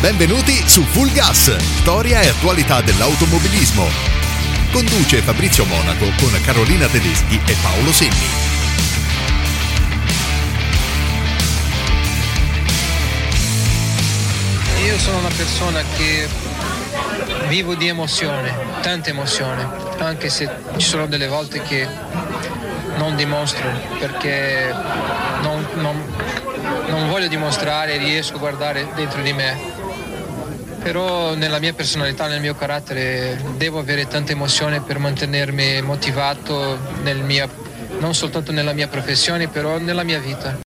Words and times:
Benvenuti 0.00 0.52
su 0.64 0.84
Full 0.84 1.12
Gas, 1.12 1.56
storia 1.56 2.20
e 2.20 2.28
attualità 2.28 2.80
dell'automobilismo. 2.80 3.84
Conduce 4.70 5.20
Fabrizio 5.22 5.64
Monaco 5.64 6.04
con 6.20 6.40
Carolina 6.44 6.86
Tedeschi 6.86 7.40
e 7.44 7.56
Paolo 7.60 7.92
Senni. 7.92 8.14
Io 14.84 14.98
sono 14.98 15.18
una 15.18 15.30
persona 15.36 15.82
che 15.96 16.28
vivo 17.48 17.74
di 17.74 17.88
emozione, 17.88 18.54
tanta 18.80 19.10
emozione, 19.10 19.68
anche 19.98 20.28
se 20.28 20.48
ci 20.76 20.86
sono 20.86 21.06
delle 21.06 21.26
volte 21.26 21.60
che 21.62 21.88
non 22.98 23.16
dimostro 23.16 23.68
perché 23.98 24.72
non, 25.42 25.66
non- 25.74 26.04
non 26.88 27.08
voglio 27.08 27.28
dimostrare, 27.28 27.96
riesco 27.96 28.36
a 28.36 28.38
guardare 28.38 28.86
dentro 28.94 29.22
di 29.22 29.32
me. 29.32 29.77
Però 30.82 31.34
nella 31.34 31.58
mia 31.58 31.72
personalità, 31.74 32.26
nel 32.28 32.40
mio 32.40 32.54
carattere, 32.54 33.38
devo 33.56 33.78
avere 33.78 34.06
tanta 34.06 34.32
emozione 34.32 34.80
per 34.80 34.98
mantenermi 34.98 35.82
motivato 35.82 36.78
nel 37.02 37.22
mia- 37.22 37.48
non 37.98 38.14
soltanto 38.14 38.52
nella 38.52 38.72
mia 38.72 38.88
professione, 38.88 39.48
però 39.48 39.78
nella 39.78 40.02
mia 40.04 40.18
vita. 40.18 40.67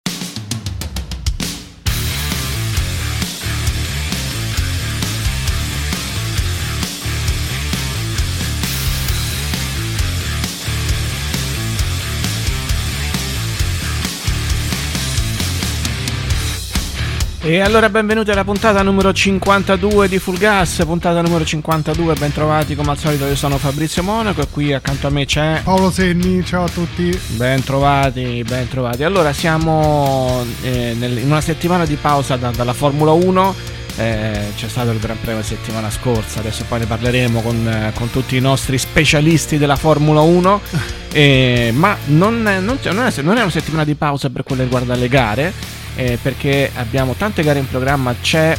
E 17.43 17.61
allora 17.61 17.89
benvenuti 17.89 18.31
alla 18.31 18.45
puntata 18.45 18.83
numero 18.83 19.15
52 19.15 20.09
di 20.09 20.19
Full 20.19 20.37
Gas, 20.37 20.83
puntata 20.85 21.23
numero 21.23 21.43
52, 21.43 22.13
ben 22.15 22.33
trovati 22.35 22.75
come 22.75 22.91
al 22.91 22.99
solito 22.99 23.25
io 23.25 23.35
sono 23.35 23.57
Fabrizio 23.57 24.03
Monaco 24.03 24.43
e 24.43 24.47
qui 24.51 24.75
accanto 24.75 25.07
a 25.07 25.11
me 25.11 25.25
c'è... 25.25 25.63
Paolo 25.65 25.91
Senni, 25.91 26.45
ciao 26.45 26.65
a 26.65 26.69
tutti. 26.69 27.19
Ben 27.29 27.65
trovati, 27.65 28.45
ben 28.47 28.69
trovati. 28.69 29.05
Allora 29.05 29.33
siamo 29.33 30.45
eh, 30.63 30.95
nel- 30.99 31.17
in 31.17 31.31
una 31.31 31.41
settimana 31.41 31.87
di 31.87 31.97
pausa 31.97 32.37
da- 32.37 32.51
dalla 32.55 32.75
Formula 32.75 33.13
1, 33.13 33.55
eh, 33.97 34.41
c'è 34.55 34.69
stato 34.69 34.91
il 34.91 34.99
Gran 34.99 35.17
Premio 35.23 35.43
settimana 35.43 35.89
scorsa, 35.91 36.41
adesso 36.41 36.65
poi 36.69 36.81
ne 36.81 36.87
parleremo 36.87 37.41
con, 37.41 37.67
eh, 37.67 37.93
con 37.95 38.11
tutti 38.11 38.37
i 38.37 38.41
nostri 38.41 38.77
specialisti 38.77 39.57
della 39.57 39.77
Formula 39.77 40.21
1, 40.21 40.61
eh, 41.13 41.71
ma 41.75 41.97
non, 42.09 42.43
non 42.43 42.79
c'è- 42.83 42.93
non 42.93 43.07
è, 43.07 43.13
non 43.23 43.39
è 43.39 43.41
una 43.41 43.51
settimana 43.51 43.85
di 43.85 43.95
pausa 43.95 44.29
per 44.29 44.43
quello 44.43 44.61
che 44.61 44.69
riguarda 44.69 44.95
le 44.95 45.09
gare, 45.09 45.53
eh, 45.97 46.19
perché 46.21 46.71
abbiamo 46.75 47.15
tante 47.15 47.43
gare 47.43 47.59
in 47.59 47.69
programma, 47.69 48.15
c'è 48.21 48.57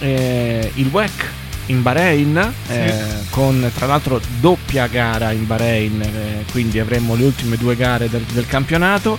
eh, 0.00 0.70
il 0.74 0.86
WEC 0.88 1.26
in 1.66 1.82
Bahrain, 1.82 2.52
eh, 2.68 3.04
con 3.30 3.70
tra 3.74 3.86
l'altro 3.86 4.20
doppia 4.40 4.86
gara 4.86 5.32
in 5.32 5.46
Bahrain, 5.46 6.00
eh, 6.02 6.44
quindi 6.50 6.78
avremo 6.78 7.14
le 7.14 7.24
ultime 7.24 7.56
due 7.56 7.76
gare 7.76 8.08
del, 8.08 8.22
del 8.22 8.46
campionato. 8.46 9.18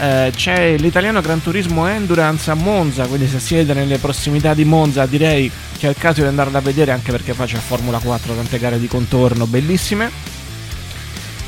Eh, 0.00 0.30
c'è 0.34 0.76
l'italiano 0.76 1.20
Gran 1.20 1.42
Turismo 1.42 1.86
Endurance 1.88 2.50
a 2.50 2.54
Monza, 2.54 3.06
quindi 3.06 3.26
se 3.26 3.40
siete 3.40 3.74
nelle 3.74 3.98
prossimità 3.98 4.54
di 4.54 4.64
Monza 4.64 5.06
direi 5.06 5.50
che 5.76 5.86
è 5.86 5.90
il 5.90 5.96
caso 5.96 6.20
di 6.20 6.28
andarla 6.28 6.58
a 6.58 6.60
vedere 6.60 6.92
anche 6.92 7.10
perché 7.10 7.34
poi 7.34 7.46
c'è 7.46 7.56
Formula 7.56 7.98
4, 7.98 8.34
tante 8.34 8.58
gare 8.58 8.78
di 8.78 8.86
contorno 8.86 9.46
bellissime. 9.46 10.37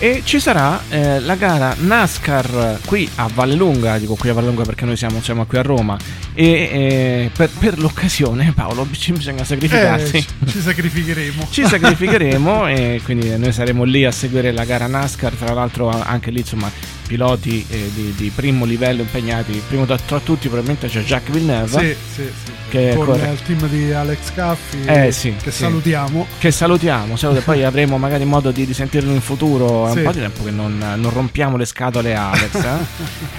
E 0.02 0.22
ci 0.24 0.40
sarà 0.40 0.80
eh, 0.88 1.20
la 1.20 1.34
gara 1.34 1.76
NASCAR 1.78 2.78
qui 2.86 3.06
a 3.16 3.28
Vallelunga, 3.30 3.98
dico 3.98 4.14
qui 4.14 4.30
a 4.30 4.32
Vallelunga 4.32 4.62
perché 4.62 4.86
noi 4.86 4.96
siamo, 4.96 5.20
siamo 5.20 5.44
qui 5.44 5.58
a 5.58 5.62
Roma, 5.62 5.98
e 6.32 6.46
eh, 6.46 7.30
per, 7.36 7.50
per 7.58 7.78
l'occasione 7.78 8.52
Paolo 8.54 8.88
ci 8.96 9.12
bisogna 9.12 9.44
sacrificarsi. 9.44 10.16
Eh, 10.16 10.20
ci, 10.22 10.52
ci 10.52 10.60
sacrificheremo. 10.62 11.48
Ci 11.50 11.66
sacrificheremo 11.66 12.66
e 12.68 13.02
quindi 13.04 13.36
noi 13.36 13.52
saremo 13.52 13.84
lì 13.84 14.06
a 14.06 14.10
seguire 14.10 14.52
la 14.52 14.64
gara 14.64 14.86
NASCAR, 14.86 15.34
tra 15.34 15.52
l'altro 15.52 15.90
anche 15.90 16.30
lì 16.30 16.38
insomma 16.38 16.72
piloti 17.10 17.66
eh, 17.68 17.90
di, 17.92 18.14
di 18.16 18.30
primo 18.32 18.64
livello 18.64 19.02
impegnati, 19.02 19.60
primo 19.66 19.84
tra, 19.84 19.98
tra 19.98 20.20
tutti 20.20 20.46
probabilmente 20.46 20.86
c'è 20.86 21.00
Jacques 21.02 21.34
Villeneuve. 21.36 21.68
Sì, 21.68 21.96
sì, 22.14 22.22
sì. 22.44 22.52
Che 22.68 22.92
corre- 22.94 23.30
il 23.32 23.42
team 23.42 23.66
di 23.68 23.90
Alex 23.92 24.32
Caffi, 24.32 24.78
Eh, 24.86 25.10
sì, 25.10 25.34
che 25.42 25.50
sì. 25.50 25.58
salutiamo. 25.62 26.24
Che 26.38 26.50
salutiamo, 26.52 27.16
saluto, 27.16 27.40
poi 27.40 27.64
avremo 27.66 27.98
magari 27.98 28.24
modo 28.24 28.52
di, 28.52 28.64
di 28.64 28.72
sentirlo 28.72 29.10
in 29.12 29.20
futuro. 29.20 29.88
È 29.88 29.90
un 29.90 30.02
po' 30.04 30.12
di 30.12 30.20
tempo 30.20 30.44
che 30.44 30.52
non, 30.52 30.78
non 30.78 31.10
rompiamo 31.12 31.56
le 31.56 31.64
scatole 31.64 32.14
a 32.14 32.30
Alex. 32.30 32.54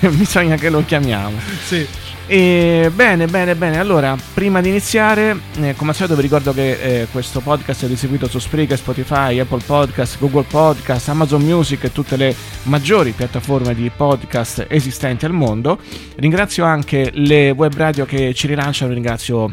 eh? 0.02 0.10
Bisogna 0.12 0.58
che 0.58 0.70
lo 0.70 0.84
chiamiamo. 0.86 1.38
Sì, 1.66 1.88
E 2.28 2.92
bene, 2.94 3.26
bene, 3.28 3.56
bene. 3.56 3.80
Allora, 3.80 4.18
prima 4.34 4.60
di 4.60 4.68
iniziare, 4.70 5.38
eh, 5.62 5.76
come 5.76 5.92
al 5.92 5.96
solito 5.96 6.16
vi 6.16 6.22
ricordo 6.24 6.54
che 6.54 6.72
eh, 7.02 7.08
questo 7.12 7.40
podcast 7.40 7.86
è 7.86 7.88
distribuito 7.88 8.28
su 8.28 8.38
Spreaker, 8.40 8.78
Spotify, 8.78 9.40
Apple 9.40 9.62
Podcast, 9.66 10.18
Google 10.20 10.44
Podcast, 10.44 11.08
Amazon 11.10 11.42
Music 11.42 11.86
e 11.86 11.92
tutte 11.94 12.16
le 12.18 12.36
maggiori 12.64 13.12
piattaforme 13.12 13.61
di 13.74 13.90
podcast 13.96 14.66
esistenti 14.68 15.26
al 15.26 15.34
mondo. 15.34 15.80
Ringrazio 16.16 16.66
anche 16.66 17.12
le 17.14 17.52
web 17.52 17.74
radio 17.76 18.06
che 18.06 18.34
ci 18.34 18.48
rilanciano, 18.48 18.94
ringrazio 18.94 19.50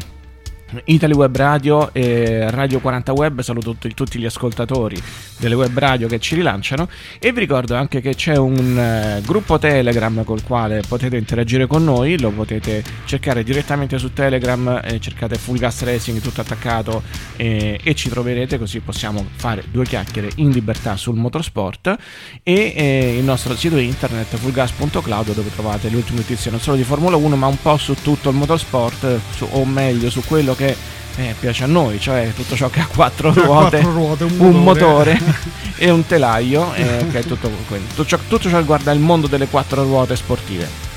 Italy 0.85 1.13
Web 1.13 1.35
Radio 1.35 1.93
e 1.93 2.49
Radio 2.51 2.79
40 2.79 3.13
Web, 3.13 3.41
saluto 3.41 3.71
tutti, 3.71 3.93
tutti 3.93 4.19
gli 4.19 4.25
ascoltatori 4.25 5.01
delle 5.37 5.55
web 5.55 5.77
radio 5.77 6.07
che 6.07 6.19
ci 6.19 6.35
rilanciano. 6.35 6.87
E 7.17 7.31
vi 7.31 7.39
ricordo 7.39 7.75
anche 7.75 8.01
che 8.01 8.13
c'è 8.13 8.35
un 8.35 8.77
eh, 8.77 9.21
gruppo 9.25 9.57
Telegram 9.57 10.23
col 10.23 10.43
quale 10.43 10.81
potete 10.87 11.17
interagire 11.17 11.65
con 11.65 11.83
noi, 11.83 12.19
lo 12.19 12.31
potete 12.31 12.83
cercare 13.05 13.43
direttamente 13.43 13.97
su 13.97 14.13
Telegram, 14.13 14.81
eh, 14.83 14.99
cercate 14.99 15.35
Full 15.35 15.57
Gas 15.57 15.83
Racing 15.83 16.19
tutto 16.21 16.41
attaccato 16.41 17.01
eh, 17.35 17.79
e 17.81 17.95
ci 17.95 18.09
troverete 18.09 18.57
così 18.57 18.79
possiamo 18.79 19.25
fare 19.35 19.63
due 19.71 19.85
chiacchiere 19.85 20.29
in 20.35 20.51
libertà 20.51 20.95
sul 20.95 21.15
motorsport. 21.15 21.95
E 22.43 22.73
eh, 22.75 23.17
il 23.17 23.23
nostro 23.23 23.55
sito 23.55 23.77
internet 23.77 24.35
fullgas.cloud 24.35 25.33
dove 25.33 25.51
trovate 25.53 25.89
le 25.89 25.95
ultime 25.95 26.19
notizie 26.19 26.51
non 26.51 26.59
solo 26.59 26.77
di 26.77 26.83
Formula 26.83 27.15
1 27.15 27.35
ma 27.35 27.47
un 27.47 27.59
po' 27.61 27.77
su 27.77 27.95
tutto 27.95 28.29
il 28.29 28.35
motorsport 28.35 29.19
su- 29.35 29.47
o 29.49 29.65
meglio 29.65 30.09
su 30.09 30.21
quello 30.25 30.55
che 30.59 30.75
eh, 31.15 31.35
piace 31.39 31.63
a 31.63 31.67
noi, 31.67 31.99
cioè 32.01 32.31
tutto 32.35 32.55
ciò 32.55 32.69
che 32.69 32.81
ha 32.81 32.85
quattro 32.87 33.31
ruote, 33.31 33.79
quattro 33.79 33.91
ruote, 33.91 34.23
un 34.25 34.39
un 34.39 34.63
motore. 34.63 35.13
motore 35.13 35.41
e 35.77 35.89
un 35.89 36.05
telaio, 36.05 36.73
eh, 36.73 37.05
che 37.11 37.19
è 37.19 37.23
tutto, 37.23 37.49
quello. 37.67 37.85
tutto, 37.87 38.05
ciò, 38.05 38.17
tutto 38.17 38.49
ciò 38.49 38.55
che 38.55 38.59
riguarda 38.59 38.91
il 38.91 38.99
mondo 38.99 39.27
delle 39.27 39.47
quattro 39.47 39.83
ruote 39.83 40.15
sportive. 40.17 40.87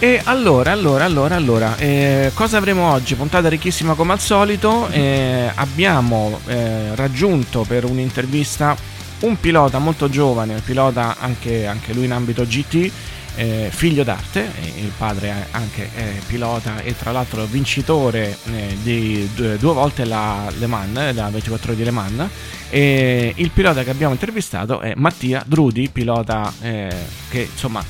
E 0.00 0.20
allora, 0.22 0.70
allora, 0.70 1.04
allora, 1.04 1.34
allora, 1.34 1.76
eh, 1.76 2.30
cosa 2.32 2.56
avremo 2.58 2.92
oggi? 2.92 3.16
Puntata 3.16 3.48
ricchissima 3.48 3.94
come 3.94 4.12
al 4.12 4.20
solito. 4.20 4.88
eh, 4.90 5.50
abbiamo 5.52 6.38
eh, 6.46 6.94
raggiunto 6.94 7.64
per 7.66 7.84
un'intervista 7.84 8.76
un 9.20 9.40
pilota 9.40 9.78
molto 9.78 10.08
giovane, 10.08 10.54
un 10.54 10.62
pilota 10.62 11.16
anche, 11.18 11.66
anche 11.66 11.92
lui 11.92 12.04
in 12.04 12.12
ambito 12.12 12.44
GT, 12.44 12.90
eh, 13.38 13.68
figlio 13.70 14.02
d'arte, 14.02 14.50
eh, 14.60 14.80
il 14.80 14.90
padre 14.96 15.46
anche 15.52 15.88
è 15.94 16.20
pilota 16.26 16.82
e 16.82 16.96
tra 16.96 17.12
l'altro 17.12 17.44
vincitore 17.44 18.36
eh, 18.46 18.76
di 18.82 19.28
due, 19.32 19.56
due 19.58 19.72
volte 19.72 20.04
la 20.04 20.52
Le 20.58 20.66
Mans, 20.66 20.98
eh, 20.98 21.12
la 21.12 21.28
24 21.28 21.68
ore 21.68 21.78
di 21.78 21.84
Le 21.84 21.92
Mans. 21.92 22.28
E 22.68 23.32
il 23.36 23.50
pilota 23.50 23.84
che 23.84 23.90
abbiamo 23.90 24.12
intervistato 24.12 24.80
è 24.80 24.92
Mattia 24.96 25.44
Drudi, 25.46 25.88
pilota 25.88 26.52
eh, 26.60 26.92
che 27.30 27.48
insomma 27.50 27.82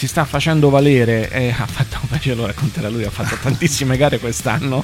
si 0.00 0.06
sta 0.06 0.24
facendo 0.24 0.70
valere 0.70 1.28
e 1.28 1.50
ha 1.50 1.66
fatto, 1.66 1.98
ce 2.20 2.32
lo 2.32 2.46
racconterà 2.46 2.88
lui, 2.88 3.04
ha 3.04 3.10
fatto 3.10 3.36
tantissime 3.36 3.98
gare 3.98 4.18
quest'anno. 4.18 4.82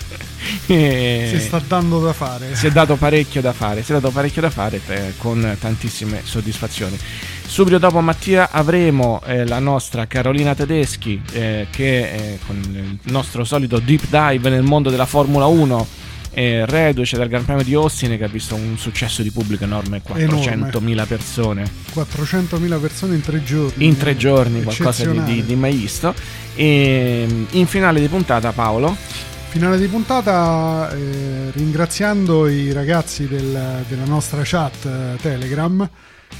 E 0.66 1.26
si 1.32 1.40
sta 1.40 1.58
dando 1.66 2.00
da 2.00 2.12
fare. 2.12 2.54
si 2.54 2.66
è 2.66 2.70
dato 2.70 2.96
parecchio 2.96 3.40
da 3.40 3.54
fare, 3.54 3.82
si 3.82 3.92
è 3.92 3.94
dato 3.94 4.10
parecchio 4.10 4.42
da 4.42 4.50
fare 4.50 4.78
eh, 4.86 5.14
con 5.16 5.56
tantissime 5.58 6.20
soddisfazioni. 6.22 6.98
Subito 7.46 7.78
dopo 7.78 8.02
Mattia 8.02 8.50
avremo 8.50 9.22
eh, 9.24 9.46
la 9.46 9.58
nostra 9.58 10.06
Carolina 10.06 10.54
Tedeschi 10.54 11.18
eh, 11.32 11.68
che 11.70 12.12
eh, 12.12 12.38
con 12.44 12.60
il 12.70 13.10
nostro 13.10 13.44
solito 13.44 13.78
deep 13.78 14.02
dive 14.10 14.50
nel 14.50 14.64
mondo 14.64 14.90
della 14.90 15.06
Formula 15.06 15.46
1 15.46 15.86
eh, 16.38 16.66
reduce 16.66 17.16
dal 17.16 17.28
Gran 17.28 17.46
Premio 17.46 17.64
di 17.64 17.72
Austin 17.72 18.14
che 18.18 18.24
ha 18.24 18.28
visto 18.28 18.54
un 18.54 18.76
successo 18.76 19.22
di 19.22 19.30
pubblico 19.30 19.64
enorme, 19.64 20.02
400.000 20.06 21.06
persone. 21.06 21.64
400.000 21.94 22.78
persone 22.78 23.14
in 23.14 23.22
tre 23.22 23.42
giorni. 23.42 23.86
In 23.86 23.96
tre 23.96 24.18
giorni, 24.18 24.62
qualcosa 24.62 25.10
di, 25.10 25.22
di- 25.24 25.44
di 25.46 25.54
mai 25.54 25.74
visto. 25.74 26.14
E 26.54 27.26
mm, 27.26 27.44
in 27.52 27.66
finale 27.66 28.00
di 28.00 28.08
puntata, 28.08 28.52
Paolo, 28.52 28.94
Finale 29.48 29.78
di 29.78 29.86
puntata, 29.86 30.90
eh, 30.92 31.50
ringraziando 31.52 32.46
i 32.46 32.70
ragazzi 32.72 33.26
del- 33.26 33.84
della 33.88 34.04
nostra 34.04 34.42
chat 34.44 34.84
eh, 34.84 35.16
Telegram 35.22 35.88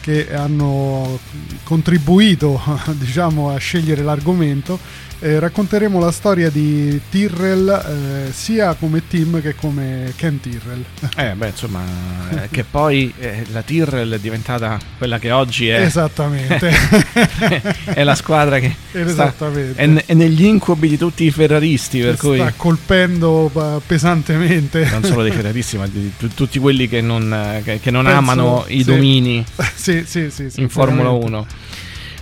che 0.01 0.35
hanno 0.35 1.19
contribuito 1.63 2.61
diciamo, 2.93 3.49
a 3.51 3.57
scegliere 3.57 4.03
l'argomento, 4.03 4.79
eh, 5.21 5.39
racconteremo 5.39 5.99
la 5.99 6.11
storia 6.11 6.51
di 6.51 7.01
Tyrrell 7.11 7.69
eh, 7.69 8.33
sia 8.33 8.75
come 8.75 9.07
team 9.09 9.41
che 9.41 9.55
come 9.55 10.13
Ken 10.17 10.41
Tyrrell. 10.41 10.85
eh, 11.17 11.33
beh, 11.35 11.49
insomma, 11.49 11.83
eh, 12.31 12.49
che 12.51 12.65
poi 12.65 13.13
eh, 13.19 13.45
la 13.53 13.63
Tyrrell 13.63 14.15
è 14.15 14.19
diventata 14.19 14.79
quella 14.99 15.19
che 15.19 15.31
oggi 15.31 15.69
è. 15.69 15.81
Esattamente. 15.81 16.71
è 17.87 18.03
la 18.03 18.15
squadra 18.15 18.59
che 18.59 18.75
sta, 19.07 19.33
è, 19.75 19.89
è 20.07 20.15
negli 20.15 20.45
incubi 20.45 20.89
di 20.89 20.99
tutti 20.99 21.25
i 21.25 21.31
ferraristi, 21.31 22.01
per 22.01 22.17
cui 22.17 22.37
Sta 22.37 22.53
colpendo 22.57 23.51
eh, 23.55 23.81
pesantemente. 23.87 24.89
non 24.91 25.03
solo 25.05 25.23
dei 25.23 25.33
ferraristi, 25.33 25.77
ma 25.79 25.87
di 25.87 26.13
tu- 26.17 26.33
tutti 26.35 26.59
quelli 26.59 26.89
che 26.89 27.01
non, 27.01 27.33
eh, 27.33 27.63
che, 27.63 27.81
che 27.81 27.91
non 27.91 28.05
Penso- 28.05 28.19
amano 28.19 28.65
i 28.69 28.79
sì. 28.79 28.85
domini 28.91 29.45
sì, 29.75 30.05
sì, 30.07 30.31
in 30.57 30.69
Formula 30.69 31.11
veramente. 31.11 31.27
1. 31.27 31.47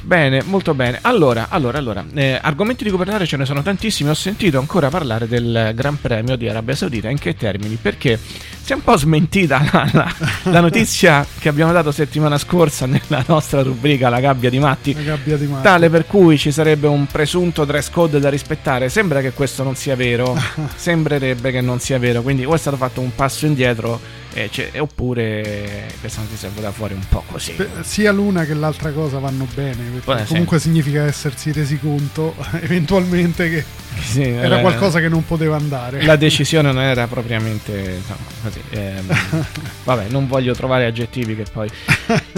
Bene, 0.05 0.43
molto 0.45 0.75
bene. 0.75 0.99
Allora, 1.01 1.47
allora, 1.49 1.79
allora 1.79 2.05
eh, 2.13 2.39
argomenti 2.41 2.85
di 2.85 2.91
cui 2.91 2.99
parlare 2.99 3.25
ce 3.25 3.39
ne 3.39 3.47
sono 3.47 3.63
tantissimi. 3.63 4.11
Ho 4.11 4.15
sentito 4.15 4.59
ancora 4.59 4.91
parlare 4.91 5.27
del 5.27 5.73
Gran 5.75 5.99
Premio 5.99 6.37
di 6.37 6.47
Arabia 6.47 6.75
Saudita. 6.75 7.09
In 7.09 7.19
che 7.19 7.35
termini? 7.35 7.79
Perché 7.81 8.19
si 8.65 8.73
è 8.73 8.75
un 8.77 8.83
po' 8.83 8.97
smentita 8.97 9.63
la, 9.71 9.89
la- 9.93 10.15
la 10.45 10.61
notizia 10.61 11.27
che 11.39 11.51
abbiamo 11.51 11.71
dato 11.73 11.93
settimana 11.93 12.39
scorsa 12.39 12.87
nella 12.87 13.23
nostra 13.27 13.63
rubrica 13.63 14.09
La 14.09 14.21
gabbia 14.21 14.49
di 14.49 14.59
Matti. 14.59 14.95
Gabbia 14.95 15.37
di 15.37 15.47
Marte. 15.47 15.69
Tale 15.69 15.91
per 15.91 16.07
cui 16.07 16.39
ci 16.39 16.51
sarebbe 16.51 16.87
un 16.87 17.07
presunto 17.07 17.65
dress 17.67 17.91
code 17.91 18.19
da 18.21 18.31
rispettare. 18.31 18.89
Sembra 18.89 19.21
che 19.21 19.33
questo 19.33 19.63
non 19.65 19.75
sia 19.77 19.97
vero. 19.97 20.35
Sembrerebbe 20.75 21.51
che 21.53 21.61
non 21.61 21.79
sia 21.79 21.99
vero. 21.99 22.23
Quindi 22.23 22.45
o 22.47 22.55
è 22.55 22.59
stato 22.59 22.77
fatto 22.79 23.01
un 23.03 23.15
passo 23.15 23.45
indietro, 23.45 24.01
eh, 24.33 24.49
cioè, 24.51 24.71
oppure 24.79 25.87
questa 26.01 26.23
notizia 26.23 26.49
è 26.49 26.51
venuta 26.51 26.73
fuori 26.73 26.95
un 26.95 27.05
po' 27.09 27.23
così. 27.31 27.53
Beh, 27.53 27.69
Sia 27.83 28.13
l'una 28.13 28.45
che 28.47 28.55
l'altra 28.55 28.91
cosa 28.93 29.19
vanno 29.19 29.47
bene, 29.55 29.77
perché 29.93 30.15
Beh, 30.15 30.21
sì. 30.23 30.29
comunque 30.29 30.59
significa 30.59 31.05
essersi 31.05 31.53
resi 31.53 31.79
conto 31.79 32.35
eventualmente 32.63 33.51
che 33.51 33.65
Sì, 34.01 34.23
era 34.23 34.59
eh, 34.59 34.61
qualcosa 34.63 35.01
che 35.01 35.09
non 35.09 35.25
poteva 35.25 35.57
andare. 35.57 36.03
La 36.03 36.17
decisione 36.17 36.73
non 36.73 36.83
era 36.83 37.07
propriamente 37.07 37.99
insomma, 37.99 38.53
così. 38.55 38.63
ehm, 38.71 39.07
vabbè, 39.85 40.09
non 40.09 40.27
voglio 40.27 40.55
trovare 40.55 40.87
aggettivi 40.87 41.35
che 41.37 41.45
poi. 41.51 41.69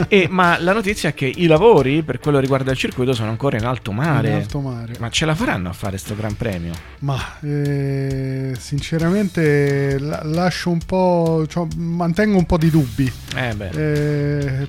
E, 0.09 0.27
ma 0.31 0.59
la 0.61 0.73
notizia 0.73 1.11
è 1.11 1.15
che 1.15 1.27
i 1.27 1.47
lavori 1.47 2.03
per 2.03 2.19
quello 2.19 2.39
riguarda 2.39 2.71
il 2.71 2.77
circuito 2.77 3.13
sono 3.13 3.31
ancora 3.31 3.57
in 3.57 3.65
alto 3.65 3.93
mare. 3.93 4.29
In 4.29 4.35
alto 4.37 4.61
mare. 4.61 4.95
Ma 4.99 5.11
ce 5.11 5.25
la 5.27 5.35
faranno 5.35 5.69
a 5.69 5.73
fare 5.73 5.99
sto 5.99 6.15
Gran 6.15 6.37
Premio? 6.37 6.73
Ma 7.01 7.19
eh, 7.43 8.55
sinceramente 8.59 9.99
la- 9.99 10.23
lascio 10.25 10.71
un 10.71 10.79
po', 10.85 11.45
cioè, 11.49 11.67
mantengo 11.77 12.37
un 12.39 12.47
po' 12.47 12.59
di 12.59 12.71
dubbi. 12.71 13.13
Eh 13.35 13.55
beh. 13.55 13.69
Eh, 13.71 14.69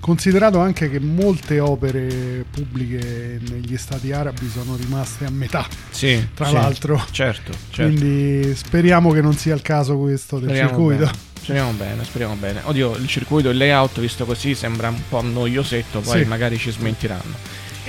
considerato 0.00 0.58
anche 0.58 0.90
che 0.90 0.98
molte 0.98 1.60
opere 1.60 2.44
pubbliche 2.50 3.38
negli 3.50 3.76
stati 3.76 4.12
arabi 4.12 4.48
sono 4.48 4.76
rimaste 4.76 5.24
a 5.26 5.30
metà, 5.30 5.66
sì, 5.90 6.26
tra 6.34 6.46
sì, 6.46 6.52
l'altro. 6.54 7.04
Certo, 7.10 7.52
certo. 7.70 7.82
Quindi 7.96 8.54
speriamo 8.56 9.12
che 9.12 9.20
non 9.20 9.34
sia 9.34 9.54
il 9.54 9.62
caso 9.62 9.96
questo 9.98 10.38
del 10.38 10.48
Speriamo 10.48 10.70
circuito. 10.70 11.04
bene. 11.04 11.28
Speriamo 11.40 11.70
bene, 11.72 12.04
speriamo 12.04 12.34
bene. 12.34 12.60
Oddio, 12.64 12.96
il 12.96 13.06
circuito, 13.08 13.48
il 13.48 13.56
layout 13.56 13.98
visto 13.98 14.24
così 14.26 14.54
sembra 14.54 14.88
un 14.88 15.00
po' 15.08 15.22
noiosetto, 15.22 16.00
poi 16.00 16.22
Sì. 16.22 16.28
magari 16.28 16.58
ci 16.58 16.70
smentiranno. 16.70 17.34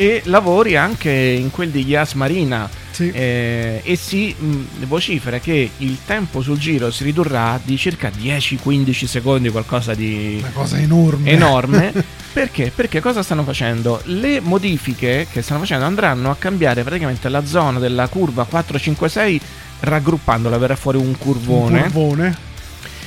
E 0.02 0.22
lavori 0.26 0.76
anche 0.76 1.12
in 1.12 1.52
quel 1.52 1.70
di 1.70 1.86
Yas 1.86 2.14
Marina. 2.14 2.68
Sì. 2.90 3.12
Eh, 3.12 3.82
e 3.84 3.96
si 3.96 4.36
mh, 4.36 4.86
vocifera 4.88 5.38
che 5.38 5.70
il 5.78 6.00
tempo 6.04 6.42
sul 6.42 6.58
giro 6.58 6.90
si 6.90 7.04
ridurrà 7.04 7.60
di 7.64 7.78
circa 7.78 8.10
10-15 8.10 9.06
secondi, 9.06 9.50
qualcosa 9.50 9.94
di 9.94 10.38
Una 10.40 10.50
cosa 10.54 10.80
enorme. 10.80 11.30
enorme. 11.30 11.94
Perché? 12.34 12.72
Perché 12.74 13.00
cosa 13.00 13.22
stanno 13.22 13.44
facendo? 13.44 14.02
Le 14.06 14.40
modifiche 14.40 15.28
che 15.32 15.44
stanno 15.44 15.60
facendo 15.60 15.86
andranno 15.86 16.32
a 16.32 16.36
cambiare 16.36 16.82
praticamente 16.82 17.30
la 17.30 17.46
zona 17.46 17.78
della 17.78 18.08
curva 18.08 18.46
456 18.46 19.40
raggruppandola, 19.82 20.58
verrà 20.58 20.76
fuori 20.76 20.98
un 20.98 21.06
Un 21.08 21.18
curvone 21.18 21.82
curvone. 21.84 22.36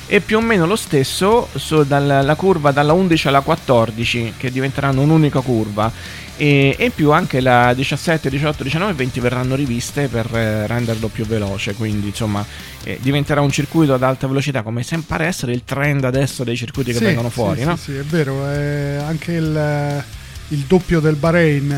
E 0.07 0.21
più 0.21 0.37
o 0.37 0.41
meno 0.41 0.65
lo 0.65 0.75
stesso 0.75 1.47
su- 1.55 1.83
dalla 1.83 2.21
la 2.21 2.35
curva 2.35 2.71
dalla 2.71 2.93
11 2.93 3.27
alla 3.27 3.41
14 3.41 4.33
che 4.37 4.51
diventeranno 4.51 5.01
un'unica 5.01 5.39
curva 5.41 5.91
e, 6.37 6.75
in 6.79 6.91
più 6.93 7.11
anche 7.11 7.39
la 7.39 7.73
17, 7.73 8.29
18, 8.29 8.63
19 8.63 8.91
e 8.91 8.95
20 8.95 9.19
verranno 9.21 9.55
riviste 9.55 10.07
per 10.07 10.29
eh, 10.35 10.67
renderlo 10.67 11.07
più 11.07 11.25
veloce 11.25 11.73
quindi 11.75 12.07
insomma 12.09 12.45
eh, 12.83 12.99
diventerà 13.01 13.41
un 13.41 13.49
circuito 13.51 13.93
ad 13.93 14.03
alta 14.03 14.27
velocità 14.27 14.61
come 14.61 14.83
sembra 14.83 15.23
essere 15.23 15.53
il 15.53 15.63
trend 15.63 16.03
adesso 16.03 16.43
dei 16.43 16.55
circuiti 16.57 16.91
che 16.91 16.97
Sì, 16.97 17.03
vengono 17.05 17.29
sì, 17.29 17.33
fuori 17.33 17.59
sì, 17.61 17.65
no? 17.65 17.75
sì, 17.77 17.95
è 17.95 18.03
vero, 18.03 18.45
è 18.47 18.97
anche 19.05 19.31
il, 19.31 20.03
il 20.49 20.59
doppio 20.67 20.99
del 20.99 21.15
Bahrain 21.15 21.75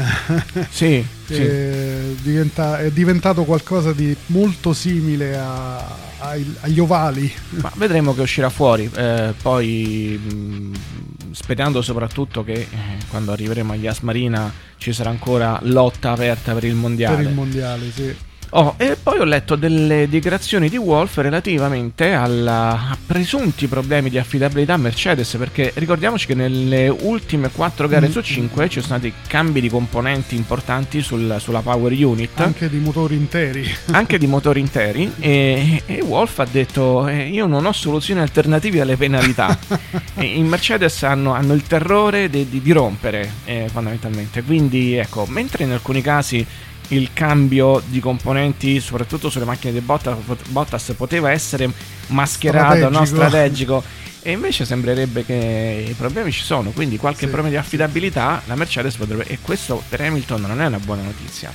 sì, 0.69 1.03
sì. 1.25 1.33
eh, 1.33 2.15
diventa- 2.21 2.79
è 2.79 2.91
diventato 2.91 3.43
qualcosa 3.45 3.93
di 3.93 4.15
molto 4.27 4.73
simile 4.73 5.37
a- 5.37 5.77
ai- 6.19 6.55
agli 6.61 6.79
ovali. 6.79 7.31
Ma 7.61 7.71
vedremo 7.75 8.13
che 8.13 8.21
uscirà 8.21 8.49
fuori. 8.49 8.89
eh, 8.93 9.33
poi 9.41 10.19
mh, 10.21 11.31
sperando 11.31 11.81
soprattutto 11.81 12.43
che 12.43 12.53
eh, 12.53 12.67
quando 13.09 13.31
arriveremo 13.31 13.73
agli 13.73 13.87
Asmarina 13.87 14.51
ci 14.77 14.91
sarà 14.93 15.09
ancora 15.11 15.59
lotta 15.63 16.11
aperta 16.11 16.53
per 16.53 16.63
il 16.65 16.75
mondiale. 16.75 17.17
Per 17.17 17.25
il 17.25 17.33
mondiale, 17.33 17.91
sì. 17.93 18.15
Oh, 18.51 18.75
e 18.77 18.95
poi 19.01 19.19
ho 19.19 19.25
letto 19.25 19.55
delle 19.57 20.07
dichiarazioni 20.07 20.69
di 20.69 20.77
Wolf 20.77 21.17
relativamente 21.17 22.13
alla- 22.13 22.89
a 22.91 22.97
presunti 23.05 23.67
problemi 23.67 24.09
di 24.09 24.17
affidabilità 24.17 24.73
a 24.75 24.77
Mercedes, 24.77 25.35
perché 25.38 25.71
ricordiamoci 25.75 26.25
che 26.27 26.33
nelle 26.33 26.88
ultime 26.88 27.49
4 27.51 27.88
gare 27.89 28.07
Mm. 28.07 28.11
su 28.11 28.21
5 28.21 28.69
ci 28.69 28.79
sono 28.81 28.97
stati 28.99 29.13
cambi 29.27 29.59
di 29.59 29.69
componenti 29.69 30.35
importanti 30.35 31.01
sul- 31.01 31.35
sulla 31.39 31.59
power 31.59 31.91
unit 31.91 32.39
Anche 32.39 32.69
di 32.69 32.77
motori 32.77 33.15
interi. 33.15 33.69
anche 33.91 34.17
di 34.17 34.27
motori 34.27 34.61
interi 34.61 35.11
e, 35.19 35.81
e 35.85 36.01
Wolf 36.01 36.39
ha 36.39 36.47
detto 36.50 37.05
eh, 37.07 37.27
io 37.27 37.47
non 37.47 37.65
ho 37.65 37.71
soluzioni 37.73 38.21
alternative 38.21 38.79
alle 38.81 38.95
penalità 38.95 39.57
in 40.19 40.48
Mercedes 40.48 41.03
hanno, 41.03 41.33
hanno 41.33 41.53
il 41.53 41.63
terrore 41.63 42.29
di, 42.29 42.48
di- 42.50 42.62
di 42.62 42.72
rompere 42.72 43.29
eh, 43.45 43.67
fondamentalmente 43.72 44.41
quindi 44.43 44.93
ecco 44.95 45.25
mentre 45.27 45.65
in 45.65 45.72
alcuni 45.72 46.01
casi 46.01 46.45
il 46.89 47.10
cambio 47.13 47.82
di 47.86 48.00
componenti 48.00 48.79
soprattutto 48.79 49.29
sulle 49.29 49.46
macchine 49.46 49.74
di 49.74 49.79
Bottas, 49.82 50.17
Bottas 50.50 50.94
poteva 50.96 51.32
essere 51.32 51.70
mascherato 52.08 52.89
no? 52.89 53.03
Strategico. 53.06 53.79
strategico 53.82 53.84
e 54.22 54.32
invece 54.32 54.65
sembrerebbe 54.65 55.25
che 55.25 55.86
i 55.89 55.94
problemi 55.94 56.32
ci 56.32 56.44
sono 56.44 56.72
quindi 56.72 56.98
qualche 56.98 57.25
Sì, 57.25 57.27
problema 57.27 57.50
di 57.50 57.56
affidabilità 57.58 58.41
la 58.46 58.56
Mercedes 58.56 58.96
potrebbe 58.96 59.25
e 59.25 59.39
questo 59.41 59.82
per 59.88 60.01
Hamilton 60.01 60.41
non 60.41 60.62
è 60.62 60.65
una 60.65 60.79
buona 60.79 61.03
notizia 61.03 61.51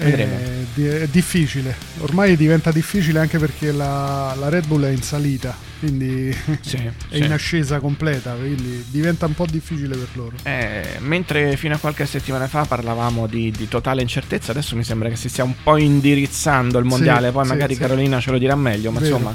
È, 0.00 0.28
di- 0.74 0.86
è 0.86 1.06
difficile. 1.08 1.74
Ormai 1.98 2.36
diventa 2.36 2.72
difficile 2.72 3.18
anche 3.18 3.38
perché 3.38 3.70
la, 3.72 4.34
la 4.38 4.48
Red 4.48 4.66
Bull 4.66 4.84
è 4.84 4.90
in 4.90 5.02
salita, 5.02 5.54
quindi 5.78 6.34
Sì, 6.60 6.76
è 6.78 6.92
sì. 7.10 7.18
in 7.18 7.32
ascesa 7.32 7.78
completa, 7.80 8.32
quindi 8.32 8.84
diventa 8.88 9.26
un 9.26 9.34
po' 9.34 9.46
difficile 9.46 9.96
per 9.96 10.08
loro. 10.14 10.36
Eh, 10.44 10.96
mentre 11.00 11.56
fino 11.56 11.74
a 11.74 11.78
qualche 11.78 12.06
settimana 12.06 12.46
fa 12.48 12.64
parlavamo 12.64 13.26
di, 13.26 13.50
di 13.50 13.68
totale 13.68 14.00
incertezza, 14.02 14.52
adesso 14.52 14.74
mi 14.76 14.84
sembra 14.84 15.08
che 15.08 15.16
si 15.16 15.28
stia 15.28 15.44
un 15.44 15.54
po' 15.62 15.76
indirizzando 15.76 16.78
il 16.78 16.84
mondiale. 16.84 17.26
Sì, 17.28 17.32
Poi 17.34 17.46
magari. 17.46 17.76
Carolina 17.76 18.20
ce 18.20 18.30
lo 18.30 18.38
dirà 18.38 18.56
meglio. 18.56 18.90
Ma 18.90 19.00
Vero. 19.00 19.16
insomma, 19.16 19.34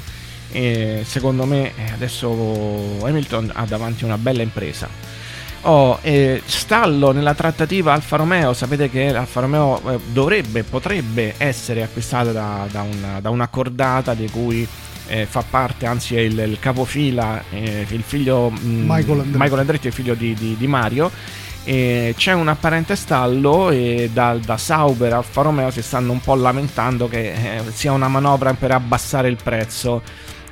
eh, 0.52 1.02
secondo 1.06 1.44
me 1.44 1.72
eh, 1.76 1.92
adesso 1.92 3.04
Hamilton 3.04 3.50
ha 3.54 3.64
davanti 3.66 4.04
una 4.04 4.18
bella 4.18 4.42
impresa. 4.42 4.88
Oh, 5.68 5.98
eh, 6.02 6.42
stallo 6.44 7.10
nella 7.10 7.34
trattativa 7.34 7.92
Alfa 7.92 8.16
Romeo. 8.16 8.52
Sapete 8.52 8.88
che 8.88 9.10
l'Alfa 9.10 9.40
Romeo 9.40 9.80
eh, 9.90 9.98
dovrebbe, 10.12 10.62
potrebbe 10.62 11.34
essere 11.38 11.82
acquistata 11.82 12.30
da, 12.30 12.68
da 12.70 12.82
una, 12.82 13.18
da 13.20 13.30
una 13.30 13.48
cordata 13.48 14.14
di 14.14 14.30
cui 14.30 14.66
eh, 15.08 15.26
fa 15.26 15.42
parte, 15.48 15.86
anzi 15.86 16.14
è 16.14 16.20
il, 16.20 16.38
il 16.38 16.58
capofila, 16.60 17.42
eh, 17.50 17.84
il 17.88 18.02
figlio 18.02 18.48
mm, 18.50 18.82
Michael 18.88 19.18
Andretti. 19.18 19.38
Michael 19.38 19.58
Andretti 19.58 19.86
il 19.88 19.92
figlio 19.92 20.14
di, 20.14 20.34
di- 20.34 20.56
di 20.56 20.66
Mario. 20.68 21.10
E 21.64 22.14
c'è 22.16 22.32
un 22.32 22.46
apparente 22.46 22.94
stallo 22.94 23.70
e 23.70 24.08
da, 24.12 24.38
da 24.40 24.56
Sauber 24.56 25.14
a 25.14 25.16
Alfa 25.16 25.42
Romeo 25.42 25.72
si 25.72 25.82
stanno 25.82 26.12
un 26.12 26.20
po' 26.20 26.36
lamentando 26.36 27.08
che 27.08 27.32
eh, 27.32 27.62
sia 27.72 27.90
una 27.90 28.06
manovra 28.06 28.54
per 28.54 28.70
abbassare 28.70 29.26
il 29.26 29.36
prezzo. 29.42 30.00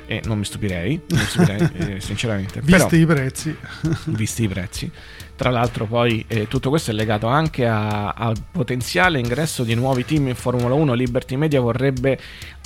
E 0.07 0.21
non 0.25 0.37
mi 0.37 0.45
stupirei, 0.45 1.01
non 1.07 1.19
mi 1.19 1.25
stupirei 1.25 1.69
eh, 1.95 2.01
sinceramente. 2.01 2.61
Visti 2.61 2.87
Però, 2.87 3.01
i 3.01 3.05
prezzi. 3.05 3.57
visti 4.05 4.43
i 4.43 4.47
prezzi. 4.47 4.91
Tra 5.35 5.49
l'altro 5.49 5.85
poi 5.85 6.23
eh, 6.27 6.47
tutto 6.47 6.69
questo 6.69 6.91
è 6.91 6.93
legato 6.93 7.27
anche 7.27 7.67
al 7.67 8.35
potenziale 8.51 9.19
ingresso 9.19 9.63
di 9.63 9.75
nuovi 9.75 10.05
team 10.05 10.27
in 10.29 10.35
Formula 10.35 10.73
1. 10.75 10.93
Liberty 10.93 11.35
Media 11.35 11.59
vorrebbe 11.59 12.17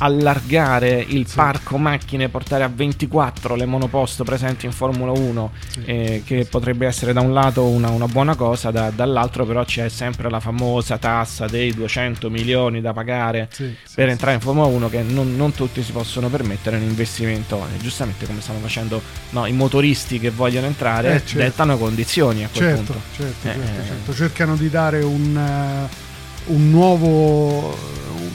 allargare 0.02 1.04
il 1.08 1.28
parco 1.34 1.78
macchine, 1.78 2.30
portare 2.30 2.64
a 2.64 2.70
24 2.74 3.56
le 3.56 3.66
monoposto 3.66 4.24
presenti 4.24 4.66
in 4.66 4.72
Formula 4.72 5.12
1, 5.12 5.52
eh, 5.86 6.24
che 6.26 6.46
potrebbe 6.50 6.86
essere 6.88 7.14
da 7.14 7.22
un 7.22 7.34
lato 7.34 7.64
una, 7.66 7.90
una 7.90 8.06
buona 8.08 8.36
cosa, 8.36 8.72
da- 8.72 8.92
dall'altro 8.94 9.46
però 9.46 9.64
c'è 9.66 9.90
sempre 9.90 10.30
la 10.30 10.40
famosa 10.40 10.98
tassa 10.98 11.46
dei 11.48 11.74
200 11.74 12.30
milioni 12.30 12.82
da 12.82 12.94
pagare 12.94 13.50
Sì, 13.52 13.76
sì, 13.84 13.96
per 13.96 14.06
sì. 14.06 14.12
entrare 14.12 14.36
in 14.36 14.42
Formula 14.42 14.68
1 14.68 14.90
che 14.90 15.02
non, 15.02 15.36
non 15.36 15.54
tutti 15.54 15.84
si 15.84 15.92
possono 15.92 16.30
permettere 16.30 16.78
un 16.78 16.84
investimento, 16.84 17.58
eh, 17.58 17.78
giustamente 17.82 18.26
come 18.26 18.42
stanno 18.42 18.60
facendo 18.60 19.02
no, 19.32 19.46
i 19.46 19.54
motoristi 19.54 20.20
che 20.20 20.30
vogliono 20.30 20.68
entrare, 20.68 21.16
Eh, 21.16 21.26
certo. 21.26 21.38
dettano 21.38 21.78
condizioni 21.78 22.44
a 22.44 22.50
Certo, 22.60 23.02
certo, 23.16 23.48
Eh, 23.48 23.52
certo, 23.54 23.82
eh, 23.82 23.86
certo. 23.88 24.14
cercano 24.16 24.56
di 24.56 24.70
dare 24.70 25.02
un, 25.04 25.38
eh, 25.38 26.08
un 26.52 26.70
nuovo, 26.70 27.70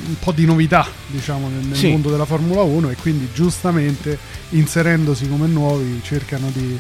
un 0.07 0.19
po' 0.19 0.33
di 0.33 0.45
novità, 0.45 0.87
diciamo, 1.09 1.49
nel, 1.49 1.67
nel 1.67 1.77
Sì. 1.77 1.91
mondo 1.91 2.11
della 2.11 2.25
Formula 2.25 2.63
1 2.63 2.91
e 2.91 2.97
quindi 2.97 3.29
giustamente 3.35 4.19
inserendosi 4.51 5.29
come 5.29 5.47
nuovi 5.47 6.01
cercano 6.05 6.51
di, 6.53 6.79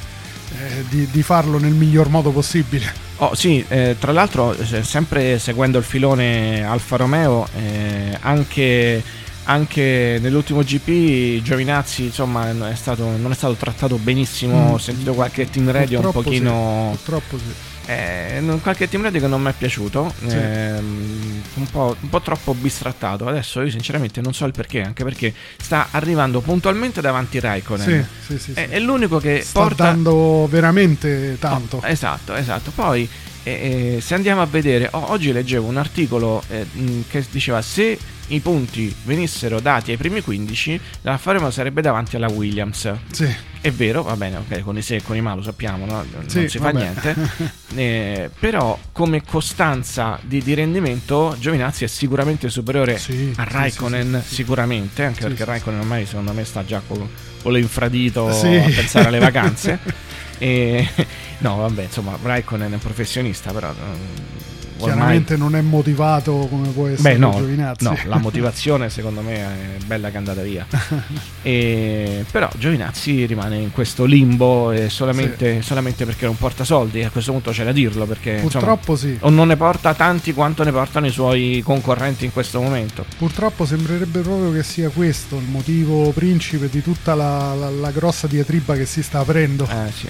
eh, 0.56 0.84
di- 0.88 1.08
di 1.10 1.22
farlo 1.22 1.58
nel 1.58 1.72
miglior 1.72 2.08
modo 2.08 2.30
possibile. 2.30 2.92
Oh, 3.18 3.34
sì, 3.34 3.64
eh, 3.68 3.96
tra 3.98 4.12
l'altro, 4.12 4.56
se- 4.64 4.82
sempre 4.82 5.38
seguendo 5.38 5.78
il 5.78 5.84
filone 5.84 6.64
Alfa 6.64 6.96
Romeo, 6.96 7.46
eh, 7.56 8.16
anche, 8.20 9.02
anche 9.44 10.18
nell'ultimo 10.20 10.62
GP 10.62 11.42
Giovinazzi 11.42 12.04
insomma, 12.04 12.48
è 12.70 12.74
stato- 12.74 13.16
non 13.16 13.30
è 13.30 13.34
stato 13.34 13.54
trattato 13.54 13.96
benissimo. 13.96 14.70
Ho 14.70 14.74
Mm. 14.74 14.78
sentito 14.78 15.14
qualche 15.14 15.48
team 15.50 15.70
radio 15.70 15.98
un 15.98 16.04
Purtroppo 16.04 16.30
sì, 16.32 16.38
pochino. 16.40 16.88
purtroppo 16.92 17.38
sì. 17.38 17.44
Eh, 17.86 18.42
qualche 18.62 18.88
team 18.88 19.02
radio 19.02 19.20
che 19.20 19.26
non 19.26 19.42
mi 19.42 19.50
è 19.50 19.52
piaciuto, 19.56 20.10
Sì. 20.26 20.34
ehm, 20.34 21.42
un, 21.54 21.66
po', 21.70 21.94
un 22.00 22.08
po' 22.08 22.20
troppo 22.22 22.54
bistrattato. 22.54 23.26
Adesso 23.26 23.60
io 23.60 23.70
sinceramente 23.70 24.22
non 24.22 24.32
so 24.32 24.46
il 24.46 24.52
perché, 24.52 24.80
anche 24.80 25.04
perché 25.04 25.34
sta 25.60 25.88
arrivando 25.90 26.40
puntualmente 26.40 27.02
davanti 27.02 27.38
Raikkonen. 27.40 28.06
Sì, 28.26 28.38
sì, 28.38 28.38
sì, 28.38 28.52
È, 28.54 28.66
sì. 28.68 28.72
è 28.74 28.78
l'unico 28.80 29.18
che 29.18 29.42
Sta 29.42 29.60
porta 29.60 29.84
dando 29.84 30.46
veramente 30.50 31.36
tanto. 31.38 31.76
Oh, 31.82 31.86
esatto, 31.86 32.34
esatto. 32.34 32.70
Poi 32.74 33.06
eh, 33.42 33.96
eh, 33.96 34.00
se 34.00 34.14
andiamo 34.14 34.40
a 34.40 34.46
vedere, 34.46 34.88
oh, 34.92 35.10
oggi 35.12 35.30
leggevo 35.30 35.66
un 35.68 35.76
articolo 35.76 36.42
eh, 36.48 36.66
che 37.06 37.22
diceva 37.30 37.60
se 37.60 37.98
i 38.28 38.40
punti 38.40 38.94
venissero 39.04 39.60
dati 39.60 39.90
ai 39.90 39.96
primi 39.96 40.20
15, 40.22 40.80
la 41.02 41.18
Faremo 41.18 41.50
sarebbe 41.50 41.82
davanti 41.82 42.16
alla 42.16 42.28
Williams. 42.28 42.92
Sì, 43.10 43.28
È 43.60 43.70
vero, 43.70 44.02
va 44.02 44.16
bene, 44.16 44.36
ok, 44.38 44.60
con 44.62 44.76
i 44.76 44.82
se 44.82 44.96
e 44.96 45.02
con 45.02 45.16
i 45.16 45.20
ma 45.20 45.34
lo 45.34 45.42
sappiamo, 45.42 45.84
no? 45.86 46.04
non 46.10 46.28
Sì, 46.28 46.48
si 46.48 46.58
fa 46.58 46.70
vabbè. 46.72 46.78
niente. 46.78 47.52
Eh, 47.74 48.30
però 48.38 48.78
come 48.92 49.24
costanza 49.24 50.16
di, 50.22 50.40
di 50.40 50.54
rendimento 50.54 51.34
Giovinazzi 51.40 51.82
è 51.82 51.88
sicuramente 51.88 52.48
superiore 52.48 52.96
Sì, 52.98 53.32
a 53.36 53.42
Raikkonen, 53.42 54.22
sicuramente, 54.24 55.02
anche 55.02 55.22
perché 55.22 55.44
Raikkonen 55.44 55.80
ormai 55.80 56.06
secondo 56.06 56.32
me 56.32 56.44
sta 56.44 56.64
già 56.64 56.80
con, 56.86 57.08
con 57.42 57.52
l'infradito 57.52 58.28
a 58.28 58.32
pensare 58.40 59.08
alle 59.08 59.18
vacanze. 59.18 59.78
E, 60.36 60.86
no, 61.38 61.56
vabbè, 61.56 61.82
insomma, 61.84 62.18
Raikkonen 62.20 62.70
è 62.72 62.74
un 62.74 62.80
professionista, 62.80 63.52
però 63.52 63.72
mm, 63.72 64.33
chiaramente 64.76 65.36
non 65.36 65.54
è 65.56 65.60
motivato 65.60 66.46
come 66.50 66.68
può 66.68 66.86
essere 66.88 67.12
Beh, 67.14 67.18
no, 67.18 67.32
Giovinazzi. 67.36 67.84
no, 67.84 67.96
la 68.06 68.16
motivazione 68.18 68.90
secondo 68.90 69.20
me 69.20 69.34
è 69.34 69.84
bella 69.86 70.08
che 70.08 70.14
è 70.14 70.18
andata 70.18 70.42
via. 70.42 70.66
E- 71.42 72.24
però 72.30 72.48
Giovinazzi 72.58 73.26
rimane 73.26 73.56
in 73.58 73.70
questo 73.70 74.04
limbo 74.06 74.70
e 74.72 74.88
solamente, 74.88 75.60
solamente 75.62 76.04
perché 76.06 76.24
non 76.24 76.36
porta 76.36 76.64
soldi. 76.64 77.02
A 77.04 77.10
questo 77.10 77.32
punto 77.32 77.50
c'è 77.50 77.64
da 77.64 77.72
dirlo 77.72 78.06
perché 78.06 78.30
insomma, 78.42 78.48
Purtroppo 78.64 78.96
sì. 78.96 79.16
o 79.20 79.28
non 79.28 79.48
ne 79.48 79.56
porta 79.56 79.92
tanti 79.94 80.32
quanto 80.32 80.64
ne 80.64 80.72
portano 80.72 81.06
i 81.06 81.10
suoi 81.10 81.60
concorrenti 81.64 82.24
in 82.24 82.32
questo 82.32 82.60
momento. 82.62 83.04
Purtroppo 83.18 83.66
sembrerebbe 83.66 84.20
proprio 84.20 84.52
che 84.52 84.62
sia 84.62 84.88
questo 84.88 85.36
il 85.36 85.44
motivo 85.46 86.10
principe 86.12 86.68
di 86.70 86.82
tutta 86.82 87.14
la, 87.14 87.54
la- 87.54 87.70
la 87.70 87.90
grossa 87.90 88.26
diatriba 88.26 88.74
che 88.74 88.86
si 88.86 89.02
sta 89.02 89.18
aprendo. 89.20 89.64
Eh, 89.68 89.92
sì. 89.92 90.08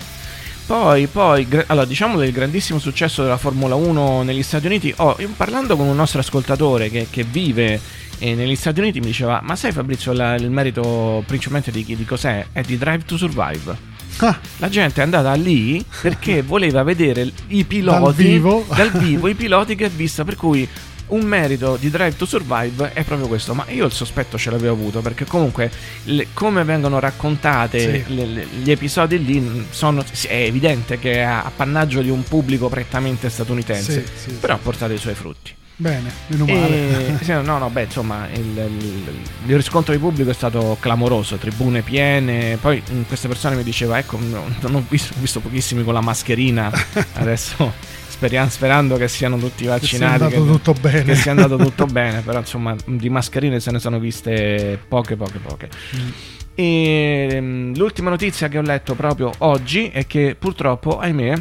Poi, 0.67 1.07
poi, 1.09 1.47
allora, 1.67 1.85
diciamo 1.85 2.19
del 2.19 2.33
grandissimo 2.33 2.79
successo 2.79 3.23
della 3.23 3.37
Formula 3.37 3.75
1 3.75 4.23
negli 4.23 4.43
Stati 4.43 4.65
Uniti. 4.67 4.93
Oh, 4.97 5.15
parlando 5.37 5.77
con 5.77 5.87
un 5.87 5.95
nostro 5.95 6.21
ascoltatore 6.21 6.89
che, 6.89 7.07
che 7.11 7.23
vive 7.23 7.79
eh, 8.19 8.35
negli 8.35 8.57
Stati 8.57 8.81
Uniti, 8.81 8.99
mi 9.01 9.07
diceva: 9.07 9.41
Ma 9.43 9.57
sai, 9.57 9.73
Fabrizio, 9.73 10.13
la- 10.15 10.35
il 10.37 10.51
merito 10.51 11.23
principalmente 11.27 11.71
di, 11.71 11.85
di 11.85 12.05
cos'è? 12.07 12.47
È 12.51 12.63
di 12.63 12.79
Drive 12.79 13.05
to 13.05 13.19
Survive. 13.19 13.93
Ah, 14.19 14.39
La 14.59 14.69
gente 14.71 15.01
è 15.01 15.05
andata 15.05 15.35
lì 15.35 15.85
perché 16.01 16.41
voleva 16.43 16.83
vedere 16.83 17.31
i 17.49 17.65
piloti 17.65 18.01
Dal 18.03 18.15
vivo. 18.15 18.65
dal 18.75 18.91
vivo, 18.93 19.29
i 19.29 19.35
piloti 19.35 19.75
che 19.75 19.85
ha 19.85 19.91
visto. 19.95 20.25
Per 20.25 20.37
cui 20.37 20.67
un 21.09 21.23
merito 21.25 21.77
di 21.79 21.91
Drive 21.91 22.17
to 22.17 22.25
Survive 22.27 22.93
è 22.93 23.03
proprio 23.05 23.29
questo. 23.29 23.55
Ma 23.55 23.65
io 23.69 23.85
il 23.87 23.93
sospetto 23.93 24.39
ce 24.39 24.51
l'avevo 24.51 24.73
avuto 24.73 25.01
perché 25.01 25.25
comunque 25.25 25.71
le- 26.05 26.29
come 26.33 26.65
vengono 26.65 26.99
raccontate 26.99 27.79
Sì. 27.79 28.15
le- 28.15 28.27
le- 28.27 28.47
gli 28.63 28.71
episodi 28.71 29.25
lì 29.25 29.67
sono, 29.71 30.05
è 30.27 30.35
evidente 30.35 30.99
che 30.99 31.15
è 31.15 31.21
appannaggio 31.21 32.01
di 32.03 32.11
un 32.11 32.23
pubblico 32.23 32.69
prettamente 32.69 33.29
statunitense. 33.29 34.05
Sì, 34.17 34.31
sì, 34.31 34.37
però 34.41 34.55
ha 34.55 34.59
portato 34.59 34.93
i 34.93 34.99
suoi 34.99 35.15
frutti. 35.15 35.53
bene, 35.77 36.09
meno 36.29 36.45
male. 36.45 37.19
E, 37.21 37.33
no, 37.43 37.59
no, 37.59 37.69
beh, 37.69 37.83
insomma, 37.83 38.29
il, 38.33 38.41
il- 38.79 39.03
il 39.47 39.57
riscontro 39.57 39.93
di 39.93 39.99
pubblico 39.99 40.31
è 40.31 40.35
stato 40.35 40.77
clamoroso, 40.79 41.35
tribune 41.37 41.83
piene. 41.83 42.57
Poi 42.61 42.81
queste 43.09 43.27
persone 43.27 43.57
mi 43.57 43.65
diceva, 43.65 43.99
ecco, 43.99 44.17
no, 44.21 44.45
non 44.61 44.75
ho 44.77 44.85
visto, 44.89 45.13
ho 45.17 45.21
visto 45.21 45.41
pochissimi 45.41 45.83
con 45.83 45.93
la 45.95 46.01
mascherina. 46.01 46.71
Adesso 47.15 47.73
speriamo, 48.15 48.49
sperando 48.49 48.97
che 48.97 49.09
siano 49.09 49.37
tutti 49.37 49.57
Che 49.57 49.63
sia 49.65 49.71
vaccinati. 49.71 50.23
andato 50.25 50.45
che- 50.45 50.51
tutto 50.51 50.73
bene. 50.81 51.03
Che 51.03 51.15
sia 51.17 51.31
andato 51.33 51.57
tutto 51.57 51.87
bene, 51.91 52.21
però 52.21 52.39
insomma, 52.39 52.75
di 52.85 53.11
mascherine 53.11 53.59
se 53.61 53.71
ne 53.73 53.79
sono 53.81 53.99
viste 53.99 54.79
poche, 54.89 55.17
poche, 55.17 55.39
poche. 55.39 55.69
Mm. 55.97 56.09
E 56.55 57.41
mh, 57.41 57.77
l'ultima 57.77 58.11
notizia 58.11 58.49
che 58.49 58.59
ho 58.59 58.63
letto 58.63 58.95
proprio 58.95 59.33
oggi 59.39 59.89
è 59.89 60.07
che 60.07 60.37
purtroppo, 60.39 60.99
ahimè, 60.99 61.35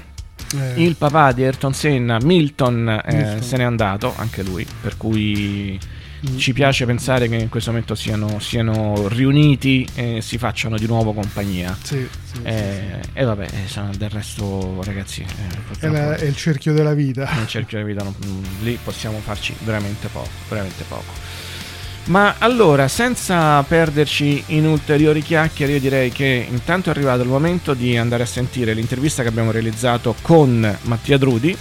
Eh, 0.56 0.84
il 0.84 0.96
papà 0.96 1.32
di 1.32 1.44
Ayrton 1.44 1.74
Senna, 1.74 2.18
Milton, 2.22 3.02
eh, 3.06 3.16
Milton. 3.16 3.42
se 3.42 3.58
n'è 3.58 3.64
andato, 3.64 4.14
anche 4.18 4.44
lui, 4.44 4.66
per 4.82 4.98
cui. 4.98 5.80
Ci 6.38 6.54
piace 6.54 6.86
pensare 6.86 7.28
che 7.28 7.36
in 7.36 7.50
questo 7.50 7.72
momento 7.72 7.96
siano, 7.96 8.40
siano 8.40 9.08
riuniti 9.10 9.86
e 9.94 10.20
si 10.22 10.38
facciano 10.38 10.78
di 10.78 10.86
nuovo 10.88 11.14
compagnia. 11.14 11.78
sì, 11.82 12.08
sì, 12.24 12.40
Eh, 12.44 13.00
E 13.14 13.24
vabbè, 13.24 13.46
eh, 13.46 13.98
del 13.98 14.10
resto 14.10 14.82
ragazzi, 14.84 15.22
eh, 15.22 15.26
sì. 15.80 15.86
È, 15.86 15.88
la- 15.90 16.16
è 16.16 16.24
il 16.26 16.36
cerchio 16.36 16.74
della 16.74 16.94
vita. 16.94 17.30
nel 17.36 17.48
cerchio 17.48 17.78
della 17.78 17.90
vita 17.90 18.04
non- 18.04 18.16
mm, 18.26 18.64
lì 18.64 18.78
possiamo 18.84 19.20
farci 19.24 19.54
veramente 19.64 20.08
poco, 20.08 20.30
veramente 20.50 20.84
poco. 20.88 21.42
Ma 22.06 22.36
allora, 22.40 22.90
senza 22.90 23.64
perderci 23.64 24.44
in 24.48 24.66
ulteriori 24.68 25.22
chiacchiere, 25.22 25.74
io 25.74 25.80
direi 25.80 26.12
che 26.12 26.46
intanto 26.50 26.90
è 26.90 26.92
arrivato 26.92 27.22
il 27.22 27.30
momento 27.30 27.74
di 27.74 27.96
andare 27.98 28.24
a 28.24 28.26
sentire 28.26 28.74
l'intervista 28.74 29.22
che 29.24 29.30
abbiamo 29.30 29.52
realizzato 29.52 30.14
con 30.22 30.78
Mattia 30.82 31.18
Drudi, 31.18 31.56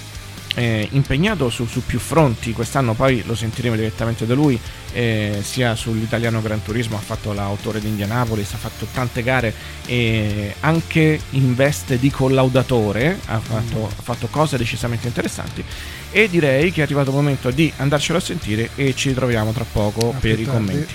eh, 0.55 0.89
impegnato 0.93 1.49
su, 1.51 1.67
su 1.67 1.85
più 1.85 1.99
fronti, 1.99 2.53
quest'anno 2.53 2.95
poi 2.95 3.23
lo 3.25 3.35
sentiremo 3.35 3.77
direttamente 3.77 4.27
da 4.27 4.35
lui, 4.35 4.59
eh, 4.93 5.41
sia 5.43 5.75
sull'italiano 5.75 6.43
Gran 6.43 6.63
Turismo, 6.63 6.97
ha 6.97 7.01
fatto 7.01 7.33
l'autore 7.33 7.81
di 7.81 7.89
Indianapolis, 7.89 8.53
ha 8.53 8.59
fatto 8.59 8.87
tante 8.93 9.23
gare 9.23 9.55
e 9.87 10.55
anche 10.61 11.21
in 11.31 11.55
veste 11.55 11.99
di 11.99 12.11
collaudatore, 12.11 13.19
ha 13.27 13.41
fatto, 13.41 13.87
ha 13.87 14.03
fatto 14.03 14.29
cose 14.29 14.57
decisamente 14.57 15.07
interessanti 15.07 15.65
e 16.11 16.29
direi 16.29 16.71
che 16.71 16.81
è 16.81 16.85
arrivato 16.85 17.11
il 17.11 17.17
momento 17.17 17.51
di 17.51 17.73
andarcelo 17.77 18.19
a 18.19 18.21
sentire 18.21 18.71
e 18.75 18.95
ci 18.95 19.09
ritroviamo 19.09 19.53
tra 19.53 19.65
poco 19.71 20.11
A 20.11 20.19
per 20.19 20.39
i 20.39 20.45
tardi. 20.45 20.51
commenti. 20.51 20.95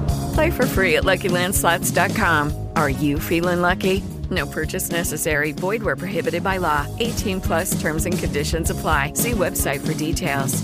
Play 0.33 0.51
for 0.51 0.65
free 0.65 0.97
at 0.97 1.03
LuckyLandSlots.com. 1.03 2.69
Are 2.75 2.89
you 2.89 3.19
feeling 3.19 3.61
lucky? 3.61 4.03
No 4.29 4.45
purchase 4.45 4.89
necessary. 4.89 5.51
Void 5.51 5.83
where 5.83 5.95
prohibited 5.95 6.43
by 6.43 6.57
law. 6.57 6.87
18 6.99 7.41
plus 7.41 7.81
terms 7.81 8.05
and 8.05 8.17
conditions 8.17 8.69
apply. 8.69 9.13
See 9.15 9.31
website 9.31 9.85
for 9.85 9.93
details. 9.93 10.63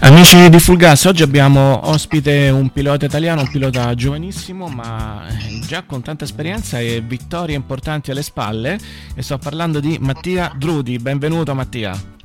Amici 0.00 0.48
di 0.48 0.58
Fulgas, 0.60 1.04
oggi 1.06 1.22
abbiamo 1.24 1.88
ospite 1.88 2.48
un 2.50 2.70
pilota 2.70 3.04
italiano, 3.04 3.40
un 3.40 3.50
pilota 3.50 3.92
giovanissimo 3.94 4.68
ma 4.68 5.26
eh, 5.28 5.60
già 5.66 5.82
con 5.82 6.02
tanta 6.02 6.24
esperienza 6.24 6.78
e 6.78 7.02
vittorie 7.04 7.56
importanti 7.56 8.12
alle 8.12 8.22
spalle 8.22 8.78
e 9.14 9.22
sto 9.22 9.38
parlando 9.38 9.80
di 9.80 9.98
Mattia 10.00 10.52
Drudi, 10.56 10.98
benvenuto 10.98 11.52
Mattia. 11.54 12.17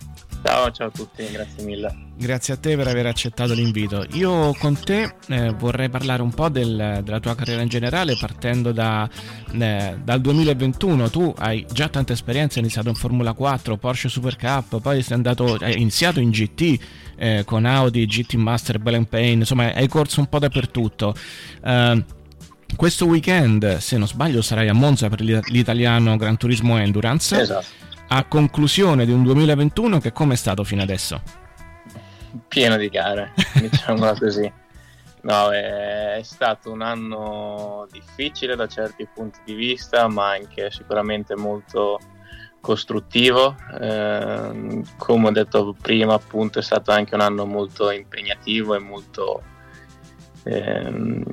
Ciao, 0.44 0.70
ciao 0.72 0.88
a 0.88 0.92
tutti, 0.92 1.26
grazie 1.32 1.64
mille. 1.64 1.96
Grazie 2.18 2.56
a 2.56 2.58
te 2.58 2.76
per 2.76 2.88
aver 2.90 3.06
accettato 3.06 3.54
l'invito. 3.54 4.06
Io 4.12 4.54
con 4.56 4.78
te 4.78 5.16
eh, 5.30 5.52
vorrei 5.52 5.88
parlare 5.88 6.22
un 6.22 6.34
po' 6.34 6.50
del, 6.50 7.00
della 7.02 7.20
tua 7.22 7.34
carriera 7.34 7.62
in 7.62 7.70
generale 7.70 8.18
partendo 8.20 8.74
da, 8.74 9.10
eh, 9.54 9.98
dal 10.04 10.20
2021. 10.20 11.10
Tu 11.10 11.34
hai 11.38 11.66
già 11.72 11.88
tanta 11.88 12.12
esperienza, 12.12 12.56
hai 12.56 12.64
iniziato 12.64 12.90
in 12.90 12.96
Formula 12.96 13.32
4, 13.32 13.78
Porsche 13.78 14.10
Super 14.10 14.36
Cup, 14.36 14.82
poi 14.82 15.02
sei 15.02 15.16
andato, 15.16 15.56
hai 15.62 15.80
iniziato 15.80 16.20
in 16.20 16.30
GT 16.30 16.80
eh, 17.16 17.44
con 17.46 17.64
Audi, 17.64 18.06
GT 18.06 18.34
Master, 18.34 18.80
Belen 18.80 19.08
Payne, 19.08 19.40
insomma 19.40 19.74
hai 19.74 19.88
corso 19.88 20.20
un 20.20 20.28
po' 20.28 20.40
dappertutto. 20.40 21.16
Uh, 21.62 22.04
questo 22.76 23.06
weekend, 23.06 23.78
se 23.78 23.98
non 23.98 24.08
sbaglio, 24.08 24.42
sarai 24.42 24.68
a 24.68 24.74
Monza 24.74 25.08
per 25.08 25.22
l'italiano 25.22 26.18
Gran 26.18 26.36
Turismo 26.36 26.78
Endurance. 26.78 27.40
Esatto 27.40 27.84
a 28.16 28.26
conclusione 28.26 29.06
di 29.06 29.12
un 29.12 29.24
2021 29.24 29.98
che 29.98 30.12
come 30.12 30.34
è 30.34 30.38
stato 30.38 30.64
fino 30.64 30.84
adesso? 30.84 31.20
Pieno 32.48 32.78
di 32.78 32.88
gare, 32.90 33.34
diciamola 33.60 34.16
così. 34.16 34.52
No, 35.22 35.52
è, 35.52 36.20
stato 36.22 36.72
un 36.72 36.82
anno 36.82 37.88
difficile 37.90 38.56
da 38.56 38.68
certi 38.68 39.08
punti 39.12 39.40
di 39.46 39.56
vista, 39.56 40.08
ma 40.10 40.32
anche 40.32 40.70
sicuramente 40.70 41.36
molto 41.36 41.98
costruttivo. 42.60 43.56
Eh, 43.82 44.84
come 44.98 45.28
ho 45.28 45.32
detto 45.32 45.76
prima, 45.82 46.14
appunto, 46.14 46.60
è 46.60 46.62
stato 46.62 46.92
anche 46.92 47.16
un 47.16 47.22
anno 47.22 47.46
molto 47.46 47.90
impegnativo 47.90 48.76
e 48.76 48.80
molto 48.80 49.42
eh, 50.44 51.24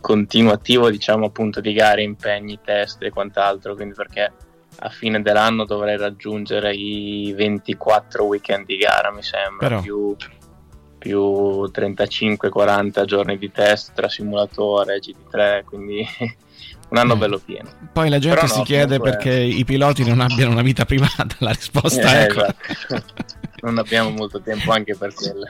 continuativo, 0.00 0.88
diciamo, 0.88 1.26
appunto, 1.26 1.60
di 1.60 1.72
gare, 1.74 2.02
impegni, 2.02 2.60
test 2.64 3.02
e 3.02 3.10
quant'altro. 3.10 3.74
Quindi 3.74 3.94
perché 3.94 4.32
a 4.78 4.88
fine 4.88 5.22
dell'anno 5.22 5.64
dovrei 5.64 5.96
raggiungere 5.96 6.74
i 6.74 7.32
24 7.36 8.24
weekend 8.24 8.66
di 8.66 8.76
gara, 8.76 9.12
mi 9.12 9.22
sembra, 9.22 9.68
Però... 9.68 9.80
più, 9.80 10.16
più 10.98 11.20
35-40 11.72 13.04
giorni 13.04 13.38
di 13.38 13.50
test 13.50 13.92
tra 13.94 14.08
simulatore 14.08 14.96
e 14.96 15.00
GT3, 15.00 15.64
quindi 15.64 16.06
un 16.90 16.98
anno 16.98 17.16
mm. 17.16 17.18
bello 17.18 17.38
pieno. 17.38 17.70
Poi 17.92 18.08
la 18.08 18.18
gente 18.18 18.36
Però 18.36 18.48
si 18.48 18.58
no, 18.58 18.64
chiede 18.64 19.00
perché 19.00 19.32
i 19.32 19.64
piloti 19.64 20.04
non 20.04 20.20
abbiano 20.20 20.52
una 20.52 20.62
vita 20.62 20.84
privata, 20.84 21.26
la 21.38 21.50
risposta 21.50 22.00
eh, 22.00 22.26
è 22.26 22.30
ecco. 22.30 22.46
esatto. 22.66 23.14
non 23.62 23.78
abbiamo 23.78 24.10
molto 24.10 24.40
tempo 24.40 24.72
anche 24.72 24.96
per 24.96 25.14
quello. 25.14 25.44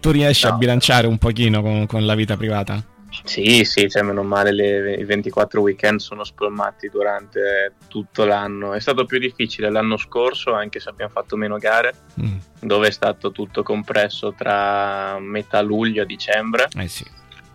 Tu 0.00 0.10
riesci 0.10 0.46
no. 0.46 0.54
a 0.54 0.56
bilanciare 0.56 1.06
un 1.06 1.18
pochino 1.18 1.62
con, 1.62 1.86
con 1.86 2.06
la 2.06 2.14
vita 2.14 2.36
privata? 2.36 2.82
Sì, 3.24 3.64
sì, 3.64 3.88
cioè 3.88 4.02
meno 4.02 4.22
male 4.22 4.52
le, 4.52 4.94
i 4.94 5.04
24 5.04 5.60
weekend 5.60 6.00
sono 6.00 6.24
spalmati 6.24 6.88
durante 6.88 7.74
tutto 7.88 8.24
l'anno. 8.24 8.72
È 8.74 8.80
stato 8.80 9.04
più 9.04 9.18
difficile 9.18 9.70
l'anno 9.70 9.96
scorso, 9.96 10.52
anche 10.52 10.80
se 10.80 10.88
abbiamo 10.88 11.12
fatto 11.12 11.36
meno 11.36 11.58
gare, 11.58 11.94
mm. 12.20 12.36
dove 12.60 12.88
è 12.88 12.90
stato 12.90 13.32
tutto 13.32 13.62
compresso 13.62 14.32
tra 14.32 15.18
metà 15.20 15.60
luglio 15.60 16.02
e 16.02 16.06
dicembre. 16.06 16.68
Eh 16.76 16.88
sì. 16.88 17.04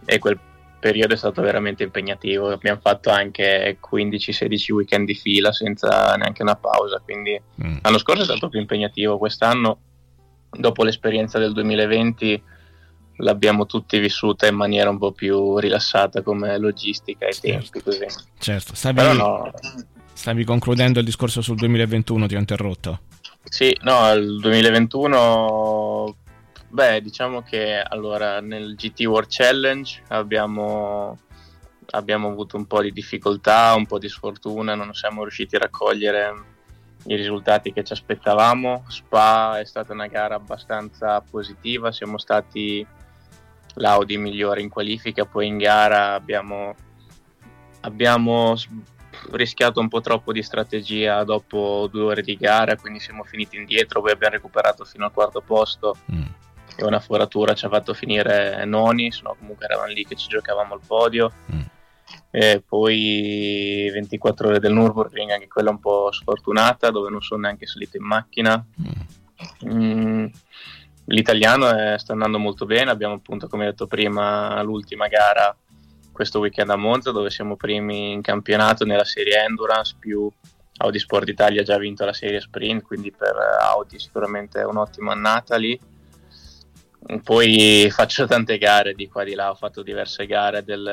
E 0.05 0.19
quel 0.19 0.39
periodo 0.79 1.13
è 1.13 1.17
stato 1.17 1.41
veramente 1.41 1.83
impegnativo. 1.83 2.49
Abbiamo 2.49 2.79
fatto 2.81 3.11
anche 3.11 3.77
15-16 3.79 4.71
weekend 4.73 5.05
di 5.05 5.15
fila 5.15 5.53
senza 5.53 6.15
neanche 6.15 6.41
una 6.41 6.55
pausa. 6.55 6.99
Quindi 7.03 7.39
mm. 7.63 7.77
l'anno 7.81 7.97
scorso 7.99 8.23
è 8.23 8.25
stato 8.25 8.49
più 8.49 8.59
impegnativo. 8.59 9.17
Quest'anno, 9.17 9.79
dopo 10.49 10.83
l'esperienza 10.83 11.39
del 11.39 11.53
2020 11.53 12.43
l'abbiamo 13.17 13.65
tutti 13.65 13.99
vissuta 13.99 14.47
in 14.47 14.55
maniera 14.55 14.89
un 14.89 14.97
po' 14.97 15.11
più 15.11 15.57
rilassata 15.57 16.21
come 16.21 16.57
logistica 16.57 17.27
e 17.27 17.33
certo. 17.33 17.47
tempi 17.47 17.81
così. 17.81 18.05
Certo, 18.37 18.75
stavi, 18.75 19.17
no, 19.17 19.51
stavi, 20.13 20.43
concludendo 20.43 20.99
il 20.99 21.05
discorso 21.05 21.41
sul 21.41 21.55
2021, 21.55 22.27
ti 22.27 22.35
ho 22.35 22.39
interrotto. 22.39 22.99
Sì, 23.43 23.75
no, 23.81 24.11
il 24.13 24.39
2021, 24.39 26.15
beh, 26.69 27.01
diciamo 27.01 27.41
che 27.41 27.81
allora 27.81 28.39
nel 28.39 28.75
GT 28.75 29.01
World 29.01 29.27
Challenge 29.29 30.03
abbiamo, 30.09 31.19
abbiamo 31.91 32.29
avuto 32.29 32.57
un 32.57 32.65
po' 32.65 32.81
di 32.81 32.91
difficoltà, 32.91 33.73
un 33.75 33.85
po' 33.85 33.99
di 33.99 34.09
sfortuna, 34.09 34.75
non 34.75 34.93
siamo 34.93 35.21
riusciti 35.21 35.55
a 35.55 35.59
raccogliere 35.59 36.49
i 37.05 37.15
risultati 37.15 37.73
che 37.73 37.83
ci 37.83 37.93
aspettavamo. 37.93 38.85
Spa 38.87 39.59
è 39.59 39.65
stata 39.65 39.93
una 39.93 40.07
gara 40.07 40.35
abbastanza 40.35 41.21
positiva, 41.21 41.91
siamo 41.91 42.17
stati 42.17 42.85
l'Audi 43.75 44.17
migliore 44.17 44.61
in 44.61 44.69
qualifica, 44.69 45.25
poi 45.25 45.47
in 45.47 45.57
gara 45.57 46.13
abbiamo, 46.13 46.75
abbiamo 47.81 48.55
rischiato 49.31 49.79
un 49.79 49.87
po' 49.87 50.01
troppo 50.01 50.31
di 50.31 50.41
strategia 50.41 51.23
dopo 51.23 51.87
due 51.91 52.01
ore 52.01 52.21
di 52.21 52.35
gara, 52.35 52.75
quindi 52.75 52.99
siamo 52.99 53.23
finiti 53.23 53.57
indietro, 53.57 54.01
poi 54.01 54.11
abbiamo 54.11 54.35
recuperato 54.35 54.85
fino 54.85 55.05
al 55.05 55.11
quarto 55.11 55.41
posto 55.41 55.97
mm. 56.11 56.23
e 56.77 56.83
una 56.83 56.99
foratura 56.99 57.53
ci 57.53 57.65
ha 57.65 57.69
fatto 57.69 57.93
finire 57.93 58.63
noni, 58.65 59.11
se 59.11 59.21
no 59.23 59.35
comunque 59.37 59.65
eravamo 59.65 59.91
lì 59.91 60.05
che 60.05 60.15
ci 60.15 60.27
giocavamo 60.27 60.73
al 60.73 60.81
podio. 60.85 61.31
Mm. 61.53 61.61
E 62.29 62.63
poi 62.65 63.89
24 63.91 64.47
ore 64.49 64.59
del 64.59 64.73
Nürburgring, 64.73 65.31
anche 65.31 65.47
quella 65.47 65.69
un 65.69 65.79
po' 65.79 66.11
sfortunata, 66.11 66.89
dove 66.89 67.09
non 67.09 67.21
sono 67.21 67.41
neanche 67.41 67.65
salito 67.65 67.97
in 67.97 68.03
macchina. 68.03 68.65
Mm. 69.65 70.25
L'italiano 71.11 71.69
è, 71.69 71.97
sta 71.97 72.13
andando 72.13 72.39
molto 72.39 72.65
bene, 72.65 72.91
abbiamo 72.91 73.15
appunto 73.15 73.47
come 73.47 73.65
detto 73.65 73.87
prima 73.87 74.61
l'ultima 74.61 75.07
gara 75.07 75.55
questo 76.11 76.39
weekend 76.39 76.69
a 76.69 76.75
Monza 76.75 77.11
dove 77.11 77.29
siamo 77.29 77.55
primi 77.55 78.11
in 78.11 78.21
campionato 78.21 78.85
nella 78.85 79.05
serie 79.05 79.43
Endurance 79.43 79.95
più 79.97 80.29
Audi 80.77 80.99
Sport 80.99 81.29
Italia 81.29 81.61
ha 81.61 81.63
già 81.63 81.77
vinto 81.77 82.05
la 82.05 82.13
serie 82.13 82.39
Sprint 82.39 82.83
quindi 82.83 83.11
per 83.11 83.35
Audi 83.61 83.97
sicuramente 83.97 84.59
è 84.59 84.65
un'ottima 84.65 85.13
annata 85.13 85.55
lì 85.55 85.79
poi 87.23 87.87
faccio 87.89 88.27
tante 88.27 88.57
gare 88.57 88.93
di 88.93 89.07
qua 89.07 89.23
e 89.23 89.25
di 89.25 89.33
là 89.33 89.49
ho 89.49 89.55
fatto 89.55 89.81
diverse 89.81 90.25
gare 90.27 90.63
del, 90.63 90.83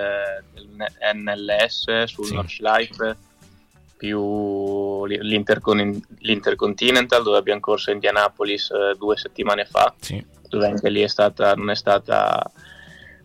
del 0.55 0.87
NLS 1.15 2.05
sul 2.05 2.25
sì. 2.25 2.35
Nordschleife 2.35 3.17
più 3.99 5.05
l'Intercon- 5.05 6.01
l'Intercontinental 6.21 7.23
dove 7.23 7.37
abbiamo 7.37 7.61
corso 7.61 7.91
a 7.91 7.95
Indianapolis 7.95 8.71
eh, 8.71 8.95
due 8.97 9.19
settimane 9.19 9.67
fa, 9.67 9.93
sì. 9.99 10.25
dove 10.49 10.67
anche 10.67 10.89
lì 10.89 11.03
è 11.03 11.09
stata, 11.09 11.55
non 11.55 11.69
è 11.69 11.75
stata 11.75 12.51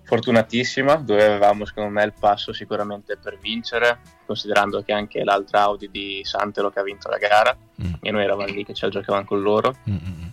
fortunatissima, 0.04 0.96
dove 0.96 1.24
avevamo 1.24 1.66
secondo 1.66 1.90
me 1.90 2.04
il 2.04 2.14
passo 2.20 2.52
sicuramente 2.52 3.18
per 3.18 3.38
vincere, 3.40 4.00
considerando 4.26 4.82
che 4.84 4.92
anche 4.92 5.24
l'altra 5.24 5.62
Audi 5.62 5.90
di 5.90 6.22
Santelo 6.24 6.72
che 6.72 6.80
ha 6.80 6.84
vinto 6.84 7.10
la 7.10 7.18
gara 7.18 7.56
mm. 7.56 7.94
e 8.02 8.12
noi 8.12 8.24
eravamo 8.24 8.52
lì 8.52 8.66
che 8.66 8.74
ce 8.74 8.88
la 8.88 8.92
giocavamo 8.92 9.26
con 9.26 9.42
loro. 9.42 9.76
Mm-hmm. 9.90 10.28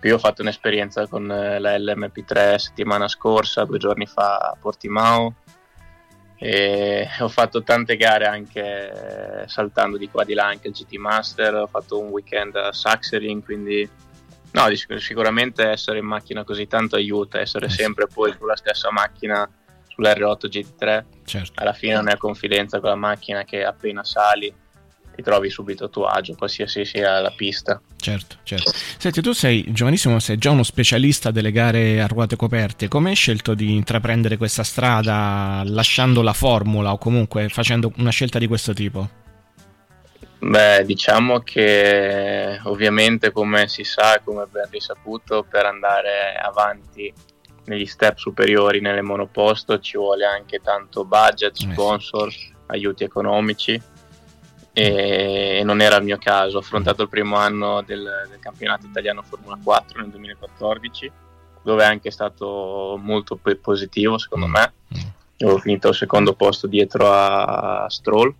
Più 0.00 0.14
ho 0.14 0.18
fatto 0.18 0.42
un'esperienza 0.42 1.06
con 1.06 1.30
eh, 1.30 1.60
la 1.60 1.76
LMP3 1.76 2.56
settimana 2.56 3.06
scorsa, 3.06 3.64
due 3.64 3.78
giorni 3.78 4.06
fa 4.06 4.38
a 4.38 4.56
Portimao, 4.58 5.34
e 6.44 7.08
ho 7.20 7.28
fatto 7.28 7.62
tante 7.62 7.96
gare 7.96 8.26
anche 8.26 9.44
saltando 9.46 9.96
di 9.96 10.08
qua 10.08 10.24
di 10.24 10.34
là 10.34 10.46
anche 10.46 10.66
il 10.66 10.74
GT 10.74 10.96
Master 10.96 11.54
ho 11.54 11.66
fatto 11.68 12.00
un 12.00 12.08
weekend 12.08 12.56
a 12.56 12.72
Saxering 12.72 13.44
quindi 13.44 13.88
no 14.50 14.66
sicuramente 14.74 15.68
essere 15.68 16.00
in 16.00 16.04
macchina 16.04 16.42
così 16.42 16.66
tanto 16.66 16.96
aiuta 16.96 17.38
essere 17.38 17.68
sempre 17.68 18.08
poi 18.12 18.34
sulla 18.36 18.56
stessa 18.56 18.90
macchina 18.90 19.48
sull'R8 19.86 20.46
GT3 20.48 21.04
certo. 21.24 21.52
alla 21.60 21.72
fine 21.72 21.94
non 21.94 22.08
è 22.08 22.16
confidenza 22.16 22.80
con 22.80 22.88
la 22.88 22.96
macchina 22.96 23.44
che 23.44 23.64
appena 23.64 24.02
sali 24.02 24.52
ti 25.14 25.22
trovi 25.22 25.50
subito 25.50 25.84
a 25.84 25.88
tuo 25.88 26.06
agio, 26.06 26.34
qualsiasi 26.34 26.84
sia 26.84 27.20
la 27.20 27.32
pista. 27.34 27.80
Certo, 27.96 28.36
certo. 28.42 28.72
Senti, 28.98 29.20
tu 29.20 29.32
sei 29.32 29.64
giovanissimo, 29.68 30.18
sei 30.18 30.38
già 30.38 30.50
uno 30.50 30.62
specialista 30.62 31.30
delle 31.30 31.52
gare 31.52 32.00
a 32.00 32.06
ruote 32.06 32.36
coperte. 32.36 32.88
Come 32.88 33.10
hai 33.10 33.16
scelto 33.16 33.54
di 33.54 33.74
intraprendere 33.74 34.36
questa 34.36 34.62
strada 34.62 35.62
lasciando 35.64 36.22
la 36.22 36.32
formula 36.32 36.92
o 36.92 36.98
comunque 36.98 37.48
facendo 37.48 37.92
una 37.96 38.10
scelta 38.10 38.38
di 38.38 38.46
questo 38.46 38.72
tipo? 38.72 39.20
Beh, 40.38 40.84
diciamo 40.84 41.38
che 41.40 42.58
ovviamente 42.64 43.30
come 43.30 43.68
si 43.68 43.84
sa 43.84 44.16
e 44.16 44.22
come 44.24 44.46
ben 44.50 44.66
risaputo 44.70 45.46
per 45.48 45.66
andare 45.66 46.34
avanti 46.34 47.12
negli 47.66 47.86
step 47.86 48.16
superiori 48.16 48.80
nelle 48.80 49.02
monoposto 49.02 49.78
ci 49.78 49.96
vuole 49.96 50.24
anche 50.24 50.58
tanto 50.58 51.04
budget, 51.04 51.54
sponsor, 51.54 52.28
aiuti 52.66 53.04
economici 53.04 53.80
e, 54.72 55.62
non 55.64 55.80
era 55.80 55.96
il 55.96 56.04
mio 56.04 56.18
caso. 56.18 56.56
Ho 56.56 56.60
affrontato 56.60 57.02
il 57.02 57.08
primo 57.08 57.36
anno 57.36 57.82
del, 57.82 58.26
del 58.28 58.38
campionato 58.40 58.86
italiano 58.86 59.22
Formula 59.22 59.58
4 59.62 60.00
nel 60.00 60.10
2014 60.10 61.12
dove 61.62 61.84
è 61.84 61.86
anche 61.86 62.10
stato 62.10 62.98
molto 63.00 63.38
positivo 63.60 64.18
secondo 64.18 64.46
me. 64.46 64.72
Ho 65.44 65.58
finito 65.58 65.88
al 65.88 65.94
secondo 65.94 66.34
posto 66.34 66.66
dietro 66.66 67.10
a 67.10 67.86
Stroll. 67.88 68.34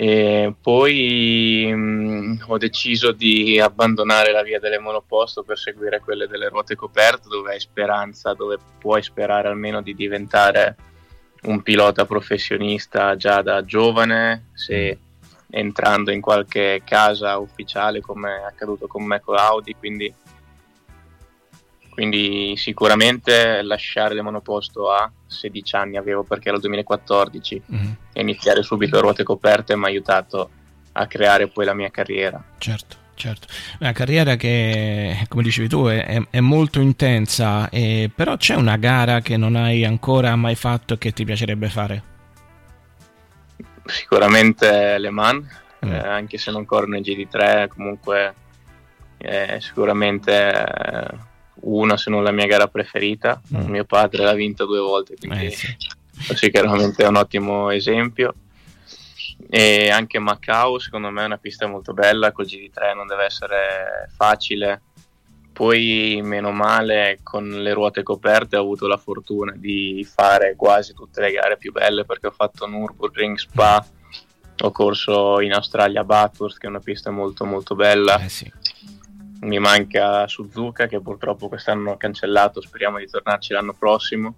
E 0.00 0.54
poi 0.60 1.72
mh, 1.74 2.44
ho 2.46 2.56
deciso 2.56 3.10
di 3.10 3.58
abbandonare 3.58 4.30
la 4.30 4.42
via 4.42 4.60
delle 4.60 4.78
monoposto 4.78 5.42
per 5.42 5.58
seguire 5.58 5.98
quelle 5.98 6.28
delle 6.28 6.48
ruote 6.48 6.76
coperte, 6.76 7.28
dove 7.28 7.54
hai 7.54 7.60
speranza, 7.60 8.32
dove 8.32 8.58
puoi 8.78 9.02
sperare 9.02 9.48
almeno 9.48 9.82
di 9.82 9.96
diventare 9.96 10.76
un 11.42 11.62
pilota 11.62 12.04
professionista 12.04 13.16
già 13.16 13.42
da 13.42 13.64
giovane, 13.64 14.48
se 14.54 14.98
entrando 15.50 16.10
in 16.10 16.20
qualche 16.20 16.82
casa 16.84 17.38
ufficiale 17.38 18.00
come 18.00 18.36
è 18.40 18.42
accaduto 18.44 18.86
con 18.86 19.04
me 19.04 19.20
con 19.20 19.36
Audi, 19.38 19.74
quindi, 19.78 20.12
quindi 21.90 22.54
sicuramente 22.56 23.62
lasciare 23.62 24.14
le 24.14 24.22
monoposto 24.22 24.90
a 24.90 25.10
16 25.26 25.76
anni 25.76 25.96
avevo 25.96 26.22
perché 26.22 26.48
era 26.48 26.56
il 26.56 26.62
2014 26.62 27.62
Mhm. 27.66 27.96
e 28.12 28.20
iniziare 28.20 28.62
subito 28.62 28.98
a 28.98 29.00
ruote 29.00 29.22
coperte 29.24 29.76
mi 29.76 29.84
ha 29.84 29.88
aiutato 29.88 30.50
a 30.92 31.06
creare 31.06 31.48
poi 31.48 31.64
la 31.64 31.74
mia 31.74 31.90
carriera. 31.90 32.42
Certo, 32.58 32.96
certo. 33.18 33.46
Una 33.80 33.92
carriera 33.92 34.36
che, 34.36 35.26
come 35.28 35.42
dicevi 35.42 35.68
tu, 35.68 35.86
è, 35.86 36.22
è- 36.30 36.40
molto 36.40 36.80
intensa, 36.80 37.68
e- 37.68 38.10
però 38.14 38.36
c'è 38.38 38.54
una 38.54 38.76
gara 38.76 39.20
che 39.20 39.36
non 39.36 39.56
hai 39.56 39.84
ancora 39.84 40.34
mai 40.36 40.54
fatto 40.54 40.94
e 40.94 40.98
che 40.98 41.12
ti 41.12 41.24
piacerebbe 41.24 41.68
fare? 41.68 42.02
Sicuramente 43.84 44.98
Le 44.98 45.10
Mans, 45.10 45.46
eh, 45.80 45.96
anche 45.96 46.38
se 46.38 46.50
non 46.50 46.64
corro 46.64 46.86
nel 46.86 47.00
GD3, 47.02 47.68
comunque 47.68 48.34
è 49.16 49.56
sicuramente 49.60 50.32
eh, 50.32 51.08
una 51.62 51.96
se 51.96 52.10
non 52.10 52.22
la 52.22 52.30
mia 52.30 52.46
gara 52.46 52.68
preferita. 52.68 53.40
Mm. 53.56 53.66
Mio 53.70 53.84
padre 53.84 54.22
l'ha 54.24 54.34
vinta 54.34 54.64
due 54.64 54.78
volte, 54.80 55.16
quindi 55.18 55.46
Eh, 55.46 55.50
sì. 55.50 55.76
sicuramente 56.34 57.02
è 57.02 57.08
un 57.08 57.16
ottimo 57.16 57.70
esempio. 57.70 58.34
E 59.50 59.88
anche 59.90 60.18
Macau, 60.18 60.78
secondo 60.78 61.10
me, 61.10 61.22
è 61.22 61.26
una 61.26 61.38
pista 61.38 61.66
molto 61.66 61.94
bella. 61.94 62.32
Col 62.32 62.46
GD3 62.46 62.94
non 62.94 63.06
deve 63.06 63.24
essere 63.24 64.10
facile. 64.14 64.82
Poi, 65.52 66.20
meno 66.22 66.52
male, 66.52 67.18
con 67.22 67.48
le 67.48 67.72
ruote 67.72 68.02
coperte 68.02 68.56
ho 68.56 68.60
avuto 68.60 68.86
la 68.86 68.96
fortuna 68.96 69.52
di 69.56 70.06
fare 70.08 70.54
quasi 70.54 70.94
tutte 70.94 71.20
le 71.20 71.32
gare 71.32 71.56
più 71.56 71.72
belle 71.72 72.04
perché 72.04 72.28
ho 72.28 72.30
fatto 72.30 72.68
Nürburgring, 72.68 73.36
Spa, 73.36 73.84
ho 74.60 74.70
corso 74.70 75.40
in 75.40 75.52
Australia 75.52 76.02
a 76.02 76.04
Bathurst, 76.04 76.58
che 76.58 76.66
è 76.66 76.70
una 76.70 76.78
pista 76.78 77.10
molto 77.10 77.44
molto 77.44 77.74
bella. 77.74 78.20
Mi 79.40 79.58
manca 79.58 80.28
Suzuka, 80.28 80.86
che 80.86 81.00
purtroppo 81.00 81.48
quest'anno 81.48 81.92
ho 81.92 81.96
cancellato, 81.96 82.60
speriamo 82.60 82.98
di 82.98 83.06
tornarci 83.06 83.52
l'anno 83.52 83.72
prossimo. 83.72 84.36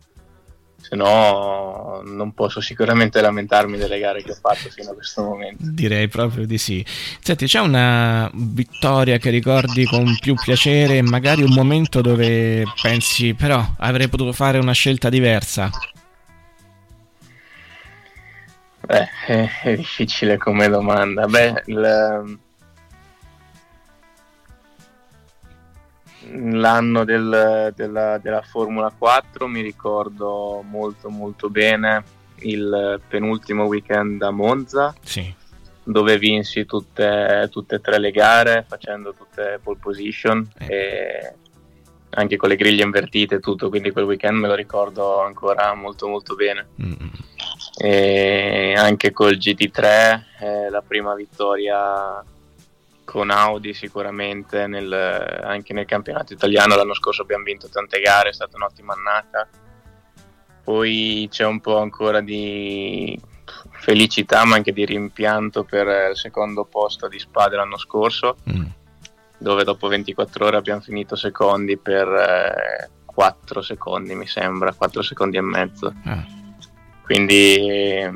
Se 0.81 0.97
no, 0.97 2.03
non 2.05 2.33
posso 2.33 2.61
sicuramente 2.61 3.21
lamentarmi 3.21 3.77
delle 3.77 3.99
gare 3.99 4.23
che 4.23 4.33
ho 4.33 4.35
fatto 4.35 4.69
fino 4.71 4.91
a 4.91 4.95
questo 4.95 5.23
momento. 5.23 5.63
Direi 5.63 6.09
proprio 6.09 6.47
di 6.47 6.59
sì. 6.59 6.85
Senti, 7.21 7.47
c'è 7.47 7.61
una 7.61 8.29
vittoria 8.35 9.19
che 9.19 9.31
ricordi 9.31 9.85
con 9.85 10.17
più 10.19 10.35
piacere 10.35 11.03
magari 11.03 11.43
un 11.43 11.53
momento 11.53 12.01
dove 12.01 12.65
pensi 12.81 13.35
però 13.35 13.65
avrei 13.79 14.09
potuto 14.09 14.33
fare 14.33 14.59
una 14.59 14.73
scelta 14.73 15.09
diversa? 15.09 15.71
Beh, 18.81 19.09
è, 19.27 19.49
è 19.63 19.77
difficile 19.77 20.37
come 20.39 20.69
domanda. 20.69 21.27
Beh, 21.27 21.63
il- 21.67 22.39
l'anno 26.33 27.05
del- 27.05 27.73
della, 27.75 28.19
della 28.19 28.43
Formula 28.43 28.93
4 28.97 29.47
mi 29.47 29.61
ricordo 29.61 30.63
molto 30.69 31.09
molto 31.11 31.49
bene 31.51 32.03
il 32.43 33.01
penultimo 33.09 33.65
weekend 33.65 34.23
a 34.23 34.31
Monza 34.31 34.95
Sì. 35.03 35.33
dove 35.83 36.19
vinsi 36.19 36.65
tutte, 36.67 37.49
tutte 37.51 37.75
e 37.77 37.81
tre 37.81 37.99
le 37.99 38.11
gare 38.11 38.65
facendo 38.69 39.13
tutte 39.13 39.59
pole 39.63 39.79
position 39.81 40.49
e 40.59 41.35
anche 42.13 42.37
con 42.37 42.49
le 42.49 42.57
griglie 42.57 42.83
invertite 42.83 43.37
e 43.37 43.41
tutto, 43.41 43.69
quindi 43.69 43.91
quel 43.93 44.05
weekend 44.05 44.39
me 44.39 44.49
lo 44.49 44.55
ricordo 44.55 45.21
ancora 45.21 45.73
molto 45.75 46.09
molto 46.09 46.35
bene. 46.35 46.69
E 47.83 48.75
anche 48.77 49.11
col 49.13 49.37
GT3 49.37 50.21
eh, 50.41 50.71
la 50.71 50.83
prima 50.83 51.15
vittoria 51.15 52.23
con 53.11 53.31
Audi 53.31 53.75
sicuramente 53.75 54.69
nel- 54.69 55.41
anche 55.43 55.73
nel 55.73 55.85
campionato 55.85 56.33
italiano 56.33 56.77
l'anno 56.77 56.95
scorso 56.95 57.23
abbiamo 57.23 57.43
vinto 57.43 57.69
tante 57.69 57.99
gare, 57.99 58.29
è 58.29 58.33
stata 58.33 58.55
un'ottima 58.57 58.95
annata. 58.95 59.49
Poi 60.63 61.27
c'è 61.29 61.45
un 61.45 61.59
po' 61.59 61.79
ancora 61.79 62.21
di 62.21 63.21
felicità 63.73 64.45
ma 64.45 64.55
anche 64.55 64.73
di 64.73 64.85
rimpianto 64.85 65.65
per 65.65 66.11
il 66.11 66.17
secondo 66.17 66.65
posto 66.67 67.09
di 67.09 67.19
Spa 67.19 67.49
dell'anno 67.49 67.79
scorso 67.79 68.37
dove 69.39 69.65
dopo 69.65 69.89
24 69.89 70.47
ore 70.47 70.57
abbiamo 70.57 70.81
finito 70.81 71.17
secondi 71.17 71.77
per 71.79 72.89
4 73.05 73.61
secondi 73.61 74.15
mi 74.15 74.29
sembra, 74.29 74.73
4 74.73 75.03
secondi 75.03 75.37
e 75.37 75.41
mezzo. 75.41 75.93
Quindi 77.03 77.57
eh, 77.57 78.13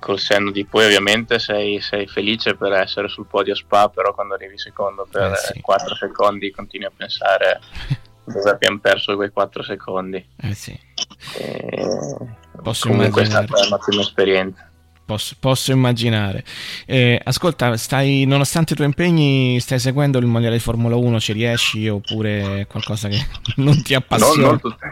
col 0.00 0.18
senno 0.18 0.50
di 0.50 0.64
poi 0.64 0.86
ovviamente 0.86 1.38
sei, 1.38 1.80
sei 1.80 2.06
felice 2.08 2.56
per 2.56 2.72
essere 2.72 3.08
sul 3.08 3.26
podio 3.26 3.54
Spa, 3.54 3.88
però 3.88 4.12
quando 4.14 4.34
arrivi 4.34 4.58
secondo 4.58 5.06
per 5.10 5.32
4 5.60 5.94
secondi 5.94 6.50
continui 6.50 6.86
a 6.86 6.92
pensare 6.96 7.60
dove 8.24 8.50
abbiamo 8.50 8.78
perso 8.80 9.14
quei 9.14 9.30
4 9.30 9.62
secondi. 9.62 10.24
Eh 10.40 10.54
sì. 10.54 10.78
E 11.36 11.86
Posso 12.62 12.88
comunque 12.88 13.22
è 13.22 13.26
immaginare. 13.26 13.46
stata 13.46 13.66
un'ottima 13.66 14.00
esperienza. 14.02 14.64
Posso, 15.04 15.34
posso 15.40 15.72
immaginare. 15.72 16.44
Eh, 16.86 17.20
ascolta, 17.24 17.76
stai, 17.76 18.26
nonostante 18.26 18.74
i 18.74 18.76
tuoi 18.76 18.86
impegni, 18.88 19.58
stai 19.58 19.80
seguendo 19.80 20.18
il 20.18 20.26
mondiale 20.26 20.56
di 20.56 20.62
Formula 20.62 20.94
1? 20.94 21.18
Ci 21.18 21.32
riesci 21.32 21.88
oppure 21.88 22.60
è 22.60 22.66
qualcosa 22.68 23.08
che 23.08 23.18
non 23.56 23.82
ti 23.82 23.94
appassiona? 23.94 24.46
non 24.46 24.60
tutte, 24.60 24.86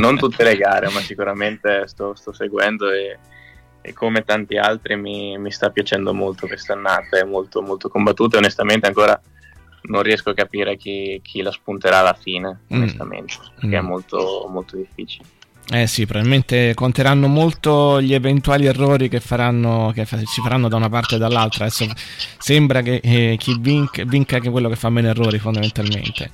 non 0.00 0.18
tutte 0.18 0.42
le 0.42 0.56
gare, 0.56 0.88
ma 0.90 0.98
sicuramente 1.00 1.86
sto, 1.86 2.16
sto 2.16 2.32
seguendo 2.32 2.90
e, 2.90 3.16
e 3.82 3.92
come 3.92 4.24
tanti 4.24 4.56
altri 4.56 4.96
mi, 4.96 5.38
mi 5.38 5.50
sta 5.50 5.70
piacendo 5.70 6.12
molto 6.12 6.46
quest'annata, 6.46 7.18
è 7.18 7.24
molto, 7.24 7.62
molto 7.62 7.88
combattuta 7.88 8.36
e 8.36 8.40
onestamente 8.40 8.86
ancora 8.86 9.20
non 9.82 10.02
riesco 10.02 10.30
a 10.30 10.34
capire 10.34 10.76
chi, 10.76 11.20
chi 11.22 11.40
la 11.42 11.50
spunterà 11.50 11.98
alla 12.00 12.16
fine, 12.18 12.60
Mm. 12.72 12.76
onestamente, 12.76 13.34
perché 13.58 13.76
è 13.76 13.80
Mm. 13.80 13.86
molto, 13.86 14.46
molto 14.50 14.76
difficile. 14.76 15.24
Eh 15.72 15.86
sì, 15.86 16.04
probabilmente 16.04 16.74
conteranno 16.74 17.28
molto 17.28 18.00
gli 18.02 18.12
eventuali 18.12 18.66
errori 18.66 19.08
che, 19.08 19.20
faranno, 19.20 19.92
che 19.94 20.04
si 20.04 20.40
faranno 20.42 20.66
da 20.68 20.74
una 20.74 20.88
parte 20.88 21.14
e 21.14 21.18
dall'altra. 21.18 21.66
Adesso 21.66 21.86
sembra 22.38 22.82
che 22.82 22.96
eh, 23.02 23.36
chi 23.38 23.56
vinca, 23.60 24.02
vinca 24.04 24.36
anche 24.36 24.50
quello 24.50 24.68
che 24.68 24.74
fa 24.74 24.90
meno 24.90 25.08
errori, 25.08 25.38
fondamentalmente. 25.38 26.32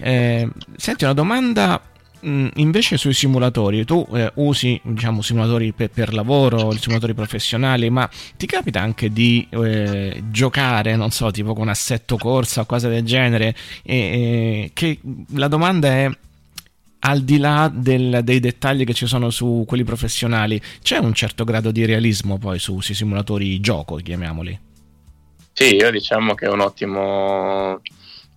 Eh, 0.00 0.48
senti, 0.76 1.04
una 1.04 1.12
domanda 1.12 1.82
mh, 2.22 2.48
invece 2.56 2.96
sui 2.96 3.12
simulatori. 3.12 3.84
Tu 3.84 4.06
eh, 4.14 4.30
usi, 4.36 4.80
diciamo, 4.82 5.22
simulatori 5.22 5.72
per, 5.72 5.90
per 5.90 6.14
lavoro, 6.14 6.70
simulatori 6.72 7.14
professionali, 7.14 7.90
ma 7.90 8.08
ti 8.36 8.46
capita 8.46 8.80
anche 8.80 9.12
di 9.12 9.46
eh, 9.50 10.22
giocare, 10.30 10.96
non 10.96 11.10
so, 11.10 11.30
tipo 11.30 11.54
con 11.54 11.68
assetto 11.68 12.16
corsa 12.16 12.62
o 12.62 12.66
cose 12.66 12.88
del 12.88 13.04
genere? 13.04 13.54
E, 13.82 14.70
che 14.72 14.98
la 15.34 15.48
domanda 15.48 15.88
è 15.88 16.10
al 17.04 17.22
di 17.22 17.38
là 17.38 17.70
del- 17.72 18.20
dei 18.22 18.38
dettagli 18.38 18.84
che 18.84 18.94
ci 18.94 19.06
sono 19.06 19.30
su 19.30 19.64
quelli 19.66 19.82
professionali, 19.84 20.60
c'è 20.82 20.98
un 20.98 21.12
certo 21.14 21.44
grado 21.44 21.72
di 21.72 21.84
realismo 21.84 22.38
poi 22.38 22.58
su 22.58 22.80
sui 22.80 22.94
simulatori 22.94 23.60
gioco, 23.60 23.96
chiamiamoli. 23.96 24.58
Sì, 25.52 25.74
io 25.74 25.90
diciamo 25.90 26.34
che 26.34 26.46
è 26.46 26.48
un 26.48 26.60
ottimo. 26.60 27.80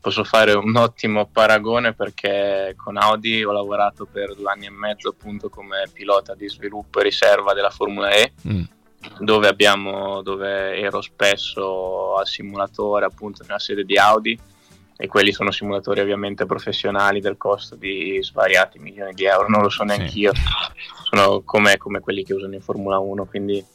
Posso 0.06 0.24
fare 0.24 0.54
un 0.54 0.76
ottimo 0.76 1.26
paragone 1.26 1.94
perché 1.96 2.76
con 2.78 2.96
Audi 2.96 3.44
ho 3.44 3.52
lavorato 3.52 4.06
per 4.06 4.36
due 4.36 4.52
anni 4.52 4.68
e 4.68 4.70
mezzo 4.70 5.10
appunto 5.10 5.50
come 5.50 5.90
pilota 5.92 6.36
di 6.36 6.48
sviluppo 6.48 7.00
e 7.00 7.04
riserva 7.06 7.56
della 7.56 7.72
Formula 7.72 8.12
E, 8.12 8.34
dove, 9.18 9.48
abbiamo, 9.48 10.22
dove 10.22 10.78
ero 10.78 11.02
spesso 11.02 12.18
al 12.18 12.28
simulatore 12.28 13.06
appunto 13.06 13.42
nella 13.48 13.58
sede 13.58 13.84
di 13.84 13.98
Audi. 13.98 14.40
E 14.96 15.08
quelli 15.08 15.32
sono 15.32 15.50
simulatori 15.50 16.02
ovviamente 16.02 16.46
professionali 16.46 17.20
del 17.20 17.38
costo 17.38 17.76
di 17.76 18.20
svariati 18.22 18.78
milioni 18.78 19.12
di 19.16 19.26
euro, 19.26 19.50
non 19.50 19.64
lo 19.64 19.70
so 19.70 19.84
neanche 19.84 20.20
io, 20.20 20.34
sono 21.10 21.42
come, 21.42 21.78
come 21.78 22.00
quelli 22.00 22.24
che 22.24 22.36
usano 22.36 22.54
in 22.54 22.62
Formula 22.62 23.00
1, 23.00 23.26
quindi 23.26 23.66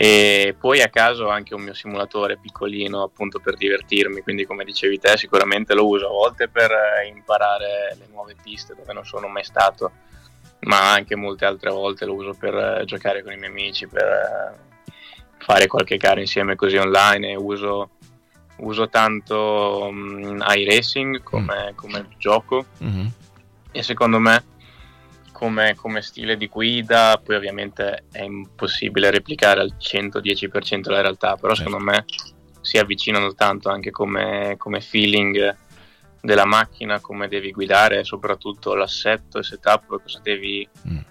e 0.00 0.54
poi 0.56 0.80
a 0.80 0.90
caso 0.90 1.28
anche 1.28 1.54
un 1.54 1.62
mio 1.62 1.74
simulatore 1.74 2.38
piccolino 2.38 3.02
appunto 3.02 3.40
per 3.40 3.56
divertirmi, 3.56 4.20
quindi 4.20 4.46
come 4.46 4.62
dicevi 4.62 5.00
te 5.00 5.16
sicuramente 5.16 5.74
lo 5.74 5.88
uso 5.88 6.06
a 6.06 6.12
volte 6.12 6.46
per 6.46 6.70
eh, 6.70 7.08
imparare 7.08 7.96
le 7.98 8.06
nuove 8.12 8.36
piste 8.40 8.76
dove 8.76 8.92
non 8.92 9.04
sono 9.04 9.26
mai 9.26 9.42
stato, 9.42 9.90
ma 10.60 10.92
anche 10.92 11.16
molte 11.16 11.46
altre 11.46 11.70
volte 11.70 12.04
lo 12.04 12.14
uso 12.14 12.32
per 12.38 12.54
eh, 12.54 12.84
giocare 12.84 13.24
con 13.24 13.32
i 13.32 13.38
miei 13.38 13.50
amici, 13.50 13.88
per 13.88 14.04
eh, 14.04 14.92
fare 15.38 15.66
qualche 15.66 15.96
gara 15.96 16.20
insieme 16.20 16.54
così 16.54 16.76
online. 16.76 17.30
E 17.30 17.36
uso, 17.36 17.90
uso 18.58 18.88
tanto 18.88 19.80
um, 19.82 20.40
iRacing 20.46 21.24
come, 21.24 21.72
come 21.74 22.06
gioco. 22.18 22.66
Mhm. 22.78 23.10
e 23.72 23.82
secondo 23.82 24.20
me 24.20 24.44
come, 25.38 25.76
come 25.76 26.02
stile 26.02 26.36
di 26.36 26.48
guida 26.48 27.20
poi 27.22 27.36
ovviamente 27.36 28.06
è 28.10 28.22
impossibile 28.22 29.12
replicare 29.12 29.60
al 29.60 29.76
110% 29.78 30.90
la 30.90 31.00
realtà 31.00 31.36
però 31.36 31.54
secondo 31.54 31.78
me 31.78 32.04
si 32.60 32.76
avvicinano 32.76 33.32
tanto 33.34 33.68
anche 33.68 33.92
come, 33.92 34.56
come 34.58 34.80
feeling 34.80 35.56
della 36.20 36.44
macchina 36.44 36.98
come 36.98 37.28
devi 37.28 37.52
guidare 37.52 38.02
soprattutto 38.02 38.74
l'assetto 38.74 39.38
e 39.38 39.44
setup 39.44 40.02
cosa 40.02 40.18
devi 40.20 40.68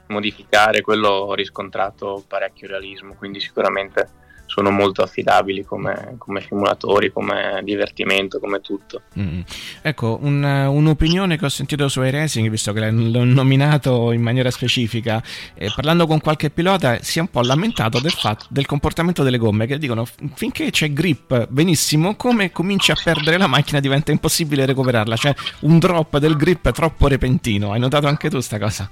modificare 0.07 0.81
quello 0.81 1.07
ho 1.07 1.33
riscontrato 1.33 2.21
parecchio 2.27 2.67
realismo 2.67 3.15
quindi 3.15 3.39
sicuramente 3.39 4.25
sono 4.57 4.71
molto 4.71 5.03
affidabili 5.03 5.63
come, 5.63 6.15
come 6.17 6.41
simulatori 6.41 7.11
come 7.11 7.61
divertimento 7.63 8.39
come 8.39 8.59
tutto 8.59 9.01
Mm. 9.19 9.41
Ecco, 9.81 10.19
un- 10.21 10.43
un'opinione 10.43 11.37
che 11.37 11.45
ho 11.45 11.49
sentito 11.49 11.87
su 11.87 12.01
iRacing, 12.01 12.49
visto 12.49 12.71
che 12.73 12.89
l'ho 12.91 13.23
nominato 13.23 14.11
in 14.11 14.21
maniera 14.21 14.51
specifica, 14.51 15.21
eh, 15.55 15.71
parlando 15.73 16.05
con 16.07 16.19
qualche 16.19 16.49
pilota, 16.49 16.99
si 17.01 17.17
è 17.17 17.21
un 17.21 17.29
po' 17.29 17.41
lamentato 17.41 17.99
del, 17.99 18.11
fatto, 18.11 18.45
del 18.49 18.65
comportamento 18.65 19.23
delle 19.23 19.37
gomme, 19.37 19.65
che 19.65 19.77
dicono 19.77 20.05
finché 20.35 20.69
c'è 20.69 20.91
grip 20.93 21.47
benissimo, 21.49 22.15
come 22.15 22.51
cominci 22.51 22.91
a 22.91 22.95
perdere 23.01 23.37
la 23.37 23.47
macchina 23.47 23.79
diventa 23.79 24.11
impossibile 24.11 24.65
recuperarla, 24.65 25.15
cioè 25.15 25.33
un 25.61 25.79
drop 25.79 26.17
del 26.17 26.35
grip 26.35 26.71
troppo 26.71 27.07
repentino. 27.07 27.71
Hai 27.71 27.79
notato 27.79 28.07
anche 28.07 28.29
tu 28.29 28.39
sta 28.39 28.59
cosa? 28.59 28.89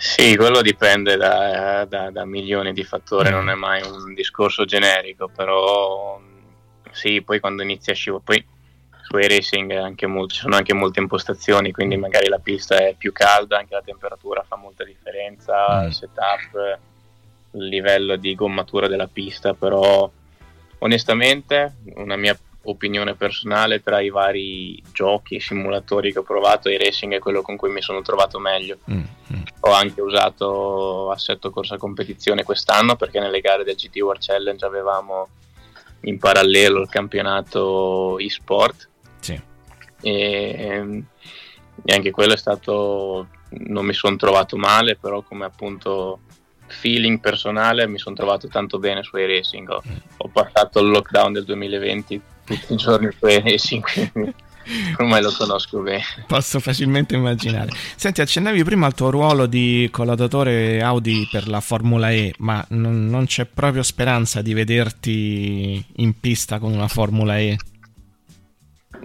Sì, 0.00 0.36
quello 0.36 0.62
dipende 0.62 1.16
da, 1.16 1.84
da- 1.84 2.10
da 2.10 2.24
milioni 2.24 2.72
di 2.72 2.84
fattori, 2.84 3.30
non 3.30 3.50
è 3.50 3.54
mai 3.54 3.82
un 3.82 4.14
discorso 4.14 4.64
generico, 4.64 5.28
però 5.28 6.20
sì, 6.92 7.20
poi 7.22 7.40
quando 7.40 7.62
inizia 7.62 7.92
a 7.92 7.96
scivolare, 7.96 8.24
poi 8.24 8.46
su 9.02 9.16
racing 9.16 9.72
anche 9.72 10.06
molti- 10.06 10.34
ci 10.34 10.40
sono 10.42 10.54
anche 10.54 10.72
molte 10.72 11.00
impostazioni, 11.00 11.72
quindi 11.72 11.96
magari 11.96 12.28
la 12.28 12.38
pista 12.38 12.76
è 12.76 12.94
più 12.96 13.10
calda, 13.12 13.58
anche 13.58 13.74
la 13.74 13.82
temperatura 13.82 14.44
fa 14.46 14.56
molta 14.56 14.84
differenza, 14.84 15.84
il 15.84 15.92
setup, 15.92 16.78
il 17.52 17.66
livello 17.66 18.16
di 18.16 18.34
gommatura 18.36 18.86
della 18.86 19.08
pista, 19.08 19.54
però 19.54 20.08
onestamente 20.78 21.74
una 21.96 22.14
mia 22.16 22.38
opinione 22.70 23.14
personale 23.14 23.82
tra 23.82 24.00
i 24.00 24.10
vari 24.10 24.82
giochi 24.92 25.36
e 25.36 25.40
simulatori 25.40 26.12
che 26.12 26.18
ho 26.20 26.22
provato, 26.22 26.68
il 26.68 26.78
racing 26.78 27.14
è 27.14 27.18
quello 27.18 27.42
con 27.42 27.56
cui 27.56 27.70
mi 27.70 27.82
sono 27.82 28.02
trovato 28.02 28.38
meglio. 28.38 28.78
Ho 29.60 29.72
anche 29.72 30.00
usato 30.00 31.10
assetto 31.10 31.50
corsa 31.50 31.76
competizione 31.76 32.42
quest'anno 32.44 32.96
perché 32.96 33.18
nelle 33.20 33.40
gare 33.40 33.64
del 33.64 33.74
GT 33.74 33.96
World 34.00 34.22
Challenge 34.22 34.64
avevamo 34.64 35.28
in 36.02 36.18
parallelo 36.18 36.80
il 36.80 36.88
campionato 36.88 38.18
e-sport 38.18 38.88
Sì. 39.20 39.40
e, 40.00 41.04
e 41.84 41.94
anche 41.94 42.10
quello 42.12 42.34
è 42.34 42.36
stato 42.36 43.26
non 43.50 43.84
mi 43.84 43.92
sono 43.94 44.14
trovato 44.16 44.56
male 44.56 44.96
però 44.96 45.22
come 45.22 45.44
appunto 45.44 46.20
feeling 46.66 47.18
personale 47.18 47.88
mi 47.88 47.98
sono 47.98 48.14
trovato 48.14 48.46
tanto 48.46 48.78
bene 48.78 49.02
su 49.02 49.16
racing 49.16 49.68
ho, 49.70 49.82
ho 50.18 50.28
passato 50.28 50.80
il 50.80 50.88
lockdown 50.90 51.32
del 51.32 51.44
2020 51.44 52.20
tutti 52.48 52.72
i 52.72 52.76
giorni 52.76 53.10
racing 53.20 53.82
quindi 53.82 54.34
ormai 54.98 55.22
lo 55.22 55.32
conosco 55.36 55.80
bene 55.80 56.02
Posso 56.26 56.60
facilmente 56.60 57.14
immaginare. 57.14 57.70
Senti, 57.96 58.20
accennavi 58.20 58.62
prima 58.64 58.86
al 58.86 58.94
tuo 58.94 59.08
ruolo 59.10 59.46
di 59.46 59.88
collaudatore 59.90 60.82
Audi 60.82 61.26
per 61.30 61.48
la 61.48 61.60
Formula 61.60 62.10
E, 62.10 62.34
ma 62.38 62.62
non, 62.70 63.06
non 63.06 63.24
c'è 63.24 63.46
proprio 63.46 63.82
speranza 63.82 64.42
di 64.42 64.52
vederti 64.52 65.82
in 65.96 66.20
pista 66.20 66.58
con 66.58 66.72
una 66.72 66.88
Formula 66.88 67.38
E? 67.38 67.56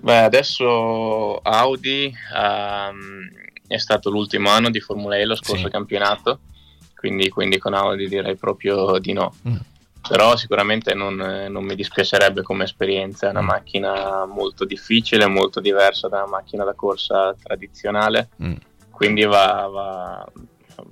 Beh, 0.01 0.19
adesso 0.19 1.37
Audi 1.37 2.13
ehm, 2.35 3.29
è 3.67 3.77
stato 3.77 4.09
l'ultimo 4.09 4.49
anno 4.49 4.69
di 4.69 4.81
Formula 4.81 5.15
E 5.15 5.25
lo 5.25 5.35
scorso 5.35 5.65
Sì. 5.65 5.71
campionato, 5.71 6.39
quindi, 6.95 7.29
quindi 7.29 7.57
con 7.57 7.73
Audi 7.73 8.09
direi 8.09 8.35
proprio 8.35 8.99
di 8.99 9.13
no. 9.13 9.33
Mm. 9.47 9.55
Però 10.07 10.35
sicuramente 10.35 10.93
non, 10.93 11.19
eh, 11.21 11.47
non 11.47 11.63
mi 11.63 11.75
dispiacerebbe 11.75 12.41
come 12.41 12.65
esperienza, 12.65 13.27
è 13.27 13.29
una 13.29 13.41
macchina 13.41 14.25
molto 14.25 14.65
difficile, 14.65 15.27
molto 15.27 15.59
diversa 15.61 16.09
da 16.09 16.17
una 16.17 16.27
macchina 16.27 16.63
da 16.65 16.73
corsa 16.73 17.33
tradizionale, 17.41 18.29
Mm. 18.43 18.53
quindi 18.91 19.23
va, 19.23 19.67
va- 19.71 20.31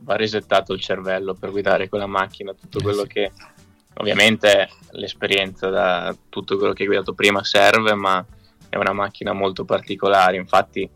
va 0.04 0.16
resettato 0.16 0.74
il 0.74 0.80
cervello 0.80 1.34
per 1.34 1.52
guidare 1.52 1.90
quella 1.90 2.06
macchina, 2.08 2.54
tutto 2.54 2.80
quello 2.82 3.04
che 3.04 3.32
ovviamente 3.96 4.70
l'esperienza 4.92 5.70
da 5.70 6.16
tutto 6.30 6.58
quello 6.58 6.72
che 6.72 6.84
hai 6.84 6.88
guidato 6.88 7.14
prima 7.14 7.44
serve, 7.44 7.94
ma 7.94 8.26
è 8.70 8.78
una 8.78 8.94
macchina 8.94 9.34
molto 9.34 9.66
particolare, 9.66 10.38
infatti 10.38 10.90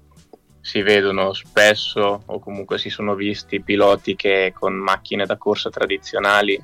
si 0.62 0.82
vedono 0.82 1.34
spesso 1.34 2.24
o 2.26 2.40
comunque 2.40 2.78
si 2.78 2.90
sono 2.90 3.14
visti 3.14 3.62
piloti 3.62 4.16
che 4.16 4.54
con 4.58 4.74
macchine 4.74 5.26
da 5.26 5.38
corsa 5.38 5.70
tradizionali 5.70 6.60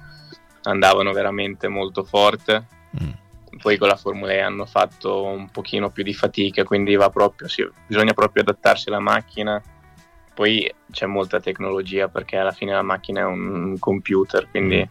andavano 0.64 1.12
veramente 1.12 1.68
molto 1.68 2.04
forte, 2.04 2.66
poi 3.62 3.78
con 3.78 3.88
la 3.90 3.96
Formula 3.96 4.32
E 4.32 4.40
hanno 4.40 4.66
fatto 4.66 5.24
un 5.24 5.50
pochino 5.50 5.92
più 5.92 6.04
di 6.04 6.14
fatica, 6.14 6.64
quindi 6.64 6.96
va 6.96 7.10
proprio, 7.10 7.48
sì, 7.48 7.68
bisogna 7.86 8.14
proprio 8.14 8.44
adattarsi 8.44 8.90
alla 8.90 9.00
macchina, 9.00 9.62
poi 10.34 10.74
c'è 10.90 11.06
molta 11.06 11.40
tecnologia 11.40 12.08
perché 12.08 12.38
alla 12.38 12.54
fine 12.54 12.74
la 12.74 12.82
macchina 12.82 13.22
è 13.22 13.26
un 13.26 13.78
computer, 13.78 14.50
quindi 14.50 14.88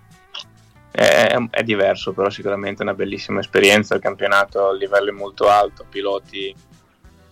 è, 0.91 1.37
è 1.51 1.63
diverso, 1.63 2.13
però 2.13 2.29
sicuramente 2.31 2.81
è 2.81 2.83
una 2.85 2.95
bellissima 2.95 3.41
esperienza. 3.41 3.95
Il 3.95 4.01
campionato 4.01 4.69
a 4.69 4.75
livello 4.75 5.13
molto 5.13 5.49
alto, 5.49 5.87
piloti 5.89 6.55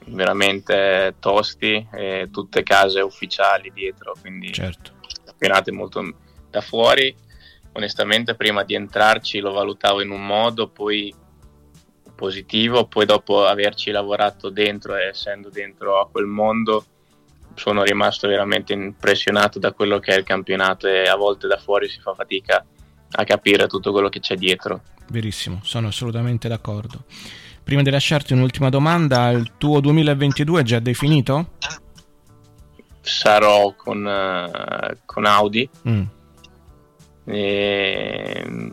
veramente 0.06 1.16
tosti, 1.20 1.86
e 1.92 2.28
tutte 2.32 2.62
case 2.62 3.00
ufficiali 3.00 3.70
dietro, 3.72 4.14
quindi 4.20 4.52
Certo. 4.52 4.92
il 5.02 5.24
campionato 5.24 5.70
è 5.70 5.72
molto 5.72 6.14
da 6.50 6.60
fuori. 6.62 7.14
Onestamente, 7.72 8.34
prima 8.34 8.64
di 8.64 8.74
entrarci 8.74 9.38
lo 9.38 9.52
valutavo 9.52 10.00
in 10.00 10.10
un 10.10 10.24
modo, 10.24 10.68
poi 10.68 11.14
positivo, 12.14 12.86
poi 12.86 13.06
dopo 13.06 13.44
averci 13.46 13.92
lavorato 13.92 14.50
dentro 14.50 14.96
e 14.96 15.06
essendo 15.08 15.50
dentro 15.50 16.00
a 16.00 16.08
quel 16.08 16.26
mondo 16.26 16.84
sono 17.54 17.82
rimasto 17.82 18.26
veramente 18.26 18.72
impressionato 18.72 19.58
da 19.58 19.72
quello 19.72 19.98
che 19.98 20.14
è 20.14 20.18
il 20.18 20.24
campionato 20.24 20.86
e 20.86 21.04
a 21.08 21.16
volte 21.16 21.46
da 21.46 21.58
fuori 21.58 21.88
si 21.88 22.00
fa 22.00 22.14
fatica 22.14 22.64
a 23.10 23.24
capire 23.24 23.66
tutto 23.66 23.92
quello 23.92 24.08
che 24.08 24.20
c'è 24.20 24.36
dietro. 24.36 24.82
Verissimo, 25.10 25.60
sono 25.62 25.88
assolutamente 25.88 26.48
d'accordo. 26.48 27.04
Prima 27.62 27.82
di 27.82 27.90
lasciarti 27.90 28.32
un'ultima 28.32 28.68
domanda, 28.68 29.30
il 29.30 29.52
tuo 29.58 29.80
2022 29.80 30.60
è 30.60 30.64
già 30.64 30.78
definito? 30.78 31.52
Sarò 33.00 33.74
con, 33.74 34.06
eh, 34.06 34.98
con 35.04 35.24
Audi 35.24 35.68
Mm. 35.88 36.02
E 37.28 38.72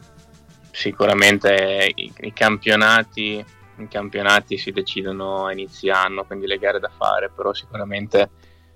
sicuramente 0.71 1.91
i, 1.93 2.11
i 2.21 2.33
campionati 2.33 3.43
i 3.77 3.87
campionati 3.89 4.57
si 4.57 4.71
decidono 4.71 5.45
a 5.45 5.51
inizio 5.51 5.93
anno, 5.93 6.23
quindi 6.23 6.47
le 6.47 6.57
gare 6.57 6.79
da 6.79 6.89
fare, 6.95 7.29
però 7.33 7.53
sicuramente 7.53 8.29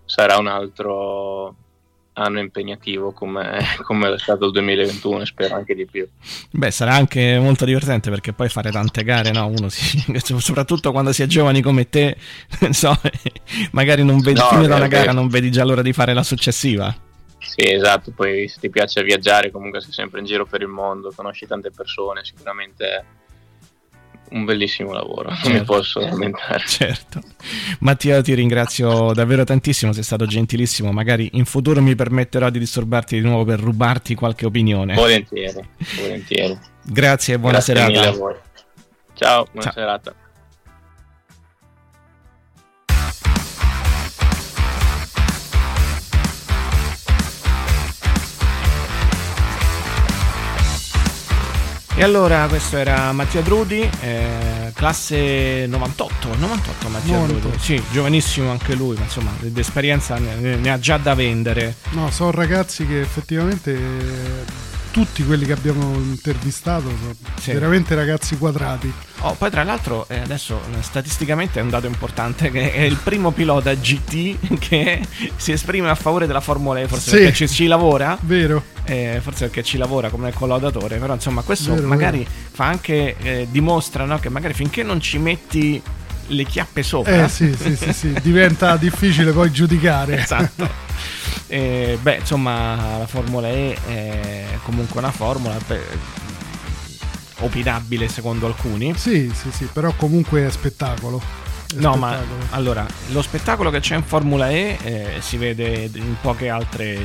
sarà 0.06 0.38
un 0.38 0.48
altro 0.48 1.56
anno 2.13 2.39
impegnativo 2.39 3.13
come, 3.13 3.60
come 3.84 4.13
è 4.13 4.20
stato 4.20 4.48
il 4.48 4.52
2021 4.52 5.22
e 5.22 5.26
spero 5.26 5.56
anche 5.56 5.74
di 5.74 5.86
più. 5.86 6.08
Beh, 6.52 6.72
sarà 6.72 6.94
anche 6.94 7.39
molto 7.39 7.63
divertente 7.63 8.10
perché 8.10 8.34
poi 8.34 8.50
fare 8.50 8.72
tante 8.72 9.04
gare, 9.04 9.32
no? 9.32 9.48
Uno 9.48 9.70
si, 9.70 10.04
soprattutto 10.39 10.92
quando 10.92 11.13
si 11.13 11.24
è 11.24 11.28
giovani 11.28 11.62
come 11.62 11.88
te, 11.88 12.18
non 12.60 12.74
so, 12.74 12.94
magari 13.72 14.04
non 14.04 14.20
vedi 14.20 14.39
No, 14.39 14.48
finita 14.48 14.76
una 14.76 14.88
gara, 14.88 15.13
non 15.13 15.30
vedi 15.30 15.50
già 15.50 15.63
l'ora 15.63 15.82
di 15.82 15.94
fare 15.94 16.13
la 16.13 16.24
successiva. 16.24 16.94
Sì, 17.39 17.71
esatto, 17.71 18.12
poi 18.12 18.47
se 18.47 18.60
ti 18.60 18.69
piace 18.69 19.02
viaggiare 19.04 19.49
comunque 19.52 19.82
sei 19.82 19.91
sempre 19.93 20.19
in 20.19 20.25
giro 20.25 20.45
per 20.45 20.62
il 20.62 20.67
mondo, 20.67 21.12
conosci 21.15 21.47
tante 21.47 21.71
persone, 21.71 22.23
sicuramente 22.23 22.86
è 22.86 23.04
un 24.32 24.45
bellissimo 24.45 24.93
lavoro, 24.93 25.30
non 25.30 25.39
mi 25.45 25.58
Certo. 25.58 25.73
posso 25.73 25.99
lamentare. 26.02 26.63
Certo. 26.67 27.21
Mattia, 27.80 28.21
ti 28.21 28.34
ringrazio 28.36 29.12
davvero 29.13 29.43
tantissimo, 29.43 29.91
sei 29.91 30.04
stato 30.04 30.25
gentilissimo. 30.25 30.91
Magari 30.91 31.30
in 31.34 31.45
futuro 31.45 31.82
mi 31.82 31.95
permetterò 31.95 32.49
di 32.49 32.60
disturbarti 32.60 33.15
di 33.15 33.21
nuovo 33.21 33.43
per 33.45 33.60
rubarti 33.60 34.13
qualche 34.15 34.45
opinione. 34.45 34.93
Volentieri, 34.93 35.67
volentieri. 35.99 36.60
Grazie 36.84 37.36
e 37.36 37.39
buona 37.39 37.58
Grazie 37.58 37.75
serata. 37.75 38.12
Ciao, 39.15 39.47
buona 39.52 39.62
Ciao. 39.62 39.71
serata. 39.73 40.15
E 51.99 52.03
allora 52.03 52.47
questo 52.47 52.77
era 52.77 53.12
Mattia 53.12 53.41
Drudi, 53.41 53.81
eh, 53.99 54.71
classe 54.73 55.67
98, 55.67 56.33
98 56.38 56.88
Mattia 56.88 57.17
98. 57.17 57.39
Drudi, 57.41 57.59
sì, 57.59 57.83
giovanissimo 57.91 58.51
anche 58.51 58.73
lui, 58.73 58.95
ma 58.95 59.03
insomma 59.03 59.31
l'esperienza 59.41 60.17
ne, 60.17 60.55
ne 60.55 60.71
ha 60.71 60.79
già 60.79 60.95
da 60.95 61.13
vendere. 61.13 61.75
No, 61.89 62.09
sono 62.09 62.31
ragazzi 62.31 62.88
che 62.88 63.01
effettivamente 63.01 63.77
tutti 64.91 65.23
quelli 65.23 65.45
che 65.45 65.52
abbiamo 65.54 65.93
intervistato 65.95 66.89
sono 66.89 67.15
Sì. 67.39 67.52
veramente 67.52 67.95
ragazzi 67.95 68.38
quadrati. 68.38 68.91
Oh, 69.21 69.34
poi 69.36 69.49
tra 69.52 69.63
l'altro 69.63 70.06
eh, 70.10 70.19
adesso 70.19 70.60
eh, 70.71 70.82
statisticamente 70.82 71.60
è 71.60 71.63
un 71.63 71.69
dato 71.69 71.88
importante 71.88 72.49
che 72.52 72.71
è 72.73 72.82
il 72.82 72.95
primo 72.95 73.32
pilota 73.32 73.73
GT 73.73 74.58
che 74.60 75.02
si 75.36 75.52
esprime 75.52 75.89
a 75.89 75.95
favore 75.95 76.25
della 76.28 76.39
Formula 76.41 76.80
E, 76.80 76.88
forse 76.88 77.10
Sì. 77.12 77.17
perché 77.23 77.34
ci, 77.34 77.47
ci 77.47 77.67
lavora. 77.67 78.17
Vero. 78.21 78.63
Eh, 78.86 79.19
forse 79.21 79.45
perché 79.45 79.63
ci 79.63 79.78
lavora 79.78 80.10
come 80.10 80.34
collaudatore, 80.34 80.97
però 80.97 81.13
insomma 81.13 81.41
questo 81.43 81.73
Vero, 81.75 81.88
magari 81.88 82.25
fa 82.52 82.65
anche, 82.65 83.15
eh, 83.21 83.47
dimostra 83.52 84.06
no, 84.06 84.17
che 84.19 84.30
magari 84.30 84.54
finché 84.54 84.82
non 84.84 84.99
ci 84.99 85.17
metti 85.19 85.82
le 86.32 86.43
chiappe 86.45 86.84
sopra, 86.84 87.25
Eh 87.25 87.30
sì, 87.30 87.56
sì, 87.60 87.75
sì, 87.75 87.91
sì, 87.93 88.13
diventa 88.21 88.78
difficile 88.78 89.32
poi 89.32 89.52
giudicare. 89.52 90.17
esatto. 90.21 90.67
Eh, 91.51 91.97
beh, 91.99 92.17
insomma, 92.17 92.99
la 92.99 93.07
Formula 93.07 93.49
E 93.49 93.75
è 93.88 94.45
comunque 94.63 94.99
una 94.99 95.12
formula 95.12 95.57
opinabile 97.39 98.07
secondo 98.07 98.45
alcuni. 98.45 98.93
Sì, 98.95 99.31
sì, 99.33 99.51
sì, 99.51 99.65
però 99.65 99.91
comunque 99.93 100.45
è 100.45 100.51
spettacolo. 100.51 101.48
No, 101.75 101.95
ma 101.95 102.17
allora 102.49 102.86
lo 103.10 103.21
spettacolo 103.21 103.69
che 103.69 103.79
c'è 103.79 103.95
in 103.95 104.03
Formula 104.03 104.49
E 104.49 104.77
eh, 104.82 105.08
si 105.19 105.38
vede 105.38 105.89
in 105.93 106.15
poche 106.19 106.49
altre 106.49 106.97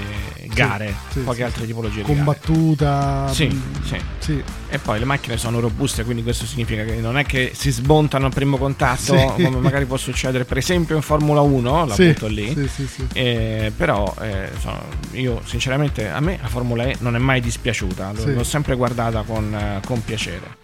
gare, 0.54 0.94
sì, 1.10 1.20
poche 1.20 1.36
sì, 1.36 1.42
altre 1.42 1.60
sì. 1.62 1.66
tipologie 1.66 1.96
di 1.96 2.02
gare. 2.02 2.14
combattuta. 2.14 3.28
Sì, 3.30 3.46
mh, 3.46 3.84
sì. 3.84 4.00
sì. 4.18 4.42
E 4.68 4.78
poi 4.78 4.98
le 4.98 5.04
macchine 5.04 5.36
sono 5.36 5.60
robuste, 5.60 6.04
quindi 6.04 6.22
questo 6.22 6.46
significa 6.46 6.82
che 6.84 6.94
non 6.94 7.18
è 7.18 7.24
che 7.24 7.52
si 7.54 7.70
smontano 7.70 8.26
al 8.26 8.32
primo 8.32 8.56
contatto, 8.56 9.14
come 9.14 9.58
magari 9.58 9.84
può 9.84 9.98
succedere 9.98 10.44
per 10.44 10.56
esempio 10.56 10.96
in 10.96 11.02
Formula 11.02 11.42
1, 11.42 11.84
la 11.86 11.94
butto 11.94 12.26
lì. 12.26 12.52
sì, 12.54 12.68
sì, 12.68 12.86
sì. 12.86 13.06
Eh, 13.12 13.70
però 13.76 14.14
eh, 14.20 14.48
insomma, 14.54 14.80
io 15.12 15.42
sinceramente 15.44 16.08
a 16.08 16.20
me 16.20 16.38
la 16.40 16.48
Formula 16.48 16.84
E 16.84 16.96
non 17.00 17.14
è 17.14 17.18
mai 17.18 17.40
dispiaciuta, 17.42 18.12
l'ho 18.24 18.44
sempre 18.44 18.76
guardata 18.76 19.22
con, 19.22 19.54
eh, 19.54 19.80
con 19.84 20.02
piacere. 20.02 20.62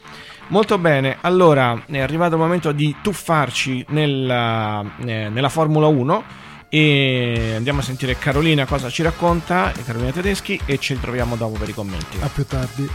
Molto 0.50 0.78
bene, 0.78 1.18
allora 1.20 1.80
è 1.86 2.00
arrivato 2.00 2.34
il 2.34 2.40
momento 2.40 2.72
di 2.72 2.96
tuffarci 3.00 3.84
nella, 3.90 4.84
eh, 5.06 5.28
nella 5.28 5.48
Formula 5.48 5.86
1 5.86 6.24
e 6.68 7.52
andiamo 7.54 7.78
a 7.78 7.82
sentire 7.84 8.18
Carolina 8.18 8.66
cosa 8.66 8.90
ci 8.90 9.04
racconta, 9.04 9.72
Carolina 9.84 10.10
Tedeschi 10.10 10.60
e 10.66 10.78
ci 10.78 10.94
ritroviamo 10.94 11.36
dopo 11.36 11.56
per 11.56 11.68
i 11.68 11.72
commenti. 11.72 12.18
A 12.20 12.28
più 12.28 12.44
tardi. 12.46 12.90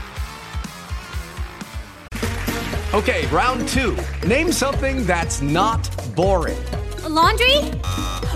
Okay, 2.92 3.26
round 3.32 3.66
two. 3.72 3.96
Name 4.26 4.52
something 4.52 5.06
that's 5.06 5.40
not 5.40 5.88
boring. 6.14 6.62
A 7.06 7.08
laundry? 7.08 7.58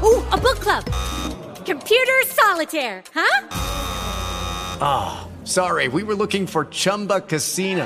Ooh, 0.01 0.23
a 0.29 0.37
book 0.37 0.59
club. 0.59 0.85
Computer 1.65 2.23
solitaire, 2.25 3.03
huh? 3.13 3.47
Ah, 4.79 5.27
sorry, 5.43 5.89
we 5.89 6.03
were 6.03 6.15
looking 6.15 6.47
for 6.47 6.65
Chumba 6.71 7.19
Casino. 7.19 7.85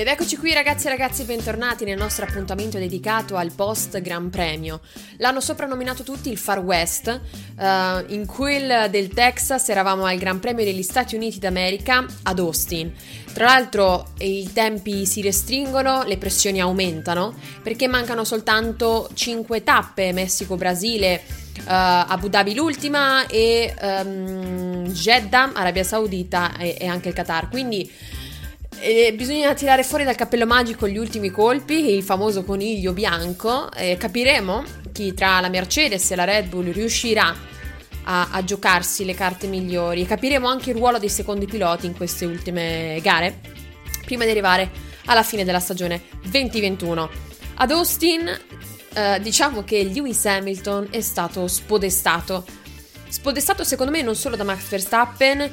Ed 0.00 0.06
eccoci 0.06 0.38
qui 0.38 0.54
ragazzi 0.54 0.86
e 0.86 0.88
ragazzi, 0.88 1.24
bentornati 1.24 1.84
nel 1.84 1.98
nostro 1.98 2.24
appuntamento 2.24 2.78
dedicato 2.78 3.36
al 3.36 3.52
post 3.52 4.00
Gran 4.00 4.30
Premio. 4.30 4.80
L'hanno 5.18 5.42
soprannominato 5.42 6.04
tutti 6.04 6.30
il 6.30 6.38
Far 6.38 6.60
West, 6.60 7.06
eh, 7.08 8.04
in 8.06 8.24
quel 8.24 8.88
del 8.88 9.08
Texas 9.08 9.68
eravamo 9.68 10.06
al 10.06 10.16
Gran 10.16 10.40
Premio 10.40 10.64
degli 10.64 10.82
Stati 10.82 11.16
Uniti 11.16 11.38
d'America 11.38 12.06
ad 12.22 12.38
Austin. 12.38 12.90
Tra 13.34 13.44
l'altro 13.44 14.12
i 14.20 14.48
tempi 14.54 15.04
si 15.04 15.20
restringono, 15.20 16.04
le 16.04 16.16
pressioni 16.16 16.62
aumentano, 16.62 17.34
perché 17.62 17.86
mancano 17.86 18.24
soltanto 18.24 19.10
5 19.12 19.62
tappe, 19.62 20.14
Messico-Brasile, 20.14 21.12
eh, 21.12 21.64
Abu 21.66 22.30
Dhabi 22.30 22.54
l'ultima 22.54 23.26
e 23.26 23.74
ehm, 23.78 24.86
Jeddah, 24.86 25.52
Arabia 25.52 25.84
Saudita 25.84 26.56
e, 26.56 26.78
e 26.80 26.86
anche 26.86 27.08
il 27.08 27.14
Qatar. 27.14 27.50
Quindi 27.50 28.18
eh, 28.78 29.12
bisogna 29.14 29.52
tirare 29.54 29.82
fuori 29.82 30.04
dal 30.04 30.14
cappello 30.14 30.46
magico 30.46 30.88
gli 30.88 30.96
ultimi 30.96 31.30
colpi, 31.30 31.94
il 31.94 32.02
famoso 32.02 32.44
coniglio 32.44 32.92
bianco. 32.92 33.70
e 33.72 33.96
capiremo 33.96 34.64
chi 34.92 35.12
tra 35.14 35.40
la 35.40 35.48
Mercedes 35.48 36.10
e 36.10 36.16
la 36.16 36.24
Red 36.24 36.48
Bull 36.48 36.72
riuscirà 36.72 37.34
a, 38.04 38.28
a 38.30 38.44
giocarsi 38.44 39.04
le 39.04 39.14
carte 39.14 39.46
migliori. 39.46 40.02
E 40.02 40.06
capiremo 40.06 40.48
anche 40.48 40.70
il 40.70 40.76
ruolo 40.76 40.98
dei 40.98 41.08
secondi 41.08 41.46
piloti 41.46 41.86
in 41.86 41.96
queste 41.96 42.24
ultime 42.24 42.98
gare, 43.02 43.40
prima 44.04 44.24
di 44.24 44.30
arrivare 44.30 44.70
alla 45.06 45.22
fine 45.22 45.44
della 45.44 45.60
stagione 45.60 46.02
2021. 46.22 47.10
Ad 47.56 47.70
Austin, 47.70 48.28
eh, 48.94 49.20
diciamo 49.20 49.64
che 49.64 49.82
Lewis 49.84 50.24
Hamilton 50.24 50.88
è 50.90 51.00
stato 51.00 51.46
spodestato. 51.46 52.44
Spodestato 53.08 53.64
secondo 53.64 53.92
me 53.92 54.02
non 54.02 54.14
solo 54.14 54.36
da 54.36 54.44
Max 54.44 54.68
Verstappen, 54.68 55.50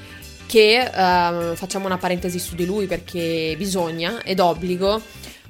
che 0.47 0.79
ehm, 0.79 1.55
facciamo 1.55 1.85
una 1.85 1.97
parentesi 1.97 2.39
su 2.39 2.55
di 2.55 2.65
lui 2.65 2.87
perché 2.87 3.53
bisogna, 3.57 4.21
è 4.23 4.33
d'obbligo, 4.33 5.01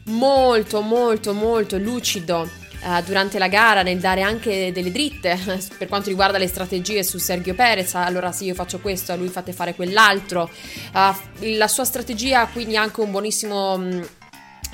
molto 0.06 0.82
molto 0.82 1.34
molto 1.34 1.78
lucido 1.78 2.50
eh, 2.82 3.04
durante 3.04 3.40
la 3.40 3.48
gara 3.48 3.82
nel 3.82 4.00
dare 4.00 4.22
anche 4.22 4.72
delle 4.72 4.92
dritte 4.92 5.38
per 5.78 5.88
quanto 5.88 6.10
riguarda 6.10 6.38
le 6.38 6.48
strategie 6.48 7.04
su 7.04 7.18
Sergio 7.18 7.54
Perez, 7.54 7.96
allora 7.96 8.32
sì 8.32 8.46
io 8.46 8.54
faccio 8.54 8.80
questo, 8.80 9.12
a 9.12 9.16
lui 9.16 9.30
fate 9.30 9.54
fare 9.54 9.76
quell'altro, 9.76 10.50
Eh, 10.94 11.56
la 11.56 11.68
sua 11.68 11.86
strategia 11.86 12.46
quindi 12.48 12.76
anche 12.76 13.02
un 13.02 13.12
buonissimo... 13.12 13.78
mh, 13.78 14.08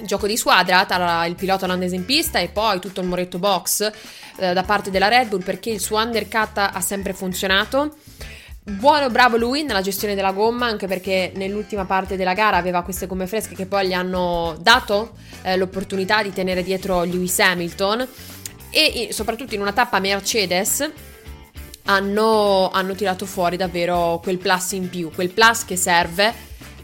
Gioco 0.01 0.25
di 0.25 0.37
squadra 0.37 0.85
tra 0.85 1.23
il 1.27 1.35
pilota 1.35 1.65
olandese 1.65 1.93
in 1.93 2.03
pista 2.03 2.39
e 2.39 2.49
poi 2.49 2.79
tutto 2.79 2.99
il 3.01 3.07
moretto 3.07 3.37
box 3.37 3.91
eh, 4.37 4.51
da 4.51 4.63
parte 4.63 4.89
della 4.89 5.07
Red 5.07 5.27
Bull 5.27 5.43
perché 5.43 5.69
il 5.69 5.79
suo 5.79 5.97
undercut 5.97 6.57
ha 6.57 6.81
sempre 6.81 7.13
funzionato. 7.13 7.95
Buono, 8.65 9.09
bravo 9.09 9.35
lui 9.35 9.63
nella 9.63 9.81
gestione 9.81 10.15
della 10.15 10.31
gomma, 10.31 10.67
anche 10.67 10.87
perché 10.87 11.33
nell'ultima 11.35 11.83
parte 11.83 12.15
della 12.15 12.33
gara 12.33 12.55
aveva 12.55 12.81
queste 12.81 13.07
gomme 13.07 13.27
fresche 13.27 13.55
che 13.55 13.65
poi 13.65 13.87
gli 13.87 13.93
hanno 13.93 14.55
dato 14.61 15.15
eh, 15.41 15.57
l'opportunità 15.57 16.23
di 16.23 16.31
tenere 16.31 16.63
dietro 16.63 17.03
Lewis 17.03 17.37
Hamilton 17.39 18.07
e 18.69 19.09
soprattutto 19.11 19.53
in 19.53 19.59
una 19.59 19.73
tappa 19.73 19.99
Mercedes 19.99 20.89
hanno, 21.83 22.69
hanno 22.71 22.95
tirato 22.95 23.25
fuori 23.25 23.57
davvero 23.57 24.21
quel 24.23 24.37
plus 24.37 24.71
in 24.71 24.89
più, 24.89 25.11
quel 25.13 25.29
plus 25.29 25.65
che 25.65 25.75
serve 25.75 26.33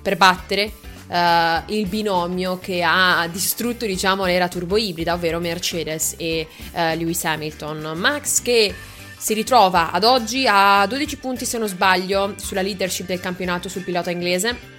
per 0.02 0.18
battere 0.18 0.74
eh, 1.10 1.62
il 1.68 1.88
binomio 1.88 2.60
che 2.60 2.84
ha 2.84 3.26
distrutto 3.32 3.86
diciamo 3.86 4.26
l'era 4.26 4.50
turbo 4.50 4.76
ibrida, 4.76 5.14
ovvero 5.14 5.40
Mercedes 5.40 6.16
e 6.18 6.46
eh, 6.74 6.96
Lewis 6.98 7.24
Hamilton. 7.24 7.94
Max 7.96 8.42
che 8.42 8.74
si 9.20 9.34
ritrova 9.34 9.92
ad 9.92 10.06
oggi 10.06 10.48
a 10.48 10.86
12 10.88 11.18
punti 11.18 11.46
se 11.46 11.58
non 11.58 11.68
sbaglio 11.68 12.36
sulla 12.38 12.62
leadership 12.62 13.06
del 13.06 13.20
campionato 13.20 13.68
sul 13.68 13.84
pilota 13.84 14.10
inglese. 14.10 14.78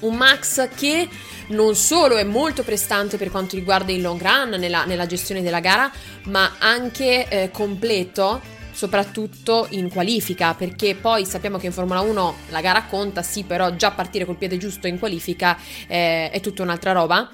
Un 0.00 0.14
Max 0.14 0.68
che 0.76 1.08
non 1.48 1.74
solo 1.74 2.16
è 2.16 2.22
molto 2.22 2.62
prestante 2.62 3.16
per 3.16 3.28
quanto 3.28 3.56
riguarda 3.56 3.90
il 3.90 4.02
long 4.02 4.22
run 4.22 4.50
nella, 4.60 4.84
nella 4.84 5.06
gestione 5.06 5.42
della 5.42 5.58
gara, 5.58 5.90
ma 6.26 6.54
anche 6.58 7.26
eh, 7.28 7.50
completo, 7.50 8.40
soprattutto 8.70 9.66
in 9.70 9.90
qualifica, 9.90 10.54
perché 10.54 10.94
poi 10.94 11.26
sappiamo 11.26 11.58
che 11.58 11.66
in 11.66 11.72
Formula 11.72 12.00
1 12.00 12.34
la 12.50 12.60
gara 12.60 12.84
conta, 12.84 13.22
sì, 13.22 13.42
però 13.42 13.74
già 13.74 13.90
partire 13.90 14.24
col 14.24 14.36
piede 14.36 14.58
giusto 14.58 14.86
in 14.86 14.98
qualifica 14.98 15.58
eh, 15.88 16.30
è 16.30 16.38
tutta 16.40 16.62
un'altra 16.62 16.92
roba. 16.92 17.28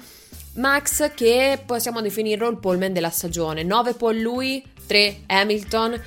Max 0.55 1.13
che 1.13 1.61
possiamo 1.63 2.01
definirlo 2.01 2.49
il 2.49 2.57
poleman 2.57 2.91
della 2.91 3.11
stagione, 3.11 3.61
9 3.61 3.93
pole 3.93 4.19
lui, 4.19 4.63
3 4.87 5.23
Hamilton. 5.27 6.01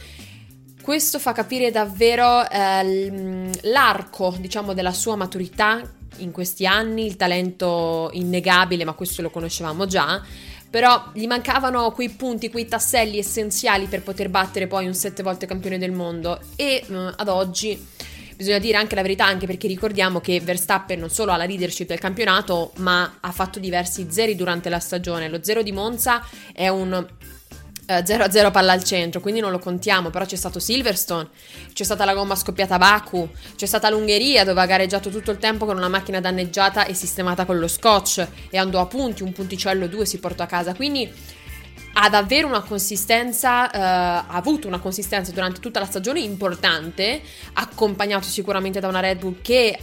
Questo 0.83 1.19
fa 1.19 1.33
capire 1.33 1.71
davvero 1.71 2.49
eh, 2.49 2.85
l- 2.85 3.51
l'arco, 3.63 4.35
diciamo, 4.41 4.73
della 4.73 4.93
sua 4.93 5.15
maturità 5.15 5.81
in 6.17 6.33
questi 6.33 6.67
anni, 6.67 7.07
il 7.07 7.17
talento 7.17 8.11
innegabile, 8.13 8.85
ma 8.85 8.95
questo 8.95 9.23
lo 9.23 9.31
conoscevamo 9.31 9.87
già. 9.87 10.21
Però 10.69 11.11
gli 11.13 11.27
mancavano 11.27 11.91
quei 11.91 12.11
punti, 12.11 12.49
quei 12.49 12.67
tasselli 12.67 13.19
essenziali 13.19 13.87
per 13.87 14.03
poter 14.03 14.29
battere 14.29 14.69
poi 14.69 14.87
un 14.87 14.95
sette 14.95 15.23
volte 15.23 15.47
campione 15.47 15.79
del 15.79 15.93
mondo. 15.93 16.41
E 16.57 16.85
mm, 16.89 17.09
ad 17.17 17.29
oggi 17.29 17.87
bisogna 18.37 18.59
dire 18.59 18.79
anche 18.79 18.95
la 18.95 19.03
verità, 19.03 19.27
anche 19.27 19.47
perché 19.47 19.67
ricordiamo 19.67 20.21
che 20.21 20.41
Verstappen 20.41 20.99
non 20.99 21.11
solo 21.11 21.33
ha 21.33 21.37
la 21.37 21.45
leadership 21.45 21.89
del 21.89 21.99
campionato, 21.99 22.73
ma 22.77 23.19
ha 23.21 23.33
fatto 23.33 23.59
diversi 23.59 24.07
zeri 24.11 24.35
durante 24.35 24.69
la 24.69 24.79
stagione. 24.79 25.29
Lo 25.29 25.43
zero 25.43 25.63
di 25.63 25.73
Monza 25.73 26.25
è 26.53 26.69
un 26.69 27.07
0-0 27.99 28.51
palla 28.51 28.73
al 28.73 28.85
centro, 28.85 29.21
quindi 29.21 29.41
non 29.41 29.51
lo 29.51 29.59
contiamo, 29.59 30.11
però 30.11 30.25
c'è 30.25 30.37
stato 30.37 30.59
Silverstone, 30.59 31.29
c'è 31.73 31.85
stata 31.85 32.05
la 32.05 32.15
gomma 32.15 32.35
scoppiata 32.35 32.77
a 32.77 32.79
Baku, 32.79 33.29
c'è 33.57 33.67
stata 33.67 33.91
l'Ungheria 33.91 34.45
dove 34.45 34.61
ha 34.61 34.67
gareggiato 34.67 35.11
tutto 35.11 35.31
il 35.31 35.39
tempo 35.39 35.67
con 35.67 35.77
una 35.77 35.89
macchina 35.89 36.21
danneggiata 36.21 36.85
e 36.85 36.95
sistemata 36.95 37.45
con 37.45 37.59
lo 37.59 37.69
scotch 37.69 38.27
e 38.51 38.59
andò 38.59 38.81
a 38.81 38.87
punti, 38.87 39.23
un 39.23 39.33
punticello 39.33 39.89
due 39.89 40.07
si 40.07 40.19
portò 40.19 40.45
a 40.45 40.47
casa, 40.47 40.75
quindi 40.75 41.39
ha 41.93 42.09
davvero 42.09 42.47
una 42.47 42.63
consistenza, 42.63 43.71
eh, 43.71 43.79
ha 43.79 44.27
avuto 44.29 44.69
una 44.69 44.79
consistenza 44.79 45.33
durante 45.33 45.61
tutta 45.61 45.81
la 45.81 45.87
stagione 45.87 46.21
importante, 46.21 47.21
accompagnato 47.55 48.27
sicuramente 48.29 48.81
da 48.81 48.89
una 48.89 49.01
Red 49.01 49.19
Bull 49.19 49.41
che 49.43 49.79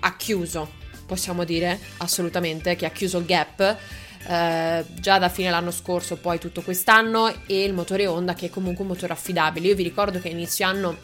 ha 0.00 0.16
chiuso, 0.16 0.70
possiamo 1.06 1.44
dire 1.44 1.78
assolutamente, 1.98 2.76
che 2.76 2.84
ha 2.86 2.90
chiuso 2.90 3.18
il 3.18 3.24
gap 3.24 3.78
eh, 4.28 4.84
già 4.94 5.18
da 5.18 5.28
fine 5.28 5.50
l'anno 5.50 5.70
scorso, 5.70 6.16
poi 6.16 6.38
tutto 6.38 6.62
quest'anno, 6.62 7.32
e 7.46 7.64
il 7.64 7.72
motore 7.72 8.06
Honda 8.06 8.34
che 8.34 8.46
è 8.46 8.50
comunque 8.50 8.82
un 8.82 8.90
motore 8.90 9.12
affidabile. 9.12 9.68
Io 9.68 9.74
vi 9.74 9.82
ricordo 9.82 10.20
che 10.20 10.28
inizio 10.28 10.66
anno 10.66 10.96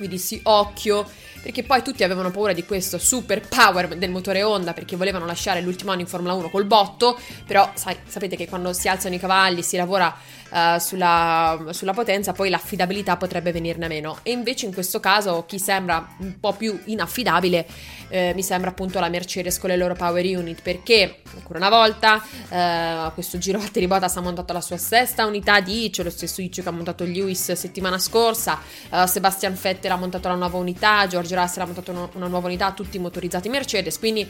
vi 0.00 0.08
dissi 0.08 0.40
occhio 0.44 1.08
perché 1.42 1.62
poi 1.62 1.82
tutti 1.82 2.04
avevano 2.04 2.30
paura 2.30 2.52
di 2.52 2.64
questo 2.64 2.98
super 2.98 3.40
power 3.46 3.96
del 3.96 4.10
motore 4.10 4.42
Honda 4.42 4.72
perché 4.72 4.96
volevano 4.96 5.26
lasciare 5.26 5.60
l'ultimo 5.60 5.90
anno 5.92 6.02
in 6.02 6.06
Formula 6.06 6.34
1 6.34 6.50
col 6.50 6.64
botto, 6.64 7.18
però 7.46 7.70
sai, 7.74 7.96
sapete 8.06 8.36
che 8.36 8.48
quando 8.48 8.72
si 8.72 8.88
alzano 8.88 9.14
i 9.14 9.18
cavalli, 9.18 9.62
si 9.62 9.76
lavora 9.76 10.14
uh, 10.50 10.78
sulla, 10.78 11.66
sulla, 11.70 11.92
potenza, 11.92 12.32
poi 12.32 12.50
l'affidabilità 12.50 13.16
potrebbe 13.16 13.52
venirne 13.52 13.88
meno. 13.88 14.18
E 14.22 14.32
invece 14.32 14.66
in 14.66 14.74
questo 14.74 15.00
caso 15.00 15.44
chi 15.46 15.58
sembra 15.58 16.06
un 16.18 16.38
po' 16.38 16.52
più 16.52 16.78
inaffidabile 16.86 17.66
eh, 18.10 18.32
mi 18.34 18.42
sembra 18.42 18.70
appunto 18.70 18.98
la 18.98 19.08
Mercedes 19.08 19.58
con 19.58 19.70
le 19.70 19.76
loro 19.76 19.94
power 19.94 20.24
unit. 20.24 20.60
Perché 20.62 21.22
ancora 21.34 21.58
una 21.58 21.68
volta 21.68 22.22
eh, 22.48 23.10
questo 23.14 23.38
giro 23.38 23.58
Valtteri 23.58 23.86
Bottas 23.86 24.16
ha 24.16 24.20
montato 24.20 24.52
la 24.52 24.60
sua 24.60 24.76
sesta 24.76 25.24
unità 25.24 25.60
di 25.60 25.86
ICE, 25.86 26.02
lo 26.02 26.10
stesso 26.10 26.42
ICE 26.42 26.62
che 26.62 26.68
ha 26.68 26.72
montato 26.72 27.04
Lewis 27.04 27.52
settimana 27.52 27.98
scorsa, 27.98 28.58
eh, 28.90 29.06
Sebastian 29.06 29.56
Vettel 29.60 29.92
ha 29.92 29.96
montato 29.96 30.28
la 30.28 30.34
nuova 30.34 30.58
unità, 30.58 31.06
George 31.06 31.29
Russell 31.34 31.62
ha 31.62 31.66
montato 31.66 32.10
una, 32.14 32.26
nuova 32.26 32.46
unità, 32.46 32.72
tutti 32.72 32.98
motorizzati 32.98 33.48
Mercedes, 33.48 33.98
quindi 33.98 34.28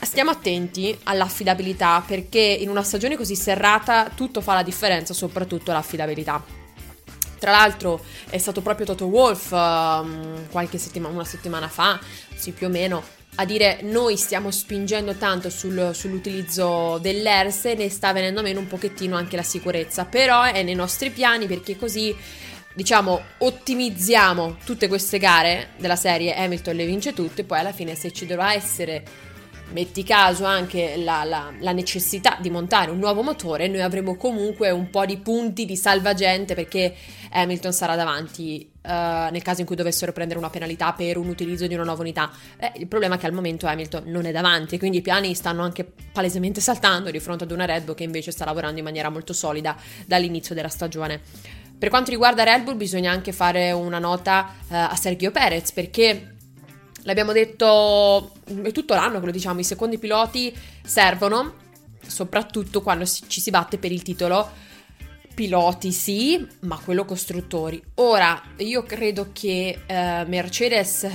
stiamo 0.00 0.30
attenti 0.30 0.96
all'affidabilità 1.04 2.02
perché 2.06 2.38
in 2.38 2.68
una 2.68 2.82
stagione 2.82 3.16
così 3.16 3.36
serrata 3.36 4.10
tutto 4.14 4.40
fa 4.40 4.54
la 4.54 4.62
differenza, 4.62 5.14
soprattutto 5.14 5.72
l'affidabilità. 5.72 6.42
Tra 7.38 7.50
l'altro 7.50 8.02
è 8.30 8.38
stato 8.38 8.62
proprio 8.62 8.86
Toto 8.86 9.06
Wolf 9.06 9.50
um, 9.50 10.48
qualche 10.50 10.78
settimana, 10.78 11.14
una 11.14 11.24
settimana 11.24 11.68
fa, 11.68 12.00
sì 12.34 12.52
più 12.52 12.68
o 12.68 12.70
meno, 12.70 13.02
a 13.36 13.44
dire 13.44 13.80
noi 13.82 14.16
stiamo 14.16 14.50
spingendo 14.50 15.14
tanto 15.14 15.50
sul, 15.50 15.90
sull'utilizzo 15.92 16.98
dell'ERS 16.98 17.66
e 17.66 17.74
ne 17.74 17.90
sta 17.90 18.12
venendo 18.12 18.42
meno 18.42 18.60
un 18.60 18.66
pochettino 18.66 19.16
anche 19.16 19.36
la 19.36 19.42
sicurezza, 19.42 20.04
però 20.04 20.42
è 20.42 20.62
nei 20.62 20.74
nostri 20.74 21.10
piani 21.10 21.46
perché 21.46 21.76
così 21.76 22.14
diciamo 22.74 23.20
ottimizziamo 23.38 24.56
tutte 24.64 24.88
queste 24.88 25.18
gare 25.18 25.68
della 25.78 25.96
serie 25.96 26.34
Hamilton 26.34 26.74
le 26.74 26.86
vince 26.86 27.12
tutte, 27.12 27.44
poi 27.44 27.60
alla 27.60 27.72
fine 27.72 27.94
se 27.94 28.12
ci 28.12 28.26
dovrà 28.26 28.52
essere 28.52 29.04
metti 29.70 30.02
caso 30.02 30.44
anche 30.44 30.96
la, 30.96 31.24
la, 31.24 31.52
la, 31.58 31.72
necessità 31.72 32.36
di 32.40 32.50
montare 32.50 32.90
un 32.90 32.98
nuovo 32.98 33.22
motore, 33.22 33.66
noi 33.68 33.80
avremo 33.80 34.16
comunque 34.16 34.70
un 34.70 34.90
po' 34.90 35.06
di 35.06 35.16
punti 35.18 35.64
di 35.64 35.76
salvagente 35.76 36.54
perché 36.54 36.94
Hamilton 37.30 37.72
sarà 37.72 37.96
davanti 37.96 38.70
uh, 38.84 39.30
nel 39.30 39.42
caso 39.42 39.60
in 39.60 39.66
cui 39.66 39.76
dovessero 39.76 40.12
prendere 40.12 40.38
una 40.38 40.50
penalità 40.50 40.92
per 40.92 41.16
un 41.16 41.28
utilizzo 41.28 41.66
di 41.66 41.74
una 41.74 41.84
nuova 41.84 42.02
unità. 42.02 42.30
Eh, 42.58 42.72
il 42.76 42.86
problema 42.86 43.16
è 43.16 43.18
che 43.18 43.26
al 43.26 43.32
momento 43.32 43.66
Hamilton 43.66 44.04
non 44.06 44.26
è 44.26 44.32
davanti, 44.32 44.78
quindi 44.78 44.98
i 44.98 45.02
piani 45.02 45.34
stanno 45.34 45.62
anche 45.62 45.90
palesemente 46.12 46.60
saltando 46.60 47.10
di 47.10 47.20
fronte 47.20 47.44
ad 47.44 47.50
una 47.50 47.64
Red 47.64 47.84
Bull 47.84 47.94
che 47.94 48.04
invece 48.04 48.30
sta 48.30 48.44
lavorando 48.44 48.78
in 48.78 48.84
maniera 48.84 49.08
molto 49.08 49.32
solida 49.32 49.76
dall'inizio 50.06 50.54
della 50.54 50.68
stagione. 50.68 51.20
Per 51.76 51.88
quanto 51.88 52.10
riguarda 52.10 52.44
Red 52.44 52.62
Bull 52.62 52.76
bisogna 52.76 53.10
anche 53.10 53.32
fare 53.32 53.72
una 53.72 53.98
nota 53.98 54.48
uh, 54.68 54.74
a 54.74 54.96
Sergio 54.96 55.30
Perez 55.30 55.72
perché 55.72 56.34
L'abbiamo 57.04 57.32
detto 57.32 58.32
tutto 58.72 58.94
l'anno 58.94 59.20
che 59.20 59.26
lo 59.26 59.32
diciamo, 59.32 59.60
i 59.60 59.64
secondi 59.64 59.98
piloti 59.98 60.54
servono, 60.82 61.54
soprattutto 62.06 62.80
quando 62.80 63.04
ci 63.04 63.40
si 63.40 63.50
batte 63.50 63.78
per 63.78 63.92
il 63.92 64.02
titolo. 64.02 64.50
Piloti 65.34 65.90
sì, 65.90 66.46
ma 66.60 66.78
quello 66.78 67.04
costruttori. 67.04 67.82
Ora, 67.96 68.40
io 68.58 68.84
credo 68.84 69.30
che 69.32 69.80
eh, 69.84 70.24
Mercedes 70.26 71.06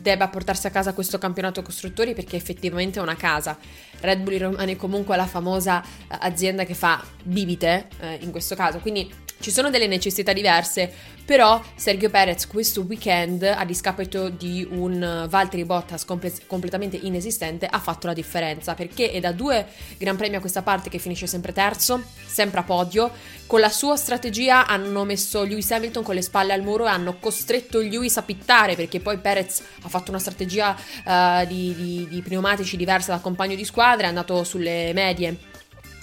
debba 0.00 0.28
portarsi 0.28 0.66
a 0.66 0.70
casa 0.70 0.92
questo 0.92 1.18
campionato 1.18 1.62
costruttori 1.62 2.12
perché 2.12 2.36
effettivamente 2.36 2.98
è 2.98 3.02
una 3.02 3.14
casa. 3.14 3.56
Red 4.00 4.22
Bull 4.22 4.38
rimane 4.38 4.76
comunque 4.76 5.16
la 5.16 5.26
famosa 5.26 5.82
eh, 5.82 5.86
azienda 6.08 6.64
che 6.64 6.74
fa 6.74 7.02
bibite 7.22 7.88
eh, 8.00 8.18
in 8.22 8.30
questo 8.32 8.56
caso, 8.56 8.78
quindi 8.78 9.08
ci 9.40 9.50
sono 9.50 9.70
delle 9.70 9.86
necessità 9.86 10.32
diverse, 10.32 10.92
però 11.24 11.62
Sergio 11.74 12.10
Perez 12.10 12.46
questo 12.46 12.82
weekend, 12.82 13.42
a 13.42 13.64
discapito 13.64 14.28
di 14.28 14.66
un 14.70 15.26
Valtteri 15.28 15.64
Bottas 15.64 16.04
comple- 16.04 16.40
completamente 16.46 16.96
inesistente, 16.96 17.66
ha 17.66 17.78
fatto 17.78 18.06
la 18.06 18.12
differenza 18.12 18.74
perché 18.74 19.10
è 19.10 19.20
da 19.20 19.32
due 19.32 19.66
Gran 19.96 20.16
Premi 20.16 20.36
a 20.36 20.40
questa 20.40 20.62
parte 20.62 20.90
che 20.90 20.98
finisce 20.98 21.26
sempre 21.26 21.52
terzo, 21.52 22.02
sempre 22.26 22.60
a 22.60 22.62
podio. 22.64 23.10
Con 23.46 23.60
la 23.60 23.70
sua 23.70 23.96
strategia 23.96 24.66
hanno 24.66 25.04
messo 25.04 25.42
Lewis 25.42 25.70
Hamilton 25.70 26.02
con 26.02 26.14
le 26.14 26.22
spalle 26.22 26.52
al 26.52 26.62
muro 26.62 26.86
e 26.86 26.90
hanno 26.90 27.16
costretto 27.18 27.78
Lewis 27.78 28.16
a 28.18 28.22
pittare 28.22 28.76
perché 28.76 29.00
poi 29.00 29.18
Perez 29.18 29.62
ha 29.82 29.88
fatto 29.88 30.10
una 30.10 30.20
strategia 30.20 30.76
uh, 31.04 31.46
di, 31.46 31.74
di, 31.74 32.08
di 32.08 32.22
pneumatici 32.22 32.76
diversa 32.76 33.12
dal 33.12 33.20
compagno 33.20 33.54
di 33.54 33.64
squadra, 33.64 34.04
è 34.04 34.08
andato 34.08 34.44
sulle 34.44 34.92
medie 34.92 35.49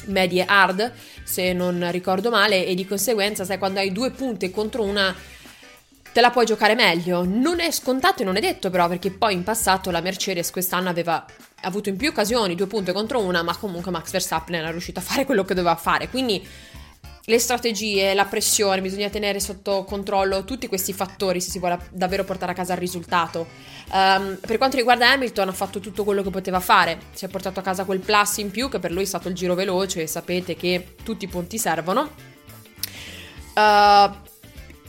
medie 0.05 0.45
hard, 0.45 0.93
se 1.23 1.53
non 1.53 1.89
ricordo 1.91 2.29
male, 2.29 2.65
e 2.65 2.75
di 2.75 2.85
conseguenza, 2.85 3.43
sai, 3.43 3.57
quando 3.57 3.79
hai 3.79 3.91
due 3.91 4.11
punte 4.11 4.51
contro 4.51 4.83
una 4.83 5.15
te 6.17 6.23
la 6.23 6.31
puoi 6.31 6.45
giocare 6.45 6.73
meglio. 6.73 7.23
Non 7.25 7.59
è 7.59 7.69
scontato 7.69 8.23
e 8.23 8.25
non 8.25 8.37
è 8.37 8.39
detto 8.39 8.71
però, 8.71 8.87
perché 8.87 9.11
poi 9.11 9.33
in 9.33 9.43
passato 9.43 9.91
la 9.91 10.01
Mercedes 10.01 10.49
quest'anno 10.49 10.89
aveva 10.89 11.23
avuto 11.61 11.89
in 11.89 11.97
più 11.97 12.09
occasioni, 12.09 12.55
due 12.55 12.65
punte 12.65 12.91
contro 12.91 13.19
una, 13.19 13.43
ma 13.43 13.55
comunque 13.55 13.91
Max 13.91 14.09
Verstappen 14.09 14.55
era 14.55 14.71
riuscito 14.71 14.99
a 14.99 15.03
fare 15.03 15.25
quello 15.25 15.45
che 15.45 15.53
doveva 15.53 15.75
fare. 15.75 16.09
Quindi 16.09 16.43
le 17.29 17.39
strategie, 17.39 18.13
la 18.13 18.23
pressione, 18.23 18.79
bisogna 18.79 19.09
tenere 19.09 19.41
sotto 19.41 19.83
controllo 19.83 20.45
tutti 20.45 20.67
questi 20.67 20.93
fattori 20.93 21.41
se 21.41 21.49
si 21.49 21.59
vuole 21.59 21.77
davvero 21.91 22.23
portare 22.23 22.53
a 22.53 22.55
casa 22.55 22.71
il 22.71 22.79
risultato. 22.79 23.47
Um, 23.91 24.37
per 24.39 24.57
quanto 24.57 24.77
riguarda 24.77 25.11
Hamilton, 25.11 25.49
ha 25.49 25.53
fatto 25.53 25.81
tutto 25.81 26.05
quello 26.05 26.23
che 26.23 26.29
poteva 26.29 26.61
fare, 26.61 26.97
si 27.11 27.25
è 27.25 27.27
portato 27.27 27.59
a 27.59 27.63
casa 27.63 27.83
quel 27.83 27.99
plus 27.99 28.37
in 28.37 28.49
più 28.49 28.69
che 28.69 28.79
per 28.79 28.91
lui 28.91 29.03
è 29.03 29.05
stato 29.05 29.27
il 29.27 29.35
giro 29.35 29.55
veloce 29.55 30.07
sapete 30.07 30.55
che 30.55 30.95
tutti 31.03 31.25
i 31.25 31.27
punti 31.27 31.57
servono. 31.57 32.11
Uh, 33.53 34.26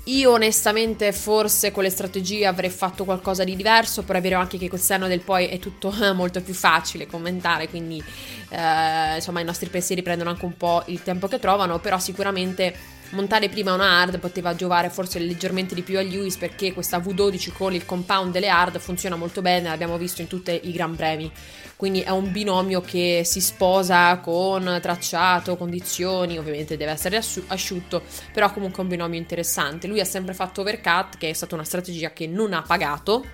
io 0.09 0.33
onestamente 0.33 1.13
forse 1.13 1.71
con 1.71 1.83
le 1.83 1.91
strategie 1.91 2.47
avrei 2.47 2.71
fatto 2.71 3.05
qualcosa 3.05 3.45
di 3.45 3.55
diverso, 3.57 4.03
però 4.03 4.19
è 4.19 4.23
vero 4.23 4.39
anche 4.39 4.59
che 4.59 4.69
col 4.69 4.81
senno 4.81 5.07
del 5.07 5.21
poi 5.21 5.47
è 5.47 5.59
tutto 5.59 5.93
molto 6.15 6.41
più 6.41 6.55
facile 6.55 7.07
commentare, 7.07 7.69
quindi 7.69 8.03
eh, 8.51 9.17
insomma 9.17 9.41
i 9.41 9.45
nostri 9.45 9.69
pensieri 9.69 10.03
prendono 10.03 10.31
anche 10.31 10.45
un 10.45 10.57
po' 10.57 10.83
il 10.87 11.03
tempo 11.03 11.29
che 11.29 11.39
trovano, 11.39 11.79
però 11.79 11.99
sicuramente 11.99 12.97
montare 13.11 13.49
prima 13.49 13.73
una 13.73 14.01
hard 14.01 14.19
poteva 14.19 14.55
giovare 14.55 14.91
forse 14.91 15.19
leggermente 15.19 15.75
di 15.75 15.83
più 15.83 15.99
a 15.99 16.03
Lewis 16.03 16.37
perché 16.37 16.75
questa 16.75 16.99
V12 16.99 17.53
con 17.53 17.73
il 17.73 17.87
compound 17.87 18.33
delle 18.33 18.49
hard 18.49 18.79
funziona 18.79 19.17
molto 19.17 19.43
bene, 19.43 19.69
l'abbiamo 19.69 19.99
visto 19.99 20.23
in 20.23 20.29
tutti 20.29 20.59
i 20.65 20.73
Gran 20.73 20.97
Premi. 20.97 21.31
Quindi 21.79 22.01
è 22.01 22.11
un 22.11 22.33
binomio 22.33 22.81
che 22.81 23.23
si 23.25 23.41
sposa 23.41 24.19
con 24.19 24.81
tracciato, 24.83 25.57
condizioni, 25.57 26.37
ovviamente 26.37 26.77
deve 26.77 26.91
essere 26.91 27.23
asciutto, 27.47 28.03
però 28.33 28.53
comunque 28.53 28.81
è 28.81 28.83
un 28.83 28.89
binomio 28.89 29.17
interessante. 29.17 29.87
Lui 29.87 30.01
ha 30.01 30.05
sempre 30.05 30.35
fatto 30.35 30.63
overcut, 30.63 31.19
che 31.19 31.31
è 31.31 31.33
stata 31.33 31.55
una 31.55 31.63
strategia 31.63 32.13
che 32.13 32.27
non 32.27 32.53
ha 32.53 32.63
pagato. 32.63 33.25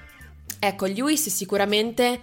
Ecco, 0.59 0.85
Lewis 0.85 1.31
sicuramente 1.31 2.21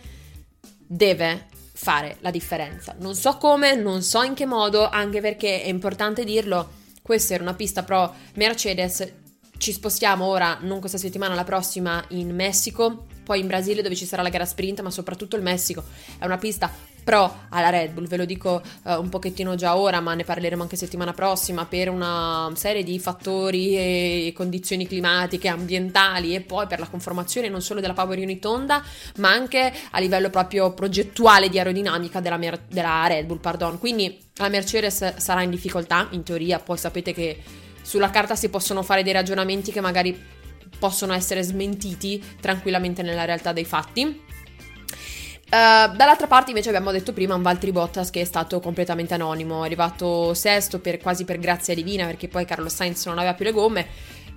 deve 0.78 1.48
fare 1.74 2.18
la 2.20 2.30
differenza. 2.30 2.96
Non 3.00 3.16
so 3.16 3.38
come, 3.38 3.74
non 3.74 4.04
so 4.04 4.22
in 4.22 4.36
che 4.36 4.46
modo, 4.46 4.88
anche 4.88 5.22
perché 5.22 5.64
è 5.64 5.70
importante 5.70 6.24
dirlo 6.24 6.70
questa 7.02 7.34
era 7.34 7.42
una 7.42 7.56
pista 7.56 7.82
pro 7.82 8.14
Mercedes. 8.36 9.12
Ci 9.58 9.72
spostiamo 9.72 10.24
ora, 10.26 10.60
non 10.62 10.80
questa 10.80 11.00
settimana, 11.00 11.34
la 11.34 11.44
prossima 11.44 12.06
in 12.10 12.30
Messico, 12.36 13.08
poi 13.24 13.40
in 13.40 13.48
Brasile 13.48 13.82
dove 13.82 13.96
ci 13.96 14.06
sarà 14.06 14.22
la 14.22 14.30
gara 14.30 14.46
sprint, 14.46 14.82
ma 14.82 14.90
soprattutto 14.90 15.36
il 15.36 15.42
Messico. 15.42 15.84
È 16.18 16.26
una 16.26 16.38
pista 16.38 16.72
pro 17.04 17.46
alla 17.50 17.70
Red 17.70 17.94
Bull, 17.94 18.08
ve 18.08 18.18
lo 18.18 18.26
dico 18.26 18.62
uh, 18.84 18.92
un 18.92 19.10
pochettino 19.10 19.56
già 19.56 19.76
ora, 19.76 20.00
ma 20.02 20.14
ne 20.14 20.24
parleremo 20.24 20.62
anche 20.62 20.76
settimana 20.76 21.14
prossima 21.14 21.66
per 21.66 21.90
una 21.90 22.52
serie 22.56 22.84
di 22.84 23.00
fattori 23.00 23.76
e 23.76 24.34
condizioni 24.36 24.88
climatiche, 24.88 25.48
ambientali 25.48 26.36
e 26.36 26.42
poi 26.42 26.68
per 26.68 26.80
la 26.80 26.88
conformazione 26.88 27.50
non 27.50 27.62
solo 27.62 27.80
della 27.80 27.94
Power 27.94 28.18
Unit 28.18 28.46
Honda, 28.46 28.84
ma 29.18 29.30
anche 29.30 29.74
a 29.92 30.00
livello 30.00 30.30
proprio 30.30 30.74
progettuale 30.74 31.50
di 31.50 31.58
aerodinamica 31.58 32.20
della, 32.20 32.38
Mer- 32.38 32.66
della 32.70 33.08
Red 33.08 33.26
Bull, 33.26 33.40
pardon. 33.40 33.80
Quindi 33.80 34.20
la 34.36 34.50
Mercedes 34.50 35.18
sarà 35.18 35.42
in 35.42 35.50
difficoltà, 35.50 36.08
in 36.12 36.24
teoria, 36.24 36.60
poi 36.60 36.78
sapete 36.78 37.14
che 37.14 37.42
sulla 37.82 38.12
carta 38.12 38.36
si 38.36 38.50
possono 38.50 38.84
fare 38.84 39.02
dei 39.02 39.14
ragionamenti 39.14 39.72
che 39.72 39.82
magari 39.82 40.40
possono 40.80 41.14
essere 41.14 41.42
smentiti 41.44 42.24
tranquillamente 42.40 43.02
nella 43.02 43.26
realtà 43.26 43.54
dei 43.54 43.66
fatti. 43.66 44.24
dall'altra 45.50 46.28
parte 46.28 46.52
invece 46.52 46.70
abbiamo 46.70 46.92
detto 46.92 47.12
prima 47.12 47.36
un 47.36 47.42
Valtteri 47.42 47.72
Bottas 47.72 48.10
che 48.10 48.22
è 48.22 48.26
stato 48.26 48.60
completamente 48.60 49.14
anonimo, 49.14 49.64
è 49.64 49.66
arrivato 49.66 50.34
sesto 50.34 50.80
per, 50.80 50.98
quasi 50.98 51.26
per 51.26 51.40
grazia 51.40 51.76
divina 51.76 52.06
perché 52.06 52.28
poi 52.28 52.46
Carlos 52.46 52.74
Sainz 52.74 53.06
non 53.06 53.18
aveva 53.18 53.34
più 53.34 53.46
le 53.46 53.52
gomme, 53.52 53.88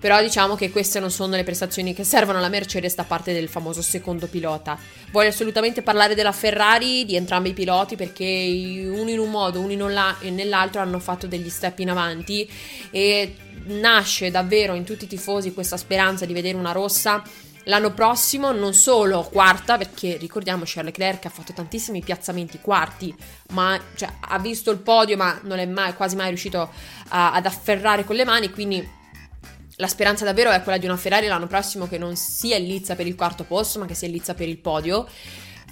però 0.05 0.21
diciamo 0.21 0.55
che 0.55 0.71
queste 0.71 1.01
non 1.01 1.11
sono 1.11 1.35
le 1.35 1.45
prestazioni 1.45 1.95
che 1.95 2.05
servono 2.05 2.37
alla 2.37 2.51
Mercedes 2.51 2.95
da 2.95 3.05
parte 3.05 3.33
del 3.33 3.49
famoso 3.49 3.81
secondo 3.81 4.27
pilota. 4.27 4.79
Voglio 5.11 5.31
assolutamente 5.31 5.81
parlare 5.81 6.15
della 6.15 6.31
Ferrari, 6.31 7.07
di 7.07 7.17
entrambi 7.17 7.49
i 7.49 7.55
piloti 7.55 7.97
perché 7.97 8.85
uno 8.87 9.09
in 9.09 9.19
un 9.19 9.31
modo, 9.31 9.61
uno 9.61 9.73
in 9.73 10.35
nell'altro 10.35 10.83
hanno 10.83 10.99
fatto 10.99 11.27
degli 11.27 11.49
step 11.49 11.79
in 11.79 11.89
avanti 11.89 12.47
e 12.91 13.35
nasce 13.67 14.31
davvero 14.31 14.75
in 14.75 14.85
tutti 14.85 15.05
i 15.05 15.09
tifosi 15.09 15.55
questa 15.55 15.77
speranza 15.77 16.25
di 16.25 16.33
vedere 16.33 16.57
una 16.57 16.73
rossa 16.73 17.23
L'anno 17.65 17.95
prossimo 17.95 18.53
non 18.53 18.75
solo 18.75 19.23
quarta, 19.23 19.79
perché 19.79 20.19
ricordiamo 20.19 20.65
Charles 20.67 20.97
Leclerc 20.97 21.25
ha 21.25 21.31
fatto 21.31 21.55
tantissimi 21.55 22.03
piazzamenti 22.03 22.59
quarti, 22.61 23.15
ma 23.53 23.81
cioè, 23.95 24.13
ha 24.21 24.39
visto 24.39 24.71
il 24.71 24.79
podio 24.79 25.17
ma 25.17 25.41
non 25.45 25.59
è 25.59 25.65
mai, 25.65 25.95
quasi 25.95 26.15
mai 26.15 26.29
riuscito 26.29 26.71
a, 27.09 27.33
ad 27.33 27.47
afferrare 27.47 28.05
con 28.05 28.17
le 28.17 28.25
mani, 28.27 28.51
quindi 28.51 28.87
la 29.77 29.87
speranza 29.87 30.25
davvero 30.25 30.51
è 30.51 30.63
quella 30.63 30.79
di 30.79 30.85
una 30.85 30.97
Ferrari 30.97 31.27
l'anno 31.27 31.47
prossimo 31.47 31.89
che 31.89 31.97
non 31.97 32.17
sia 32.17 32.57
in 32.57 32.67
lizza 32.67 32.95
per 32.95 33.07
il 33.07 33.15
quarto 33.15 33.45
posto, 33.45 33.79
ma 33.79 33.87
che 33.87 33.95
sia 33.95 34.09
in 34.09 34.13
lizza 34.13 34.35
per 34.35 34.47
il 34.47 34.59
podio. 34.59 35.09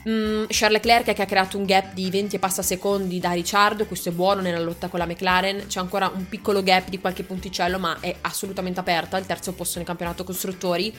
Mm, 0.08 0.46
Charles 0.48 0.82
Leclerc 0.82 1.14
che 1.14 1.22
ha 1.22 1.26
creato 1.26 1.56
un 1.56 1.64
gap 1.64 1.92
di 1.92 2.10
20 2.10 2.34
e 2.34 2.38
passa 2.40 2.62
secondi 2.62 3.20
da 3.20 3.30
Ricciardo, 3.30 3.86
questo 3.86 4.08
è 4.08 4.12
buono 4.12 4.40
nella 4.40 4.58
lotta 4.58 4.88
con 4.88 4.98
la 4.98 5.06
McLaren, 5.06 5.66
c'è 5.68 5.78
ancora 5.78 6.10
un 6.12 6.28
piccolo 6.28 6.60
gap 6.62 6.88
di 6.88 6.98
qualche 6.98 7.22
punticello 7.22 7.78
ma 7.78 7.98
è 8.00 8.12
assolutamente 8.22 8.80
aperta, 8.80 9.16
il 9.16 9.26
terzo 9.26 9.52
posto 9.52 9.78
nel 9.78 9.86
campionato 9.86 10.24
costruttori. 10.24 10.92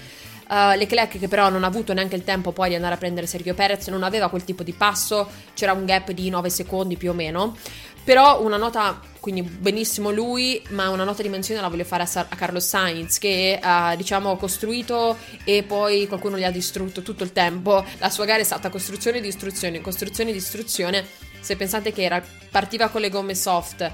Uh, 0.47 0.77
Leclerc 0.77 1.19
che 1.19 1.27
però 1.27 1.49
non 1.49 1.63
ha 1.63 1.67
avuto 1.67 1.93
neanche 1.93 2.15
il 2.15 2.23
tempo 2.23 2.51
poi 2.51 2.69
di 2.69 2.75
andare 2.75 2.95
a 2.95 2.97
prendere 2.97 3.27
Sergio 3.27 3.53
Perez, 3.53 3.87
non 3.87 4.03
aveva 4.03 4.29
quel 4.29 4.43
tipo 4.43 4.63
di 4.63 4.73
passo, 4.73 5.27
c'era 5.53 5.73
un 5.73 5.85
gap 5.85 6.11
di 6.11 6.29
9 6.29 6.49
secondi 6.49 6.95
più 6.95 7.09
o 7.09 7.13
meno. 7.13 7.57
Però 8.03 8.41
una 8.41 8.57
nota, 8.57 8.99
quindi 9.21 9.41
benissimo 9.41 10.11
lui, 10.11 10.61
ma 10.69 10.89
una 10.89 11.05
nota 11.05 11.21
di 11.21 11.29
menzione 11.29 11.61
la 11.61 11.69
voglio 11.69 11.85
fare 11.85 12.03
a, 12.03 12.05
Sa- 12.05 12.27
a 12.27 12.35
Carlos 12.35 12.67
Sainz 12.67 13.17
che 13.17 13.57
ha 13.61 13.95
diciamo 13.95 14.35
costruito 14.35 15.17
e 15.45 15.63
poi 15.63 16.05
qualcuno 16.07 16.37
gli 16.37 16.43
ha 16.43 16.51
distrutto 16.51 17.01
tutto 17.01 17.23
il 17.23 17.31
tempo. 17.31 17.83
La 17.99 18.09
sua 18.09 18.25
gara 18.25 18.41
è 18.41 18.43
stata 18.43 18.69
costruzione, 18.69 19.21
distruzione, 19.21 19.79
costruzione, 19.79 20.33
distruzione. 20.33 21.05
Se 21.39 21.55
pensate 21.55 21.93
che 21.93 22.03
era, 22.03 22.21
partiva 22.51 22.89
con 22.89 22.99
le 22.99 23.09
gomme 23.09 23.35
soft 23.35 23.91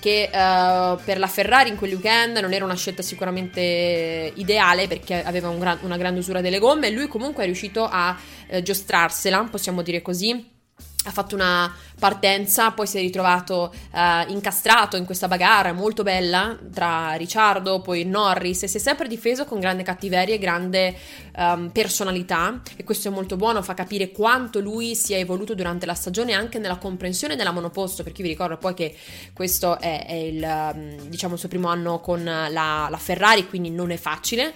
che 0.00 0.28
uh, 0.32 0.98
per 1.04 1.18
la 1.18 1.28
Ferrari 1.28 1.68
in 1.68 1.76
quel 1.76 1.92
weekend 1.92 2.38
non 2.38 2.52
era 2.52 2.64
una 2.64 2.74
scelta 2.74 3.02
sicuramente 3.02 4.32
ideale 4.34 4.88
perché 4.88 5.22
aveva 5.22 5.48
un 5.48 5.60
gran, 5.60 5.78
una 5.82 5.96
grande 5.96 6.20
usura 6.20 6.40
delle 6.40 6.58
gomme. 6.58 6.90
Lui 6.90 7.06
comunque 7.06 7.42
è 7.44 7.46
riuscito 7.46 7.84
a 7.84 8.18
uh, 8.48 8.62
giostrarsela, 8.62 9.46
possiamo 9.50 9.82
dire 9.82 10.02
così 10.02 10.60
ha 11.04 11.10
fatto 11.10 11.34
una 11.34 11.72
partenza, 11.98 12.70
poi 12.70 12.86
si 12.86 12.98
è 12.98 13.00
ritrovato 13.00 13.72
uh, 13.92 14.30
incastrato 14.30 14.96
in 14.96 15.04
questa 15.04 15.28
bagarre 15.28 15.72
molto 15.72 16.02
bella 16.02 16.56
tra 16.72 17.14
Ricciardo, 17.14 17.80
poi 17.80 18.04
Norris 18.04 18.64
e 18.64 18.68
si 18.68 18.76
è 18.76 18.80
sempre 18.80 19.08
difeso 19.08 19.44
con 19.44 19.58
grande 19.58 19.82
cattiveria 19.82 20.34
e 20.34 20.38
grande 20.38 20.96
um, 21.36 21.70
personalità 21.70 22.60
e 22.76 22.84
questo 22.84 23.08
è 23.08 23.10
molto 23.10 23.36
buono, 23.36 23.62
fa 23.62 23.74
capire 23.74 24.10
quanto 24.10 24.60
lui 24.60 24.94
si 24.94 25.12
è 25.12 25.18
evoluto 25.18 25.54
durante 25.54 25.86
la 25.86 25.94
stagione 25.94 26.32
anche 26.32 26.58
nella 26.58 26.76
comprensione 26.76 27.34
della 27.34 27.52
monoposto, 27.52 28.02
perché 28.02 28.22
vi 28.22 28.28
ricordo 28.28 28.56
poi 28.56 28.74
che 28.74 28.96
questo 29.32 29.78
è, 29.78 30.06
è 30.06 30.14
il, 30.14 30.42
um, 30.42 31.08
diciamo, 31.08 31.34
il 31.34 31.38
suo 31.40 31.48
primo 31.48 31.68
anno 31.68 32.00
con 32.00 32.22
la, 32.22 32.48
la 32.88 32.98
Ferrari, 32.98 33.48
quindi 33.48 33.70
non 33.70 33.90
è 33.90 33.96
facile 33.96 34.52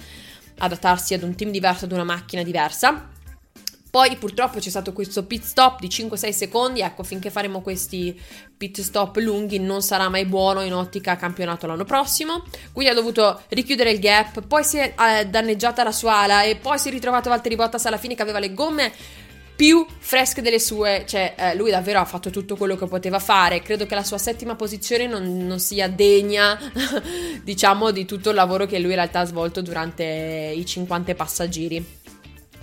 adattarsi 0.59 1.12
ad 1.14 1.22
un 1.22 1.34
team 1.34 1.51
diverso, 1.51 1.84
ad 1.84 1.92
una 1.92 2.05
macchina 2.05 2.42
diversa 2.42 3.14
poi 3.97 4.14
purtroppo 4.16 4.59
c'è 4.59 4.68
stato 4.68 4.92
questo 4.92 5.24
pit 5.24 5.42
stop 5.42 5.80
di 5.80 5.86
5-6 5.86 6.28
secondi, 6.28 6.82
ecco 6.82 7.03
finché 7.03 7.30
faremo 7.30 7.62
questi 7.62 8.14
pit 8.55 8.82
stop 8.82 9.16
lunghi 9.16 9.59
non 9.59 9.80
sarà 9.80 10.11
mai 10.11 10.26
buono 10.26 10.61
in 10.61 10.74
ottica 10.74 11.16
campionato 11.16 11.66
l'anno 11.66 11.84
prossimo, 11.84 12.44
quindi 12.72 12.92
ha 12.92 12.94
dovuto 12.94 13.40
richiudere 13.49 13.92
il 13.92 13.99
gap, 13.99 14.42
poi 14.47 14.64
si 14.64 14.76
è 14.76 14.92
eh, 15.01 15.24
danneggiata 15.24 15.82
la 15.82 15.92
sua 15.92 16.16
ala 16.16 16.42
e 16.42 16.57
poi 16.57 16.78
si 16.78 16.88
è 16.88 16.90
ritrovato 16.90 17.30
Valtteri 17.30 17.55
Bottas 17.55 17.86
alla 17.86 17.97
fine 17.97 18.14
che 18.14 18.20
aveva 18.20 18.38
le 18.38 18.53
gomme 18.53 18.92
più 19.57 19.86
fresche 19.99 20.42
delle 20.42 20.61
sue, 20.61 21.05
cioè 21.07 21.34
eh, 21.34 21.55
lui 21.55 21.70
davvero 21.70 22.01
ha 22.01 22.05
fatto 22.05 22.28
tutto 22.28 22.55
quello 22.55 22.76
che 22.76 22.84
poteva 22.84 23.18
fare, 23.18 23.62
credo 23.62 23.86
che 23.86 23.94
la 23.94 24.05
sua 24.05 24.18
settima 24.18 24.57
posizione 24.57 25.07
non, 25.07 25.47
non 25.47 25.59
sia 25.59 25.88
degna 25.88 26.59
diciamo 27.42 27.92
di 27.92 28.05
tutto 28.05 28.28
il 28.28 28.34
lavoro 28.34 28.66
che 28.66 28.78
lui 28.78 28.90
in 28.90 28.97
realtà 28.97 29.20
ha 29.20 29.24
svolto 29.24 29.62
durante 29.62 30.53
i 30.55 30.66
50 30.66 31.14
passaggiri 31.14 32.05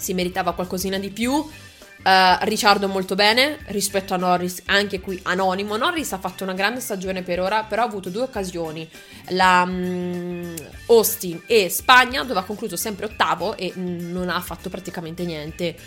si 0.04 0.14
meritava 0.14 0.54
qualcosina 0.54 1.00
di 1.00 1.10
più. 1.10 1.32
Uh, 1.34 2.36
Ricciardo 2.42 2.90
molto 2.90 3.16
bene 3.16 3.60
rispetto 3.68 4.14
a 4.14 4.18
Norris, 4.18 4.64
anche 4.66 5.00
qui 5.00 5.18
anonimo. 5.24 5.78
Norris 5.78 6.12
ha 6.12 6.18
fatto 6.18 6.44
una 6.44 6.54
grande 6.54 6.82
stagione 6.82 7.24
per 7.24 7.40
ora, 7.40 7.64
però 7.64 7.84
ha 7.84 7.86
avuto 7.86 8.10
due 8.10 8.24
occasioni, 8.24 8.90
la 9.30 9.64
um, 9.66 10.54
Austin 10.88 11.42
e 11.48 11.70
Spagna, 11.70 12.26
dove 12.26 12.42
ha 12.42 12.44
concluso 12.44 12.76
sempre 12.76 13.06
ottavo 13.06 13.56
e 13.56 13.72
mm, 13.76 14.12
non 14.12 14.28
ha 14.28 14.42
fatto 14.42 14.70
praticamente 14.70 15.24
niente. 15.24 15.78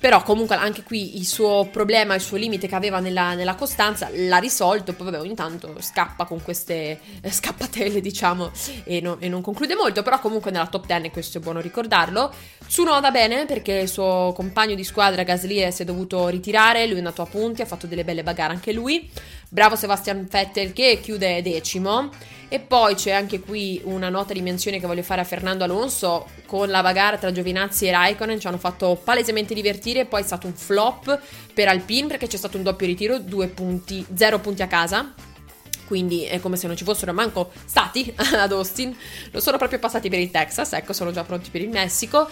Però 0.00 0.22
comunque 0.22 0.56
anche 0.56 0.82
qui 0.82 1.18
il 1.18 1.26
suo 1.26 1.68
problema, 1.70 2.14
il 2.14 2.22
suo 2.22 2.38
limite 2.38 2.66
che 2.66 2.74
aveva 2.74 3.00
nella, 3.00 3.34
nella 3.34 3.54
costanza 3.54 4.08
l'ha 4.10 4.38
risolto, 4.38 4.94
poi 4.94 5.10
vabbè 5.10 5.20
ogni 5.20 5.34
tanto 5.34 5.76
scappa 5.78 6.24
con 6.24 6.42
queste 6.42 6.98
eh, 7.20 7.30
scappatelle 7.30 8.00
diciamo 8.02 8.50
e, 8.84 9.02
no, 9.02 9.18
e, 9.20 9.28
non 9.28 9.42
conclude 9.42 9.74
molto, 9.74 10.02
però 10.02 10.18
comunque 10.18 10.50
nella 10.50 10.66
top 10.68 10.86
10 10.86 11.10
questo 11.10 11.36
è 11.36 11.40
buono 11.42 11.60
ricordarlo. 11.60 12.32
Tsunoda 12.66 13.10
bene 13.10 13.44
perché 13.44 13.72
il 13.72 13.88
suo 13.88 14.32
compagno 14.34 14.74
di 14.74 14.84
squadra 14.84 15.22
Gasly 15.22 15.70
si 15.70 15.82
è 15.82 15.84
dovuto 15.84 16.28
ritirare, 16.28 16.86
lui 16.86 16.94
è 16.94 16.98
andato 16.98 17.20
a 17.20 17.26
punti, 17.26 17.60
ha 17.60 17.66
fatto 17.66 17.86
delle 17.86 18.04
belle 18.04 18.22
bagarre 18.22 18.54
anche 18.54 18.72
lui. 18.72 19.10
Bravo 19.52 19.74
Sebastian 19.74 20.28
Vettel 20.30 20.72
che 20.72 21.00
chiude 21.02 21.42
decimo. 21.42 22.08
E 22.48 22.60
poi 22.60 22.94
c'è 22.94 23.10
anche 23.10 23.40
qui 23.40 23.80
una 23.84 24.08
nota 24.08 24.32
di 24.32 24.42
menzione 24.42 24.78
che 24.78 24.86
voglio 24.86 25.02
fare 25.02 25.20
a 25.20 25.24
Fernando 25.24 25.64
Alonso 25.64 26.28
con 26.46 26.68
la 26.68 26.82
bagarre 26.82 27.18
tra 27.18 27.32
Giovinazzi 27.32 27.86
e 27.86 27.90
Raikkonen, 27.90 28.38
ci 28.38 28.46
hanno 28.46 28.58
fatto 28.58 29.00
palesemente 29.02 29.52
divertire, 29.54 30.04
poi 30.04 30.20
è 30.20 30.24
stato 30.24 30.46
un 30.46 30.54
flop 30.54 31.20
per 31.52 31.66
Alpine 31.66 32.06
perché 32.06 32.28
c'è 32.28 32.36
stato 32.36 32.56
un 32.56 32.62
doppio 32.62 32.86
ritiro, 32.86 33.18
due 33.18 33.48
punti, 33.48 34.04
zero 34.14 34.38
punti 34.40 34.62
a 34.62 34.66
casa, 34.66 35.14
quindi 35.86 36.24
è 36.24 36.40
come 36.40 36.56
se 36.56 36.66
non 36.66 36.76
ci 36.76 36.84
fossero 36.84 37.12
manco 37.12 37.50
stati 37.64 38.12
ad 38.34 38.52
Austin, 38.52 38.96
non 39.30 39.42
sono 39.42 39.56
proprio 39.56 39.78
passati 39.78 40.08
per 40.08 40.18
il 40.18 40.30
Texas, 40.30 40.72
ecco, 40.72 40.92
sono 40.92 41.12
già 41.12 41.22
pronti 41.22 41.50
per 41.50 41.60
il 41.60 41.68
Messico. 41.68 42.28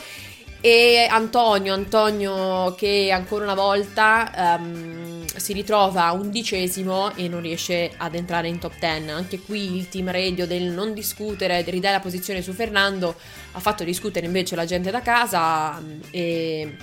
E 0.60 1.06
Antonio, 1.08 1.72
Antonio 1.72 2.74
che 2.76 3.12
ancora 3.12 3.44
una 3.44 3.54
volta 3.54 4.58
um, 4.58 5.24
si 5.24 5.52
ritrova 5.52 6.10
undicesimo 6.10 7.14
e 7.14 7.28
non 7.28 7.42
riesce 7.42 7.92
ad 7.96 8.16
entrare 8.16 8.48
in 8.48 8.58
top 8.58 8.76
10. 8.76 9.10
Anche 9.10 9.38
qui 9.38 9.76
il 9.76 9.88
team 9.88 10.10
radio 10.10 10.48
del 10.48 10.64
non 10.64 10.94
discutere, 10.94 11.62
ridare 11.62 11.94
la 11.94 12.00
posizione 12.00 12.42
su 12.42 12.52
Fernando, 12.52 13.14
ha 13.52 13.60
fatto 13.60 13.84
discutere 13.84 14.26
invece 14.26 14.56
la 14.56 14.64
gente 14.64 14.90
da 14.90 15.00
casa 15.00 15.78
um, 15.78 16.00
e, 16.10 16.76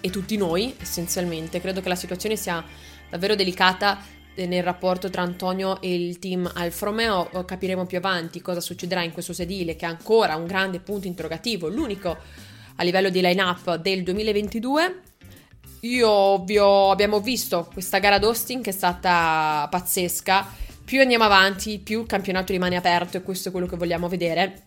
e 0.00 0.10
tutti 0.10 0.38
noi 0.38 0.74
essenzialmente. 0.80 1.60
Credo 1.60 1.82
che 1.82 1.90
la 1.90 1.96
situazione 1.96 2.36
sia 2.36 2.64
davvero 3.10 3.34
delicata 3.34 4.02
nel 4.36 4.62
rapporto 4.62 5.10
tra 5.10 5.20
Antonio 5.20 5.82
e 5.82 5.94
il 5.94 6.18
team 6.18 6.50
Alfa 6.54 6.86
Romeo. 6.86 7.28
Capiremo 7.44 7.84
più 7.84 7.98
avanti 7.98 8.40
cosa 8.40 8.60
succederà 8.60 9.02
in 9.02 9.12
questo 9.12 9.34
sedile 9.34 9.76
che 9.76 9.84
è 9.84 9.88
ancora 9.88 10.34
un 10.36 10.46
grande 10.46 10.80
punto 10.80 11.06
interrogativo, 11.06 11.68
l'unico 11.68 12.44
a 12.76 12.82
livello 12.82 13.08
di 13.08 13.20
line-up 13.20 13.76
del 13.76 14.02
2022. 14.02 15.00
Io 15.80 16.42
vi 16.44 16.58
ho, 16.58 16.90
abbiamo 16.90 17.20
visto 17.20 17.68
questa 17.72 17.98
gara 17.98 18.18
d'Austin 18.18 18.62
che 18.62 18.70
è 18.70 18.72
stata 18.72 19.66
pazzesca. 19.70 20.64
Più 20.84 21.00
andiamo 21.00 21.24
avanti, 21.24 21.78
più 21.78 22.02
il 22.02 22.06
campionato 22.06 22.52
rimane 22.52 22.76
aperto 22.76 23.16
e 23.16 23.22
questo 23.22 23.48
è 23.48 23.52
quello 23.52 23.66
che 23.66 23.76
vogliamo 23.76 24.08
vedere. 24.08 24.64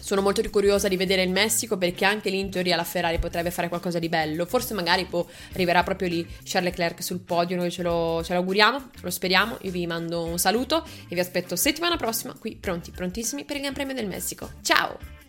Sono 0.00 0.22
molto 0.22 0.40
curiosa 0.48 0.88
di 0.88 0.96
vedere 0.96 1.22
il 1.22 1.30
Messico 1.30 1.76
perché 1.76 2.06
anche 2.06 2.30
lì 2.30 2.38
in 2.38 2.48
teoria 2.48 2.76
la 2.76 2.84
Ferrari 2.84 3.18
potrebbe 3.18 3.50
fare 3.50 3.68
qualcosa 3.68 3.98
di 3.98 4.08
bello. 4.08 4.46
Forse 4.46 4.72
magari 4.72 5.04
boh, 5.04 5.28
arriverà 5.52 5.82
proprio 5.82 6.08
lì 6.08 6.26
Charles 6.44 6.70
Leclerc 6.70 7.02
sul 7.02 7.20
podio, 7.20 7.56
noi 7.56 7.70
ce 7.70 7.82
lo, 7.82 8.22
ce 8.24 8.32
lo 8.32 8.38
auguriamo, 8.38 8.90
lo 9.02 9.10
speriamo. 9.10 9.58
Io 9.62 9.70
vi 9.70 9.86
mando 9.86 10.24
un 10.24 10.38
saluto 10.38 10.82
e 11.08 11.14
vi 11.14 11.20
aspetto 11.20 11.56
settimana 11.56 11.96
prossima 11.96 12.34
qui 12.38 12.56
pronti, 12.56 12.90
prontissimi 12.90 13.44
per 13.44 13.56
il 13.56 13.62
Gran 13.62 13.74
Premio 13.74 13.94
del 13.94 14.06
Messico. 14.06 14.50
Ciao! 14.62 15.27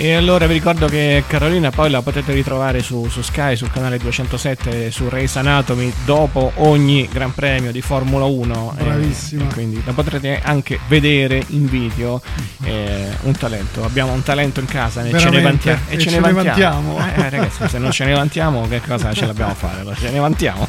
E 0.00 0.14
allora 0.14 0.46
vi 0.46 0.52
ricordo 0.52 0.86
che 0.86 1.24
Carolina 1.26 1.70
poi 1.72 1.90
la 1.90 2.02
potete 2.02 2.32
ritrovare 2.32 2.84
su, 2.84 3.08
su 3.08 3.20
Sky, 3.20 3.56
sul 3.56 3.72
canale 3.72 3.98
207, 3.98 4.92
su 4.92 5.08
Race 5.08 5.36
Anatomy, 5.40 5.92
dopo 6.04 6.52
ogni 6.58 7.08
Gran 7.10 7.34
Premio 7.34 7.72
di 7.72 7.80
Formula 7.80 8.24
1. 8.24 8.74
Bravissima. 8.80 9.42
E, 9.42 9.46
e 9.48 9.52
quindi 9.52 9.82
la 9.84 9.92
potrete 9.92 10.40
anche 10.40 10.78
vedere 10.86 11.42
in 11.48 11.66
video. 11.68 12.22
Eh, 12.62 13.08
un 13.22 13.32
talento, 13.32 13.84
abbiamo 13.84 14.12
un 14.12 14.22
talento 14.22 14.60
in 14.60 14.66
casa 14.66 15.02
e 15.02 15.18
ce 15.18 15.30
ne 15.30 15.40
vantiamo. 15.42 15.80
E, 15.88 15.98
ce, 15.98 16.10
ne 16.10 16.20
vantiamo. 16.20 16.94
vantiamo. 16.94 17.24
Eh, 17.24 17.30
ragazzi, 17.30 17.68
se 17.68 17.78
non 17.78 17.90
ce 17.90 18.04
ne 18.04 18.12
vantiamo, 18.14 18.68
che 18.68 18.80
cosa 18.80 19.12
ce 19.12 19.26
l'abbiamo 19.26 19.50
a 19.50 19.56
fare? 19.56 19.80
Allora, 19.80 19.96
ce 19.96 20.10
ne 20.10 20.20
vantiamo. 20.20 20.68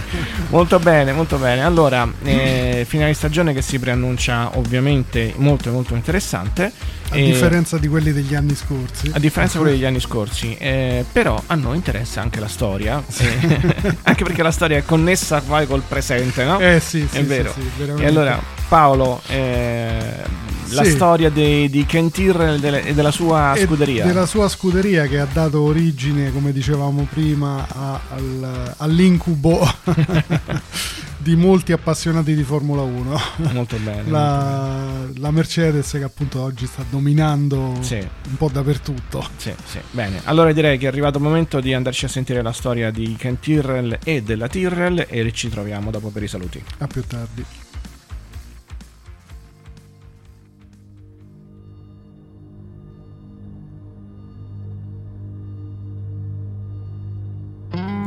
molto 0.48 0.78
bene, 0.78 1.12
molto 1.12 1.36
bene. 1.36 1.62
Allora, 1.62 2.10
eh, 2.22 2.86
finale 2.88 3.12
stagione 3.12 3.52
che 3.52 3.60
si 3.60 3.78
preannuncia 3.78 4.56
ovviamente 4.56 5.34
molto, 5.36 5.70
molto 5.70 5.94
interessante. 5.94 6.72
A 7.12 7.16
differenza 7.16 7.76
di 7.78 7.88
quelli 7.88 8.12
degli 8.12 8.34
anni 8.34 8.54
scorsi. 8.54 9.10
A 9.12 9.18
differenza 9.18 9.56
di 9.56 9.62
quelli 9.64 9.76
degli 9.78 9.86
anni 9.86 10.00
scorsi. 10.00 10.56
Eh, 10.56 11.04
però 11.10 11.42
a 11.46 11.54
noi 11.56 11.76
interessa 11.76 12.20
anche 12.20 12.38
la 12.40 12.48
storia. 12.48 13.02
Sì. 13.08 13.24
Eh, 13.24 13.96
anche 14.02 14.24
perché 14.24 14.42
la 14.42 14.50
storia 14.52 14.76
è 14.78 14.84
connessa 14.84 15.40
poi 15.40 15.66
col 15.66 15.82
presente, 15.86 16.44
no? 16.44 16.58
Eh 16.60 16.78
sì, 16.80 17.06
sì 17.10 17.18
È 17.18 17.24
vero. 17.24 17.52
sì, 17.52 17.68
e 18.00 18.06
allora, 18.06 18.40
Paolo, 18.68 19.20
eh, 19.26 20.22
la 20.70 20.84
storia 20.84 21.30
di 21.30 21.84
Ken 21.86 22.10
Tyrrell 22.12 22.62
e 22.62 22.82
e 22.86 22.94
della 22.94 23.10
sua 23.10 23.54
E 23.54 23.64
scuderia. 23.66 24.06
Della 24.06 24.26
sua 24.26 24.48
scuderia 24.48 25.06
che 25.06 25.18
ha 25.18 25.26
dato 25.30 25.62
origine, 25.62 26.32
come 26.32 26.52
dicevamo 26.52 27.08
prima, 27.12 27.66
a- 27.68 28.00
al- 28.14 28.74
all'incubo 28.76 29.68
di 31.22 31.36
molti 31.36 31.72
appassionati 31.72 32.34
di 32.34 32.42
Formula 32.42 32.80
1. 32.82 33.20
Molto 33.52 33.76
bene. 33.78 34.10
La, 34.10 35.06
la 35.16 35.30
Mercedes 35.30 35.90
che 35.90 36.02
appunto 36.02 36.40
oggi 36.40 36.66
sta 36.66 36.82
dominando 36.88 37.76
Sì. 37.80 37.96
un 37.96 38.36
po' 38.36 38.48
dappertutto. 38.50 39.26
Sì, 39.36 39.52
sì, 39.64 39.78
bene. 39.90 40.20
Allora 40.24 40.52
direi 40.52 40.78
che 40.78 40.86
è 40.86 40.88
arrivato 40.88 41.18
il 41.18 41.24
momento 41.24 41.60
di 41.60 41.74
andarci 41.74 42.06
a 42.06 42.08
sentire 42.08 42.40
la 42.42 42.52
storia 42.52 42.90
di 42.90 43.14
Ken 43.18 43.38
Tyrrell 43.38 43.98
e 44.02 44.22
della 44.22 44.48
Tyrrell 44.48 45.04
e 45.08 45.30
ci 45.32 45.48
troviamo 45.50 45.90
dopo 45.90 46.08
per 46.08 46.22
i 46.22 46.28
saluti. 46.28 46.62
A 46.78 46.86
più 46.86 47.04
tardi. 47.06 47.44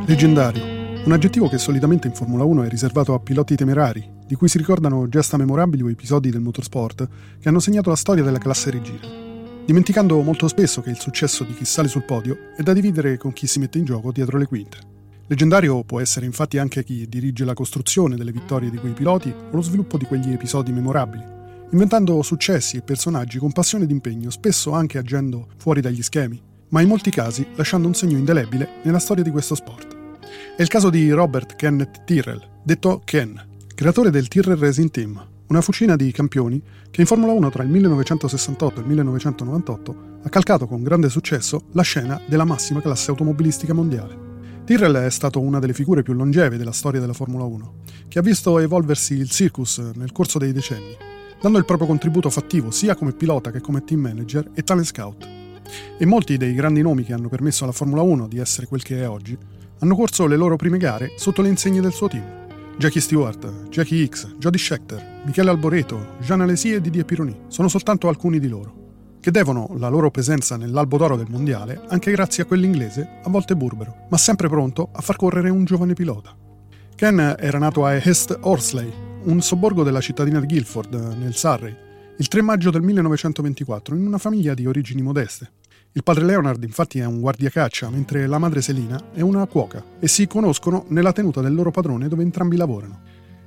Leggendario, 0.06 0.73
un 1.04 1.12
aggettivo 1.12 1.50
che 1.50 1.58
solitamente 1.58 2.06
in 2.06 2.14
Formula 2.14 2.44
1 2.44 2.62
è 2.62 2.68
riservato 2.68 3.12
a 3.12 3.18
piloti 3.18 3.56
temerari, 3.56 4.08
di 4.26 4.34
cui 4.36 4.48
si 4.48 4.56
ricordano 4.56 5.06
gesta 5.06 5.36
memorabili 5.36 5.82
o 5.82 5.90
episodi 5.90 6.30
del 6.30 6.40
motorsport 6.40 7.06
che 7.38 7.48
hanno 7.48 7.60
segnato 7.60 7.90
la 7.90 7.96
storia 7.96 8.24
della 8.24 8.38
classe 8.38 8.70
regina, 8.70 9.06
dimenticando 9.66 10.22
molto 10.22 10.48
spesso 10.48 10.80
che 10.80 10.88
il 10.88 10.98
successo 10.98 11.44
di 11.44 11.52
chi 11.52 11.66
sale 11.66 11.88
sul 11.88 12.04
podio 12.04 12.54
è 12.56 12.62
da 12.62 12.72
dividere 12.72 13.18
con 13.18 13.34
chi 13.34 13.46
si 13.46 13.58
mette 13.58 13.76
in 13.76 13.84
gioco 13.84 14.12
dietro 14.12 14.38
le 14.38 14.46
quinte. 14.46 14.78
Leggendario 15.26 15.84
può 15.84 16.00
essere 16.00 16.24
infatti 16.24 16.56
anche 16.56 16.82
chi 16.82 17.06
dirige 17.06 17.44
la 17.44 17.54
costruzione 17.54 18.16
delle 18.16 18.32
vittorie 18.32 18.70
di 18.70 18.78
quei 18.78 18.92
piloti 18.92 19.28
o 19.28 19.54
lo 19.54 19.62
sviluppo 19.62 19.98
di 19.98 20.06
quegli 20.06 20.32
episodi 20.32 20.72
memorabili, 20.72 21.22
inventando 21.72 22.22
successi 22.22 22.78
e 22.78 22.82
personaggi 22.82 23.38
con 23.38 23.52
passione 23.52 23.84
ed 23.84 23.90
impegno, 23.90 24.30
spesso 24.30 24.72
anche 24.72 24.96
agendo 24.96 25.48
fuori 25.58 25.82
dagli 25.82 26.02
schemi, 26.02 26.40
ma 26.70 26.80
in 26.80 26.88
molti 26.88 27.10
casi 27.10 27.46
lasciando 27.56 27.88
un 27.88 27.94
segno 27.94 28.16
indelebile 28.16 28.80
nella 28.84 28.98
storia 28.98 29.22
di 29.22 29.30
questo 29.30 29.54
sport. 29.54 30.03
È 30.56 30.62
il 30.62 30.68
caso 30.68 30.90
di 30.90 31.10
Robert 31.10 31.56
Kenneth 31.56 32.04
Tyrrell, 32.04 32.40
detto 32.62 33.02
Ken, 33.04 33.40
creatore 33.74 34.10
del 34.10 34.28
Tyrrell 34.28 34.58
Racing 34.58 34.90
Team, 34.90 35.26
una 35.48 35.60
fucina 35.60 35.96
di 35.96 36.12
campioni 36.12 36.62
che 36.90 37.00
in 37.00 37.06
Formula 37.06 37.32
1 37.32 37.50
tra 37.50 37.62
il 37.62 37.68
1968 37.70 38.78
e 38.78 38.82
il 38.82 38.88
1998 38.88 39.96
ha 40.22 40.28
calcato 40.28 40.66
con 40.66 40.82
grande 40.82 41.08
successo 41.08 41.64
la 41.72 41.82
scena 41.82 42.20
della 42.26 42.44
massima 42.44 42.80
classe 42.80 43.10
automobilistica 43.10 43.74
mondiale. 43.74 44.16
Tyrrell 44.64 44.96
è 44.96 45.10
stato 45.10 45.40
una 45.40 45.58
delle 45.58 45.74
figure 45.74 46.02
più 46.02 46.14
longeve 46.14 46.56
della 46.56 46.72
storia 46.72 47.00
della 47.00 47.12
Formula 47.12 47.44
1, 47.44 47.74
che 48.08 48.18
ha 48.18 48.22
visto 48.22 48.58
evolversi 48.58 49.14
il 49.14 49.28
circus 49.28 49.78
nel 49.78 50.12
corso 50.12 50.38
dei 50.38 50.52
decenni, 50.52 50.96
dando 51.40 51.58
il 51.58 51.64
proprio 51.66 51.86
contributo 51.88 52.30
fattivo 52.30 52.70
sia 52.70 52.94
come 52.94 53.12
pilota 53.12 53.50
che 53.50 53.60
come 53.60 53.84
team 53.84 54.00
manager 54.00 54.50
e 54.54 54.62
talent 54.62 54.86
scout. 54.86 55.28
E 55.98 56.06
molti 56.06 56.36
dei 56.36 56.54
grandi 56.54 56.80
nomi 56.80 57.04
che 57.04 57.12
hanno 57.12 57.28
permesso 57.28 57.64
alla 57.64 57.72
Formula 57.72 58.02
1 58.02 58.28
di 58.28 58.38
essere 58.38 58.66
quel 58.66 58.82
che 58.82 59.02
è 59.02 59.08
oggi 59.08 59.36
hanno 59.84 59.96
corso 59.96 60.26
le 60.26 60.36
loro 60.36 60.56
prime 60.56 60.78
gare 60.78 61.12
sotto 61.16 61.42
le 61.42 61.50
insegne 61.50 61.82
del 61.82 61.92
suo 61.92 62.08
team. 62.08 62.24
Jackie 62.78 63.02
Stewart, 63.02 63.68
Jackie 63.68 64.02
Hicks, 64.02 64.34
Jody 64.38 64.56
Scheckter, 64.56 65.20
Michele 65.26 65.50
Alboreto, 65.50 66.16
Jean 66.20 66.40
Alesi 66.40 66.72
e 66.72 66.80
Didier 66.80 67.04
Pironi 67.04 67.42
sono 67.48 67.68
soltanto 67.68 68.08
alcuni 68.08 68.40
di 68.40 68.48
loro, 68.48 69.18
che 69.20 69.30
devono 69.30 69.74
la 69.76 69.88
loro 69.88 70.10
presenza 70.10 70.56
nell'albo 70.56 70.96
d'oro 70.96 71.16
del 71.16 71.26
mondiale 71.28 71.82
anche 71.88 72.10
grazie 72.12 72.44
a 72.44 72.46
quell'inglese, 72.46 73.20
a 73.24 73.28
volte 73.28 73.54
burbero, 73.54 74.06
ma 74.08 74.16
sempre 74.16 74.48
pronto 74.48 74.88
a 74.90 75.02
far 75.02 75.16
correre 75.16 75.50
un 75.50 75.66
giovane 75.66 75.92
pilota. 75.92 76.34
Ken 76.94 77.36
era 77.38 77.58
nato 77.58 77.84
a 77.84 77.94
Hest 77.94 78.38
Horsley, 78.40 78.90
un 79.24 79.42
sobborgo 79.42 79.82
della 79.82 80.00
cittadina 80.00 80.40
di 80.40 80.46
Guilford, 80.46 80.94
nel 81.18 81.34
Surrey, 81.34 81.76
il 82.16 82.28
3 82.28 82.40
maggio 82.40 82.70
del 82.70 82.80
1924, 82.80 83.94
in 83.96 84.06
una 84.06 84.18
famiglia 84.18 84.54
di 84.54 84.66
origini 84.66 85.02
modeste. 85.02 85.50
Il 85.96 86.02
padre 86.02 86.24
Leonard 86.24 86.60
infatti 86.64 86.98
è 86.98 87.04
un 87.04 87.20
guardiacaccia, 87.20 87.88
mentre 87.88 88.26
la 88.26 88.38
madre 88.38 88.60
Selina 88.60 89.00
è 89.12 89.20
una 89.20 89.46
cuoca, 89.46 89.80
e 90.00 90.08
si 90.08 90.26
conoscono 90.26 90.86
nella 90.88 91.12
tenuta 91.12 91.40
del 91.40 91.54
loro 91.54 91.70
padrone 91.70 92.08
dove 92.08 92.24
entrambi 92.24 92.56
lavorano. 92.56 93.00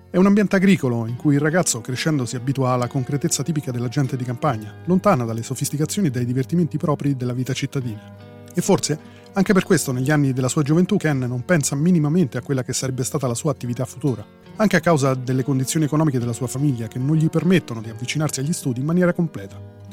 È 0.09 0.15
un 0.15 0.27
ambiente 0.27 0.55
agricolo 0.55 1.07
in 1.07 1.17
cui 1.17 1.33
il 1.33 1.41
ragazzo 1.41 1.81
crescendo 1.81 2.25
si 2.25 2.37
abitua 2.37 2.71
alla 2.71 2.87
concretezza 2.87 3.43
tipica 3.43 3.71
della 3.71 3.89
gente 3.89 4.15
di 4.15 4.23
campagna, 4.23 4.75
lontana 4.85 5.25
dalle 5.25 5.43
sofisticazioni 5.43 6.07
e 6.07 6.11
dai 6.11 6.23
divertimenti 6.23 6.77
propri 6.77 7.17
della 7.17 7.33
vita 7.33 7.51
cittadina. 7.51 8.15
E 8.53 8.61
forse, 8.61 8.97
anche 9.33 9.51
per 9.51 9.65
questo 9.65 9.91
negli 9.91 10.09
anni 10.09 10.31
della 10.31 10.47
sua 10.47 10.61
gioventù 10.61 10.95
Ken 10.95 11.19
non 11.19 11.43
pensa 11.43 11.75
minimamente 11.75 12.37
a 12.37 12.41
quella 12.41 12.63
che 12.63 12.71
sarebbe 12.71 13.03
stata 13.03 13.27
la 13.27 13.35
sua 13.35 13.51
attività 13.51 13.83
futura, 13.83 14.25
anche 14.55 14.77
a 14.77 14.79
causa 14.79 15.15
delle 15.15 15.43
condizioni 15.43 15.83
economiche 15.83 16.17
della 16.17 16.31
sua 16.31 16.47
famiglia 16.47 16.87
che 16.87 16.97
non 16.97 17.17
gli 17.17 17.29
permettono 17.29 17.81
di 17.81 17.89
avvicinarsi 17.89 18.39
agli 18.39 18.53
studi 18.53 18.79
in 18.79 18.85
maniera 18.85 19.11
completa. 19.11 19.86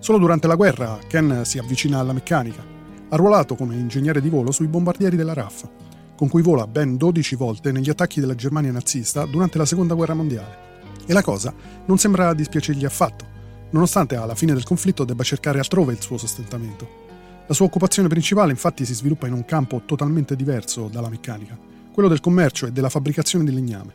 Solo 0.00 0.18
durante 0.18 0.46
la 0.46 0.54
guerra 0.54 0.98
Ken 1.08 1.42
si 1.44 1.58
avvicina 1.58 1.98
alla 1.98 2.12
meccanica, 2.12 2.62
arruolato 3.08 3.56
come 3.56 3.74
ingegnere 3.74 4.20
di 4.20 4.28
volo 4.28 4.52
sui 4.52 4.68
bombardieri 4.68 5.16
della 5.16 5.34
RAF, 5.34 5.68
con 6.16 6.28
cui 6.28 6.42
vola 6.42 6.66
ben 6.66 6.96
12 6.96 7.34
volte 7.34 7.72
negli 7.72 7.90
attacchi 7.90 8.20
della 8.20 8.34
Germania 8.34 8.72
nazista 8.72 9.24
durante 9.24 9.58
la 9.58 9.66
Seconda 9.66 9.94
Guerra 9.94 10.14
Mondiale. 10.14 10.66
E 11.04 11.12
la 11.12 11.22
cosa 11.22 11.52
non 11.86 11.98
sembra 11.98 12.32
dispiacergli 12.32 12.84
affatto, 12.84 13.24
nonostante 13.70 14.16
alla 14.16 14.34
fine 14.34 14.52
del 14.52 14.64
conflitto 14.64 15.04
debba 15.04 15.24
cercare 15.24 15.58
altrove 15.58 15.92
il 15.92 16.00
suo 16.00 16.16
sostentamento. 16.16 17.06
La 17.46 17.54
sua 17.54 17.66
occupazione 17.66 18.08
principale 18.08 18.52
infatti 18.52 18.84
si 18.84 18.94
sviluppa 18.94 19.26
in 19.26 19.32
un 19.32 19.44
campo 19.44 19.82
totalmente 19.84 20.36
diverso 20.36 20.88
dalla 20.92 21.08
meccanica, 21.08 21.58
quello 21.92 22.08
del 22.08 22.20
commercio 22.20 22.66
e 22.66 22.72
della 22.72 22.90
fabbricazione 22.90 23.44
di 23.44 23.52
legname. 23.52 23.92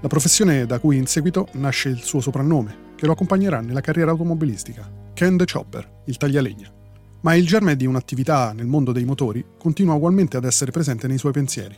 La 0.00 0.08
professione 0.08 0.66
da 0.66 0.78
cui 0.78 0.96
in 0.96 1.06
seguito 1.06 1.48
nasce 1.52 1.88
il 1.88 2.02
suo 2.02 2.20
soprannome, 2.20 2.90
che 2.96 3.06
lo 3.06 3.12
accompagnerà 3.12 3.60
nella 3.60 3.80
carriera 3.80 4.12
automobilistica, 4.12 5.01
Ken 5.14 5.36
the 5.36 5.44
Chopper, 5.44 6.02
il 6.06 6.16
taglialegna. 6.16 6.72
Ma 7.20 7.34
il 7.34 7.46
germe 7.46 7.76
di 7.76 7.86
un'attività 7.86 8.52
nel 8.52 8.66
mondo 8.66 8.92
dei 8.92 9.04
motori 9.04 9.44
continua 9.58 9.94
ugualmente 9.94 10.36
ad 10.36 10.44
essere 10.44 10.70
presente 10.70 11.06
nei 11.06 11.18
suoi 11.18 11.32
pensieri. 11.32 11.76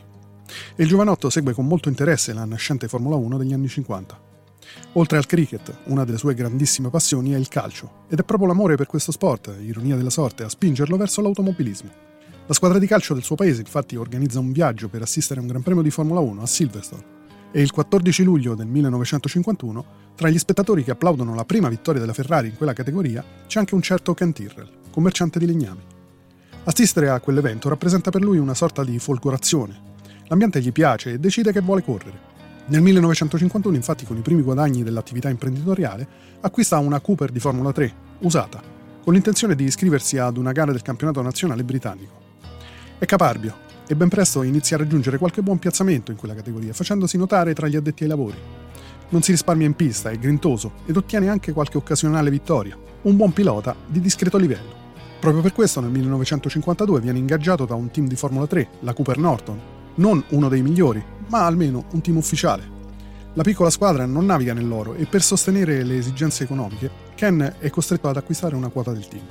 E 0.75 0.81
il 0.81 0.87
giovanotto 0.87 1.29
segue 1.29 1.53
con 1.53 1.67
molto 1.67 1.89
interesse 1.89 2.33
la 2.33 2.45
nascente 2.45 2.87
Formula 2.87 3.17
1 3.17 3.37
degli 3.37 3.53
anni 3.53 3.67
50. 3.67 4.19
Oltre 4.93 5.17
al 5.17 5.25
cricket, 5.25 5.79
una 5.85 6.05
delle 6.05 6.17
sue 6.17 6.33
grandissime 6.33 6.89
passioni 6.89 7.31
è 7.31 7.37
il 7.37 7.49
calcio, 7.49 8.05
ed 8.09 8.19
è 8.19 8.23
proprio 8.23 8.47
l'amore 8.47 8.77
per 8.77 8.87
questo 8.87 9.11
sport, 9.11 9.53
ironia 9.59 9.97
della 9.97 10.09
sorte, 10.09 10.43
a 10.43 10.49
spingerlo 10.49 10.95
verso 10.95 11.21
l'automobilismo. 11.21 11.89
La 12.47 12.53
squadra 12.53 12.79
di 12.79 12.87
calcio 12.87 13.13
del 13.13 13.23
suo 13.23 13.35
paese 13.35 13.61
infatti 13.61 13.95
organizza 13.95 14.39
un 14.39 14.51
viaggio 14.51 14.87
per 14.87 15.01
assistere 15.01 15.39
a 15.39 15.43
un 15.43 15.49
Gran 15.49 15.61
Premio 15.61 15.83
di 15.83 15.91
Formula 15.91 16.21
1 16.21 16.41
a 16.41 16.45
Silverstone 16.47 17.14
e 17.55 17.61
il 17.61 17.71
14 17.71 18.23
luglio 18.23 18.53
del 18.53 18.67
1951, 18.67 19.85
tra 20.13 20.27
gli 20.27 20.37
spettatori 20.37 20.83
che 20.83 20.91
applaudono 20.91 21.33
la 21.33 21.45
prima 21.45 21.69
vittoria 21.69 22.01
della 22.01 22.11
Ferrari 22.11 22.49
in 22.49 22.57
quella 22.57 22.73
categoria, 22.73 23.23
c'è 23.47 23.59
anche 23.59 23.75
un 23.75 23.81
certo 23.81 24.13
Ken 24.13 24.33
Tyrrell, 24.33 24.69
commerciante 24.91 25.39
di 25.39 25.45
legnami. 25.45 25.79
Assistere 26.65 27.07
a 27.07 27.21
quell'evento 27.21 27.69
rappresenta 27.69 28.11
per 28.11 28.21
lui 28.21 28.39
una 28.39 28.53
sorta 28.53 28.83
di 28.83 28.99
folgorazione. 28.99 29.93
L'ambiente 30.25 30.59
gli 30.59 30.73
piace 30.73 31.13
e 31.13 31.17
decide 31.17 31.53
che 31.53 31.61
vuole 31.61 31.81
correre. 31.81 32.19
Nel 32.65 32.81
1951, 32.81 33.73
infatti, 33.73 34.03
con 34.03 34.17
i 34.17 34.21
primi 34.21 34.41
guadagni 34.41 34.83
dell'attività 34.83 35.29
imprenditoriale, 35.29 36.05
acquista 36.41 36.77
una 36.79 36.99
Cooper 36.99 37.31
di 37.31 37.39
Formula 37.39 37.71
3, 37.71 37.93
usata, 38.19 38.61
con 39.01 39.13
l'intenzione 39.13 39.55
di 39.55 39.63
iscriversi 39.63 40.17
ad 40.17 40.35
una 40.35 40.51
gara 40.51 40.73
del 40.73 40.81
campionato 40.81 41.21
nazionale 41.21 41.63
britannico. 41.63 42.21
È 42.97 43.05
caparbio 43.05 43.63
e 43.87 43.95
ben 43.95 44.09
presto 44.09 44.43
inizia 44.43 44.75
a 44.75 44.79
raggiungere 44.79 45.17
qualche 45.17 45.41
buon 45.41 45.59
piazzamento 45.59 46.11
in 46.11 46.17
quella 46.17 46.33
categoria, 46.33 46.73
facendosi 46.73 47.17
notare 47.17 47.53
tra 47.53 47.67
gli 47.67 47.75
addetti 47.75 48.03
ai 48.03 48.09
lavori. 48.09 48.37
Non 49.09 49.21
si 49.21 49.31
risparmia 49.31 49.67
in 49.67 49.75
pista, 49.75 50.09
è 50.09 50.17
grintoso 50.17 50.71
ed 50.85 50.97
ottiene 50.97 51.29
anche 51.29 51.53
qualche 51.53 51.77
occasionale 51.77 52.31
vittoria. 52.31 52.77
Un 53.03 53.15
buon 53.15 53.33
pilota 53.33 53.75
di 53.85 53.99
discreto 53.99 54.37
livello. 54.37 54.83
Proprio 55.19 55.41
per 55.41 55.53
questo 55.53 55.79
nel 55.79 55.91
1952 55.91 56.99
viene 56.99 57.19
ingaggiato 57.19 57.65
da 57.65 57.75
un 57.75 57.91
team 57.91 58.07
di 58.07 58.15
Formula 58.15 58.47
3, 58.47 58.69
la 58.81 58.93
Cooper 58.93 59.17
Norton, 59.17 59.59
non 59.95 60.23
uno 60.29 60.49
dei 60.49 60.61
migliori, 60.61 61.03
ma 61.27 61.45
almeno 61.45 61.85
un 61.91 62.01
team 62.01 62.17
ufficiale. 62.17 62.73
La 63.33 63.43
piccola 63.43 63.69
squadra 63.69 64.05
non 64.05 64.25
naviga 64.25 64.53
nell'oro 64.53 64.93
e 64.95 65.05
per 65.05 65.21
sostenere 65.21 65.83
le 65.83 65.97
esigenze 65.97 66.43
economiche, 66.43 66.89
Ken 67.15 67.55
è 67.59 67.69
costretto 67.69 68.07
ad 68.07 68.17
acquistare 68.17 68.55
una 68.55 68.69
quota 68.69 68.91
del 68.91 69.07
team. 69.07 69.23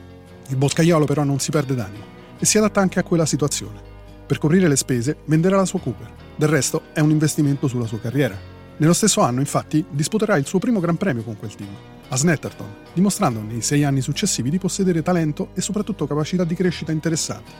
Il 0.48 0.56
boscaiolo 0.56 1.04
però 1.04 1.24
non 1.24 1.38
si 1.38 1.50
perde 1.50 1.74
d'animo 1.74 2.04
e 2.38 2.44
si 2.44 2.58
adatta 2.58 2.80
anche 2.80 2.98
a 2.98 3.02
quella 3.02 3.26
situazione. 3.26 3.93
Per 4.26 4.38
coprire 4.38 4.68
le 4.68 4.76
spese 4.76 5.18
venderà 5.26 5.56
la 5.56 5.66
sua 5.66 5.80
Cooper, 5.80 6.10
del 6.36 6.48
resto 6.48 6.84
è 6.94 7.00
un 7.00 7.10
investimento 7.10 7.68
sulla 7.68 7.86
sua 7.86 8.00
carriera. 8.00 8.36
Nello 8.78 8.94
stesso 8.94 9.20
anno, 9.20 9.40
infatti, 9.40 9.84
disputerà 9.90 10.36
il 10.36 10.46
suo 10.46 10.58
primo 10.58 10.80
Gran 10.80 10.96
Premio 10.96 11.22
con 11.22 11.36
quel 11.36 11.54
team, 11.54 11.68
a 12.08 12.16
Snetterton, 12.16 12.74
dimostrando 12.94 13.42
nei 13.42 13.60
sei 13.60 13.84
anni 13.84 14.00
successivi 14.00 14.48
di 14.48 14.58
possedere 14.58 15.02
talento 15.02 15.50
e 15.52 15.60
soprattutto 15.60 16.06
capacità 16.06 16.44
di 16.44 16.54
crescita 16.54 16.90
interessanti. 16.90 17.52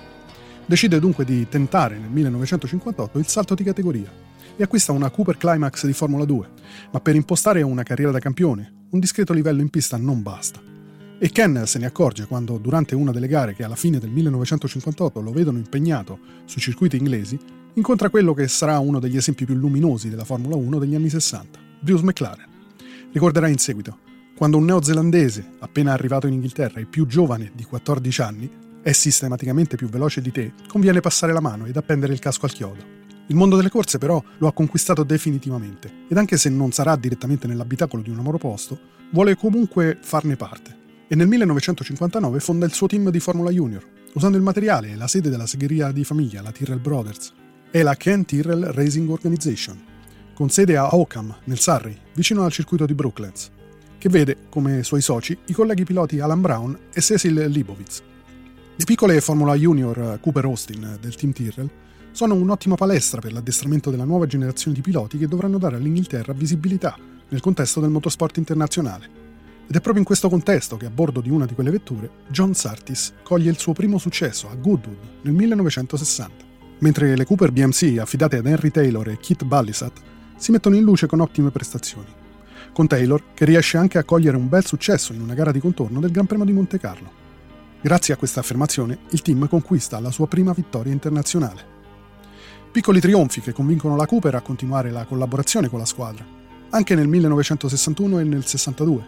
Decide 0.64 0.98
dunque 0.98 1.26
di 1.26 1.46
tentare 1.48 1.98
nel 1.98 2.08
1958 2.08 3.18
il 3.18 3.26
salto 3.26 3.54
di 3.54 3.62
categoria 3.62 4.10
e 4.56 4.62
acquista 4.62 4.92
una 4.92 5.10
Cooper 5.10 5.36
Climax 5.36 5.84
di 5.84 5.92
Formula 5.92 6.24
2, 6.24 6.48
ma 6.92 7.00
per 7.00 7.14
impostare 7.14 7.60
una 7.60 7.82
carriera 7.82 8.10
da 8.10 8.20
campione, 8.20 8.86
un 8.90 8.98
discreto 9.00 9.34
livello 9.34 9.60
in 9.60 9.68
pista 9.68 9.98
non 9.98 10.22
basta. 10.22 10.73
E 11.18 11.30
Ken 11.30 11.62
se 11.64 11.78
ne 11.78 11.86
accorge 11.86 12.26
quando, 12.26 12.58
durante 12.58 12.94
una 12.94 13.12
delle 13.12 13.28
gare 13.28 13.54
che 13.54 13.62
alla 13.62 13.76
fine 13.76 13.98
del 13.98 14.10
1958 14.10 15.20
lo 15.20 15.30
vedono 15.30 15.58
impegnato 15.58 16.18
sui 16.44 16.60
circuiti 16.60 16.96
inglesi, 16.96 17.38
incontra 17.74 18.10
quello 18.10 18.34
che 18.34 18.48
sarà 18.48 18.78
uno 18.78 18.98
degli 18.98 19.16
esempi 19.16 19.44
più 19.44 19.54
luminosi 19.54 20.10
della 20.10 20.24
Formula 20.24 20.56
1 20.56 20.78
degli 20.78 20.94
anni 20.94 21.08
60, 21.08 21.58
Bruce 21.80 22.04
McLaren. 22.04 22.48
Ricorderà 23.12 23.46
in 23.46 23.58
seguito, 23.58 23.98
quando 24.36 24.56
un 24.56 24.64
neozelandese, 24.64 25.52
appena 25.60 25.92
arrivato 25.92 26.26
in 26.26 26.34
Inghilterra 26.34 26.80
e 26.80 26.86
più 26.86 27.06
giovane 27.06 27.52
di 27.54 27.62
14 27.64 28.22
anni, 28.22 28.50
è 28.82 28.92
sistematicamente 28.92 29.76
più 29.76 29.88
veloce 29.88 30.20
di 30.20 30.32
te, 30.32 30.52
conviene 30.66 31.00
passare 31.00 31.32
la 31.32 31.40
mano 31.40 31.66
ed 31.66 31.76
appendere 31.76 32.12
il 32.12 32.18
casco 32.18 32.46
al 32.46 32.52
chiodo. 32.52 33.02
Il 33.28 33.36
mondo 33.36 33.56
delle 33.56 33.70
corse 33.70 33.98
però 33.98 34.22
lo 34.38 34.48
ha 34.48 34.52
conquistato 34.52 35.04
definitivamente 35.04 35.90
ed 36.08 36.18
anche 36.18 36.36
se 36.36 36.50
non 36.50 36.72
sarà 36.72 36.96
direttamente 36.96 37.46
nell'abitacolo 37.46 38.02
di 38.02 38.10
un 38.10 38.18
amoroposto, 38.18 38.78
vuole 39.10 39.36
comunque 39.36 39.98
farne 40.02 40.36
parte. 40.36 40.82
E 41.06 41.14
nel 41.14 41.28
1959 41.28 42.40
fonda 42.40 42.64
il 42.64 42.72
suo 42.72 42.86
team 42.86 43.10
di 43.10 43.20
Formula 43.20 43.50
Junior, 43.50 43.86
usando 44.14 44.38
il 44.38 44.42
materiale 44.42 44.92
e 44.92 44.96
la 44.96 45.06
sede 45.06 45.28
della 45.28 45.46
segheria 45.46 45.92
di 45.92 46.02
famiglia, 46.02 46.40
la 46.40 46.50
Tyrrell 46.50 46.80
Brothers. 46.80 47.32
È 47.70 47.82
la 47.82 47.94
Ken 47.94 48.24
Tyrrell 48.24 48.70
Racing 48.70 49.10
Organization, 49.10 49.78
con 50.32 50.48
sede 50.48 50.78
a 50.78 50.94
Oakham, 50.94 51.34
nel 51.44 51.58
Surrey, 51.58 51.94
vicino 52.14 52.42
al 52.42 52.52
circuito 52.52 52.86
di 52.86 52.94
Brooklands, 52.94 53.50
che 53.98 54.08
vede 54.08 54.46
come 54.48 54.82
suoi 54.82 55.02
soci 55.02 55.36
i 55.46 55.52
colleghi 55.52 55.84
piloti 55.84 56.20
Alan 56.20 56.40
Brown 56.40 56.78
e 56.92 57.00
Cecil 57.02 57.34
Leibovitz. 57.34 58.02
Le 58.74 58.84
piccole 58.84 59.20
Formula 59.20 59.54
Junior 59.54 60.18
Cooper 60.20 60.44
Austin 60.44 60.96
del 61.00 61.14
team 61.16 61.32
Tyrrell 61.32 61.70
sono 62.12 62.34
un'ottima 62.34 62.76
palestra 62.76 63.20
per 63.20 63.32
l'addestramento 63.34 63.90
della 63.90 64.04
nuova 64.04 64.26
generazione 64.26 64.74
di 64.74 64.82
piloti 64.82 65.18
che 65.18 65.28
dovranno 65.28 65.58
dare 65.58 65.76
all'Inghilterra 65.76 66.32
visibilità 66.32 66.96
nel 67.28 67.40
contesto 67.40 67.80
del 67.80 67.90
motorsport 67.90 68.38
internazionale. 68.38 69.23
Ed 69.66 69.74
è 69.76 69.80
proprio 69.80 69.98
in 69.98 70.04
questo 70.04 70.28
contesto 70.28 70.76
che 70.76 70.86
a 70.86 70.90
bordo 70.90 71.20
di 71.20 71.30
una 71.30 71.46
di 71.46 71.54
quelle 71.54 71.70
vetture 71.70 72.10
John 72.28 72.54
Surtees 72.54 73.14
coglie 73.22 73.50
il 73.50 73.58
suo 73.58 73.72
primo 73.72 73.98
successo 73.98 74.48
a 74.50 74.54
Goodwood 74.54 74.98
nel 75.22 75.32
1960, 75.32 76.44
mentre 76.80 77.16
le 77.16 77.24
Cooper 77.24 77.50
BMC 77.50 77.96
affidate 77.98 78.36
ad 78.36 78.46
Henry 78.46 78.70
Taylor 78.70 79.08
e 79.08 79.18
Keith 79.18 79.44
Ballisat 79.44 80.02
si 80.36 80.50
mettono 80.50 80.76
in 80.76 80.82
luce 80.82 81.06
con 81.06 81.20
ottime 81.20 81.50
prestazioni. 81.50 82.08
Con 82.72 82.86
Taylor 82.86 83.32
che 83.32 83.44
riesce 83.44 83.78
anche 83.78 83.98
a 83.98 84.04
cogliere 84.04 84.36
un 84.36 84.48
bel 84.48 84.66
successo 84.66 85.12
in 85.12 85.20
una 85.20 85.34
gara 85.34 85.52
di 85.52 85.60
contorno 85.60 86.00
del 86.00 86.10
Gran 86.10 86.26
Premio 86.26 86.44
di 86.44 86.52
Monte 86.52 86.78
Carlo. 86.78 87.22
Grazie 87.80 88.14
a 88.14 88.16
questa 88.16 88.40
affermazione, 88.40 88.98
il 89.10 89.22
team 89.22 89.48
conquista 89.48 90.00
la 90.00 90.10
sua 90.10 90.26
prima 90.26 90.52
vittoria 90.52 90.92
internazionale. 90.92 91.72
Piccoli 92.70 92.98
trionfi 92.98 93.40
che 93.40 93.52
convincono 93.52 93.94
la 93.94 94.06
Cooper 94.06 94.34
a 94.34 94.40
continuare 94.40 94.90
la 94.90 95.04
collaborazione 95.04 95.68
con 95.68 95.78
la 95.78 95.84
squadra, 95.84 96.24
anche 96.70 96.94
nel 96.96 97.06
1961 97.06 98.18
e 98.18 98.24
nel 98.24 98.44
62, 98.44 99.04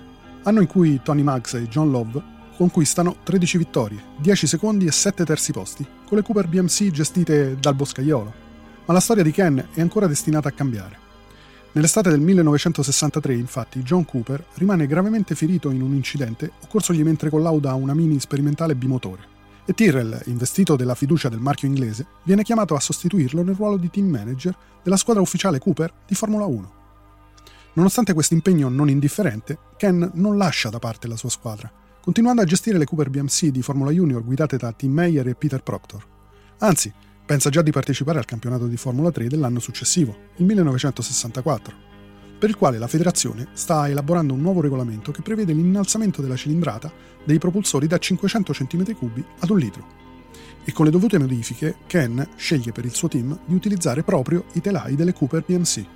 anno 0.46 0.60
in 0.60 0.66
cui 0.66 1.00
Tony 1.02 1.22
Maggs 1.22 1.54
e 1.54 1.68
John 1.68 1.90
Love 1.90 2.34
conquistano 2.56 3.16
13 3.22 3.58
vittorie, 3.58 4.02
10 4.18 4.46
secondi 4.46 4.86
e 4.86 4.92
7 4.92 5.24
terzi 5.24 5.52
posti, 5.52 5.86
con 6.06 6.16
le 6.16 6.22
Cooper 6.22 6.46
BMC 6.46 6.90
gestite 6.90 7.56
dal 7.58 7.74
boscaiolo. 7.74 8.32
Ma 8.86 8.94
la 8.94 9.00
storia 9.00 9.22
di 9.22 9.32
Ken 9.32 9.68
è 9.74 9.80
ancora 9.80 10.06
destinata 10.06 10.48
a 10.48 10.52
cambiare. 10.52 10.98
Nell'estate 11.72 12.10
del 12.10 12.20
1963, 12.20 13.34
infatti, 13.34 13.82
John 13.82 14.04
Cooper 14.04 14.44
rimane 14.54 14.86
gravemente 14.86 15.34
ferito 15.34 15.70
in 15.70 15.82
un 15.82 15.94
incidente 15.94 16.52
occorsogli 16.62 17.02
mentre 17.02 17.28
collauda 17.28 17.74
una 17.74 17.92
mini 17.92 18.18
sperimentale 18.20 18.74
bimotore 18.74 19.34
e 19.68 19.74
Tyrrell, 19.74 20.22
investito 20.26 20.76
della 20.76 20.94
fiducia 20.94 21.28
del 21.28 21.40
marchio 21.40 21.66
inglese, 21.66 22.06
viene 22.22 22.44
chiamato 22.44 22.76
a 22.76 22.80
sostituirlo 22.80 23.42
nel 23.42 23.56
ruolo 23.56 23.76
di 23.76 23.90
team 23.90 24.06
manager 24.06 24.56
della 24.80 24.96
squadra 24.96 25.20
ufficiale 25.20 25.58
Cooper 25.58 25.92
di 26.06 26.14
Formula 26.14 26.44
1. 26.44 26.85
Nonostante 27.76 28.14
questo 28.14 28.34
impegno 28.34 28.68
non 28.68 28.88
indifferente, 28.88 29.58
Ken 29.76 30.10
non 30.14 30.36
lascia 30.36 30.70
da 30.70 30.78
parte 30.78 31.08
la 31.08 31.16
sua 31.16 31.28
squadra, 31.28 31.70
continuando 32.00 32.42
a 32.42 32.46
gestire 32.46 32.78
le 32.78 32.86
Cooper 32.86 33.10
BMC 33.10 33.46
di 33.46 33.62
Formula 33.62 33.90
Junior 33.90 34.24
guidate 34.24 34.56
da 34.56 34.72
Tim 34.72 34.92
Meyer 34.92 35.28
e 35.28 35.34
Peter 35.34 35.62
Proctor. 35.62 36.06
Anzi, 36.58 36.92
pensa 37.24 37.50
già 37.50 37.60
di 37.60 37.70
partecipare 37.70 38.18
al 38.18 38.24
campionato 38.24 38.66
di 38.66 38.76
Formula 38.76 39.10
3 39.10 39.28
dell'anno 39.28 39.60
successivo, 39.60 40.16
il 40.36 40.46
1964 40.46 41.86
per 42.38 42.50
il 42.50 42.56
quale 42.56 42.78
la 42.78 42.86
federazione 42.86 43.48
sta 43.52 43.88
elaborando 43.88 44.34
un 44.34 44.40
nuovo 44.40 44.60
regolamento 44.60 45.10
che 45.10 45.22
prevede 45.22 45.52
l'innalzamento 45.52 46.20
della 46.20 46.36
cilindrata 46.36 46.92
dei 47.24 47.38
propulsori 47.38 47.86
da 47.86 47.98
500 47.98 48.52
cm3 48.52 49.24
ad 49.38 49.50
un 49.50 49.58
litro. 49.58 49.86
E 50.64 50.72
con 50.72 50.84
le 50.84 50.90
dovute 50.90 51.18
modifiche, 51.18 51.76
Ken 51.86 52.28
sceglie 52.36 52.72
per 52.72 52.84
il 52.84 52.94
suo 52.94 53.08
team 53.08 53.38
di 53.46 53.54
utilizzare 53.54 54.02
proprio 54.02 54.44
i 54.52 54.60
telai 54.60 54.96
delle 54.96 55.12
Cooper 55.12 55.42
PMC. 55.42 55.95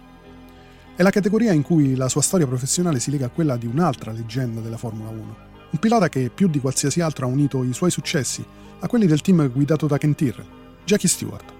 È 1.00 1.02
la 1.02 1.08
categoria 1.08 1.52
in 1.54 1.62
cui 1.62 1.94
la 1.96 2.10
sua 2.10 2.20
storia 2.20 2.46
professionale 2.46 3.00
si 3.00 3.10
lega 3.10 3.24
a 3.24 3.30
quella 3.30 3.56
di 3.56 3.64
un'altra 3.64 4.12
leggenda 4.12 4.60
della 4.60 4.76
Formula 4.76 5.08
1, 5.08 5.36
un 5.70 5.78
pilota 5.78 6.10
che 6.10 6.28
più 6.28 6.46
di 6.46 6.60
qualsiasi 6.60 7.00
altro 7.00 7.24
ha 7.24 7.30
unito 7.30 7.64
i 7.64 7.72
suoi 7.72 7.90
successi 7.90 8.44
a 8.80 8.86
quelli 8.86 9.06
del 9.06 9.22
team 9.22 9.50
guidato 9.50 9.86
da 9.86 9.96
Ken 9.96 10.14
Tyrrell, 10.14 10.44
Jackie 10.84 11.08
Stewart. 11.08 11.52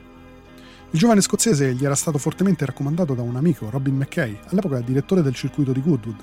Il 0.91 0.99
giovane 0.99 1.23
scozzese 1.23 1.73
gli 1.73 1.87
era 1.87 1.95
stato 1.95 2.19
fortemente 2.19 2.67
raccomandato 2.67 3.15
da 3.15 3.23
un 3.23 3.35
amico, 3.35 3.71
Robin 3.71 3.97
McKay, 3.97 4.39
all'epoca 4.49 4.79
direttore 4.81 5.23
del 5.23 5.35
circuito 5.35 5.73
di 5.73 5.81
Goodwood, 5.81 6.23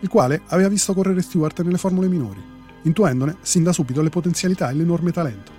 il 0.00 0.08
quale 0.10 0.42
aveva 0.48 0.68
visto 0.68 0.92
correre 0.92 1.22
Stewart 1.22 1.62
nelle 1.62 1.78
formule 1.78 2.08
minori, 2.08 2.42
intuendone 2.82 3.38
sin 3.40 3.62
da 3.62 3.72
subito 3.72 4.02
le 4.02 4.10
potenzialità 4.10 4.68
e 4.68 4.74
l'enorme 4.74 5.12
talento. 5.12 5.50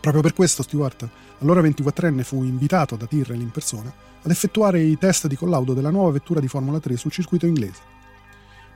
Proprio 0.00 0.22
per 0.22 0.32
questo 0.32 0.62
Stewart, 0.62 1.06
allora 1.40 1.60
24enne, 1.60 2.22
fu 2.22 2.42
invitato 2.42 2.96
da 2.96 3.04
Tyrrell 3.04 3.38
in 3.38 3.50
persona 3.50 3.92
ad 4.26 4.32
effettuare 4.32 4.80
i 4.80 4.98
test 4.98 5.28
di 5.28 5.36
collaudo 5.36 5.72
della 5.72 5.90
nuova 5.90 6.10
vettura 6.10 6.40
di 6.40 6.48
Formula 6.48 6.80
3 6.80 6.96
sul 6.96 7.12
circuito 7.12 7.46
inglese, 7.46 7.80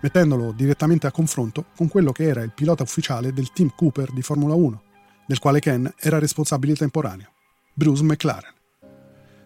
mettendolo 0.00 0.52
direttamente 0.52 1.08
a 1.08 1.10
confronto 1.10 1.66
con 1.74 1.88
quello 1.88 2.12
che 2.12 2.22
era 2.22 2.42
il 2.42 2.52
pilota 2.52 2.84
ufficiale 2.84 3.32
del 3.32 3.50
team 3.50 3.72
Cooper 3.74 4.12
di 4.12 4.22
Formula 4.22 4.54
1, 4.54 4.82
del 5.26 5.40
quale 5.40 5.58
Ken 5.58 5.92
era 5.98 6.20
responsabile 6.20 6.76
temporaneo, 6.76 7.32
Bruce 7.74 8.04
McLaren. 8.04 8.54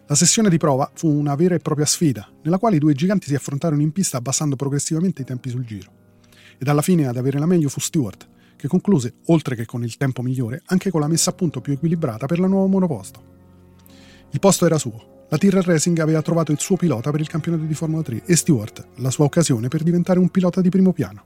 La 0.05 0.13
sessione 0.13 0.49
di 0.49 0.57
prova 0.57 0.91
fu 0.93 1.09
una 1.09 1.33
vera 1.33 1.55
e 1.55 1.59
propria 1.59 1.87
sfida, 1.87 2.29
nella 2.43 2.59
quale 2.59 2.75
i 2.75 2.79
due 2.79 2.93
giganti 2.93 3.25
si 3.25 3.33
affrontarono 3.33 3.81
in 3.81 3.91
pista 3.91 4.17
abbassando 4.17 4.55
progressivamente 4.55 5.23
i 5.23 5.25
tempi 5.25 5.49
sul 5.49 5.65
giro. 5.65 5.91
Ed 6.59 6.67
alla 6.67 6.83
fine 6.83 7.07
ad 7.07 7.17
avere 7.17 7.39
la 7.39 7.47
meglio 7.47 7.67
fu 7.67 7.79
Stewart, 7.79 8.29
che 8.55 8.67
concluse, 8.67 9.15
oltre 9.25 9.55
che 9.55 9.65
con 9.65 9.83
il 9.83 9.97
tempo 9.97 10.21
migliore, 10.21 10.61
anche 10.67 10.91
con 10.91 11.01
la 11.01 11.07
messa 11.07 11.31
a 11.31 11.33
punto 11.33 11.61
più 11.61 11.73
equilibrata 11.73 12.27
per 12.27 12.37
la 12.37 12.45
nuova 12.45 12.67
monoposto. 12.67 13.33
Il 14.29 14.39
posto 14.39 14.67
era 14.67 14.77
suo. 14.77 15.13
La 15.29 15.39
Tyrrell 15.39 15.63
Racing 15.63 15.97
aveva 15.99 16.21
trovato 16.21 16.51
il 16.51 16.59
suo 16.59 16.75
pilota 16.75 17.09
per 17.09 17.19
il 17.19 17.27
campionato 17.27 17.63
di 17.63 17.73
Formula 17.73 18.03
3 18.03 18.23
e 18.25 18.35
Stewart 18.35 18.87
la 18.97 19.09
sua 19.09 19.25
occasione 19.25 19.69
per 19.69 19.81
diventare 19.81 20.19
un 20.19 20.29
pilota 20.29 20.61
di 20.61 20.69
primo 20.69 20.93
piano. 20.93 21.23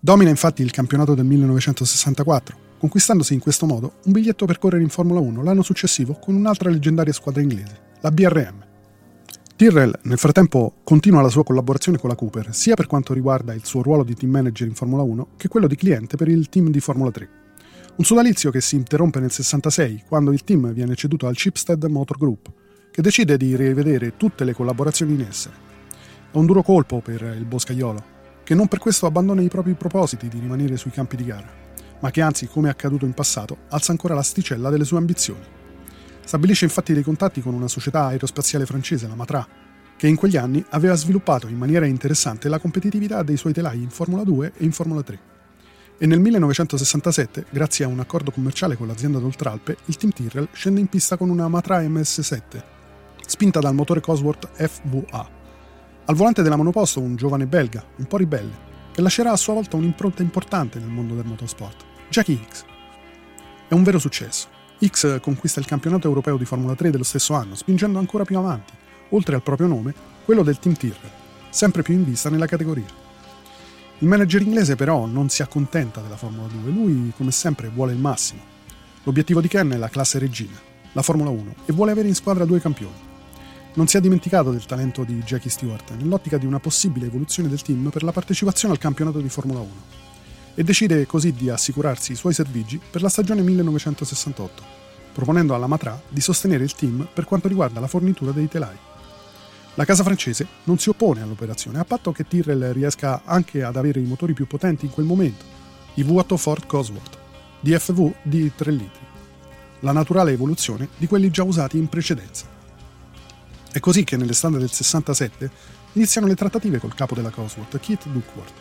Domina 0.00 0.30
infatti 0.30 0.62
il 0.62 0.70
campionato 0.70 1.14
del 1.14 1.26
1964, 1.26 2.56
conquistandosi 2.78 3.34
in 3.34 3.40
questo 3.40 3.66
modo 3.66 3.96
un 4.04 4.12
biglietto 4.12 4.46
per 4.46 4.58
correre 4.58 4.82
in 4.82 4.88
Formula 4.88 5.20
1 5.20 5.42
l'anno 5.42 5.62
successivo 5.62 6.14
con 6.14 6.34
un'altra 6.34 6.70
leggendaria 6.70 7.12
squadra 7.12 7.42
inglese, 7.42 7.80
la 8.00 8.10
BRM. 8.10 8.64
Tyrrell 9.56 9.98
nel 10.04 10.18
frattempo 10.18 10.76
continua 10.82 11.20
la 11.20 11.28
sua 11.28 11.44
collaborazione 11.44 11.98
con 11.98 12.08
la 12.08 12.16
Cooper, 12.16 12.54
sia 12.54 12.76
per 12.76 12.86
quanto 12.86 13.12
riguarda 13.12 13.52
il 13.52 13.64
suo 13.64 13.82
ruolo 13.82 14.04
di 14.04 14.14
team 14.14 14.30
manager 14.30 14.66
in 14.66 14.74
Formula 14.74 15.02
1 15.02 15.28
che 15.36 15.48
quello 15.48 15.66
di 15.66 15.76
cliente 15.76 16.16
per 16.16 16.28
il 16.28 16.48
team 16.48 16.70
di 16.70 16.80
Formula 16.80 17.10
3. 17.10 17.28
Un 17.96 18.04
sodalizio 18.04 18.50
che 18.50 18.62
si 18.62 18.76
interrompe 18.76 19.20
nel 19.20 19.30
66 19.30 20.04
quando 20.08 20.32
il 20.32 20.44
team 20.44 20.72
viene 20.72 20.94
ceduto 20.94 21.26
al 21.26 21.36
Chipstead 21.36 21.82
Motor 21.84 22.16
Group, 22.18 22.52
che 22.96 23.02
decide 23.02 23.36
di 23.36 23.54
rivedere 23.54 24.16
tutte 24.16 24.44
le 24.44 24.54
collaborazioni 24.54 25.12
in 25.12 25.20
essere. 25.20 25.54
È 26.32 26.36
un 26.36 26.46
duro 26.46 26.62
colpo 26.62 27.00
per 27.00 27.20
il 27.20 27.44
boscaiolo, 27.44 28.02
che 28.42 28.54
non 28.54 28.68
per 28.68 28.78
questo 28.78 29.04
abbandona 29.04 29.42
i 29.42 29.48
propri 29.48 29.74
propositi 29.74 30.28
di 30.28 30.38
rimanere 30.38 30.78
sui 30.78 30.90
campi 30.90 31.16
di 31.16 31.24
gara 31.26 31.64
ma 32.00 32.10
che 32.10 32.20
anzi, 32.20 32.46
come 32.46 32.68
è 32.68 32.70
accaduto 32.70 33.04
in 33.04 33.12
passato, 33.12 33.58
alza 33.68 33.92
ancora 33.92 34.14
l'asticella 34.14 34.70
delle 34.70 34.84
sue 34.84 34.98
ambizioni. 34.98 35.44
Stabilisce 36.24 36.64
infatti 36.64 36.92
dei 36.92 37.02
contatti 37.02 37.40
con 37.40 37.54
una 37.54 37.68
società 37.68 38.06
aerospaziale 38.06 38.66
francese, 38.66 39.06
la 39.06 39.14
Matra, 39.14 39.46
che 39.96 40.06
in 40.06 40.16
quegli 40.16 40.36
anni 40.36 40.64
aveva 40.70 40.94
sviluppato 40.94 41.46
in 41.48 41.56
maniera 41.56 41.86
interessante 41.86 42.48
la 42.48 42.58
competitività 42.58 43.22
dei 43.22 43.36
suoi 43.36 43.52
telai 43.52 43.80
in 43.80 43.90
Formula 43.90 44.24
2 44.24 44.52
e 44.56 44.64
in 44.64 44.72
Formula 44.72 45.02
3. 45.02 45.18
E 45.98 46.06
nel 46.06 46.20
1967, 46.20 47.46
grazie 47.48 47.86
a 47.86 47.88
un 47.88 48.00
accordo 48.00 48.30
commerciale 48.30 48.76
con 48.76 48.86
l'azienda 48.86 49.18
d'Oltralpe, 49.18 49.78
il 49.86 49.96
team 49.96 50.12
Tyrrell 50.12 50.48
scende 50.52 50.80
in 50.80 50.88
pista 50.88 51.16
con 51.16 51.30
una 51.30 51.48
Matra 51.48 51.80
MS7, 51.80 52.75
spinta 53.26 53.60
dal 53.60 53.74
motore 53.74 54.00
Cosworth 54.00 54.48
FVA. 54.54 55.28
Al 56.04 56.14
volante 56.14 56.42
della 56.42 56.56
monoposto 56.56 57.00
un 57.00 57.16
giovane 57.16 57.46
belga, 57.46 57.84
un 57.96 58.06
po' 58.06 58.16
ribelle, 58.16 58.64
che 58.92 59.02
lascerà 59.02 59.32
a 59.32 59.36
sua 59.36 59.54
volta 59.54 59.76
un'impronta 59.76 60.22
importante 60.22 60.78
nel 60.78 60.88
mondo 60.88 61.14
del 61.14 61.26
motorsport. 61.26 61.84
Jackie 62.08 62.34
Hicks. 62.34 62.64
È 63.68 63.74
un 63.74 63.82
vero 63.82 63.98
successo. 63.98 64.48
Hicks 64.78 65.18
conquista 65.20 65.60
il 65.60 65.66
campionato 65.66 66.06
europeo 66.06 66.36
di 66.36 66.44
Formula 66.44 66.74
3 66.74 66.90
dello 66.90 67.04
stesso 67.04 67.34
anno, 67.34 67.54
spingendo 67.54 67.98
ancora 67.98 68.24
più 68.24 68.38
avanti, 68.38 68.72
oltre 69.10 69.34
al 69.34 69.42
proprio 69.42 69.66
nome, 69.66 69.94
quello 70.24 70.42
del 70.42 70.58
Team 70.58 70.76
Tyrrell, 70.76 71.10
sempre 71.50 71.82
più 71.82 71.94
in 71.94 72.04
vista 72.04 72.30
nella 72.30 72.46
categoria. 72.46 73.04
Il 73.98 74.08
manager 74.08 74.42
inglese 74.42 74.76
però 74.76 75.06
non 75.06 75.28
si 75.30 75.42
accontenta 75.42 76.00
della 76.00 76.16
Formula 76.16 76.46
2, 76.46 76.70
lui 76.70 77.12
come 77.16 77.30
sempre 77.30 77.68
vuole 77.68 77.92
il 77.92 77.98
massimo. 77.98 78.40
L'obiettivo 79.04 79.40
di 79.40 79.48
Ken 79.48 79.70
è 79.70 79.76
la 79.76 79.88
classe 79.88 80.18
regina, 80.18 80.58
la 80.92 81.02
Formula 81.02 81.30
1, 81.30 81.54
e 81.64 81.72
vuole 81.72 81.92
avere 81.92 82.08
in 82.08 82.14
squadra 82.14 82.44
due 82.44 82.60
campioni. 82.60 83.14
Non 83.76 83.88
si 83.88 83.98
è 83.98 84.00
dimenticato 84.00 84.50
del 84.50 84.64
talento 84.64 85.04
di 85.04 85.20
Jackie 85.20 85.50
Stewart 85.50 85.90
nell'ottica 85.98 86.38
di 86.38 86.46
una 86.46 86.58
possibile 86.58 87.08
evoluzione 87.08 87.50
del 87.50 87.60
team 87.60 87.90
per 87.90 88.04
la 88.04 88.12
partecipazione 88.12 88.72
al 88.72 88.80
campionato 88.80 89.20
di 89.20 89.28
Formula 89.28 89.60
1 89.60 89.70
e 90.54 90.64
decide 90.64 91.04
così 91.04 91.32
di 91.32 91.50
assicurarsi 91.50 92.12
i 92.12 92.14
suoi 92.14 92.32
servigi 92.32 92.80
per 92.90 93.02
la 93.02 93.10
stagione 93.10 93.42
1968, 93.42 94.62
proponendo 95.12 95.54
alla 95.54 95.66
Matra 95.66 96.00
di 96.08 96.22
sostenere 96.22 96.64
il 96.64 96.72
team 96.72 97.06
per 97.12 97.26
quanto 97.26 97.48
riguarda 97.48 97.78
la 97.78 97.86
fornitura 97.86 98.30
dei 98.30 98.48
telai. 98.48 98.74
La 99.74 99.84
casa 99.84 100.02
francese 100.02 100.46
non 100.64 100.78
si 100.78 100.88
oppone 100.88 101.20
all'operazione, 101.20 101.78
a 101.78 101.84
patto 101.84 102.12
che 102.12 102.26
Tyrrell 102.26 102.72
riesca 102.72 103.24
anche 103.26 103.62
ad 103.62 103.76
avere 103.76 104.00
i 104.00 104.06
motori 104.06 104.32
più 104.32 104.46
potenti 104.46 104.86
in 104.86 104.90
quel 104.90 105.04
momento, 105.04 105.44
i 105.96 106.02
V8 106.02 106.36
Ford 106.36 106.64
Cosworth, 106.64 107.18
DFV 107.60 108.14
di 108.22 108.50
3 108.54 108.70
litri, 108.70 109.06
la 109.80 109.92
naturale 109.92 110.32
evoluzione 110.32 110.88
di 110.96 111.06
quelli 111.06 111.28
già 111.28 111.42
usati 111.42 111.76
in 111.76 111.88
precedenza. 111.88 112.55
È 113.76 113.80
così 113.80 114.04
che 114.04 114.16
nell'estate 114.16 114.56
del 114.56 114.70
67 114.70 115.50
iniziano 115.92 116.26
le 116.26 116.34
trattative 116.34 116.78
col 116.78 116.94
capo 116.94 117.14
della 117.14 117.28
Cosworth, 117.28 117.78
Keith 117.78 118.08
Duckworth, 118.08 118.54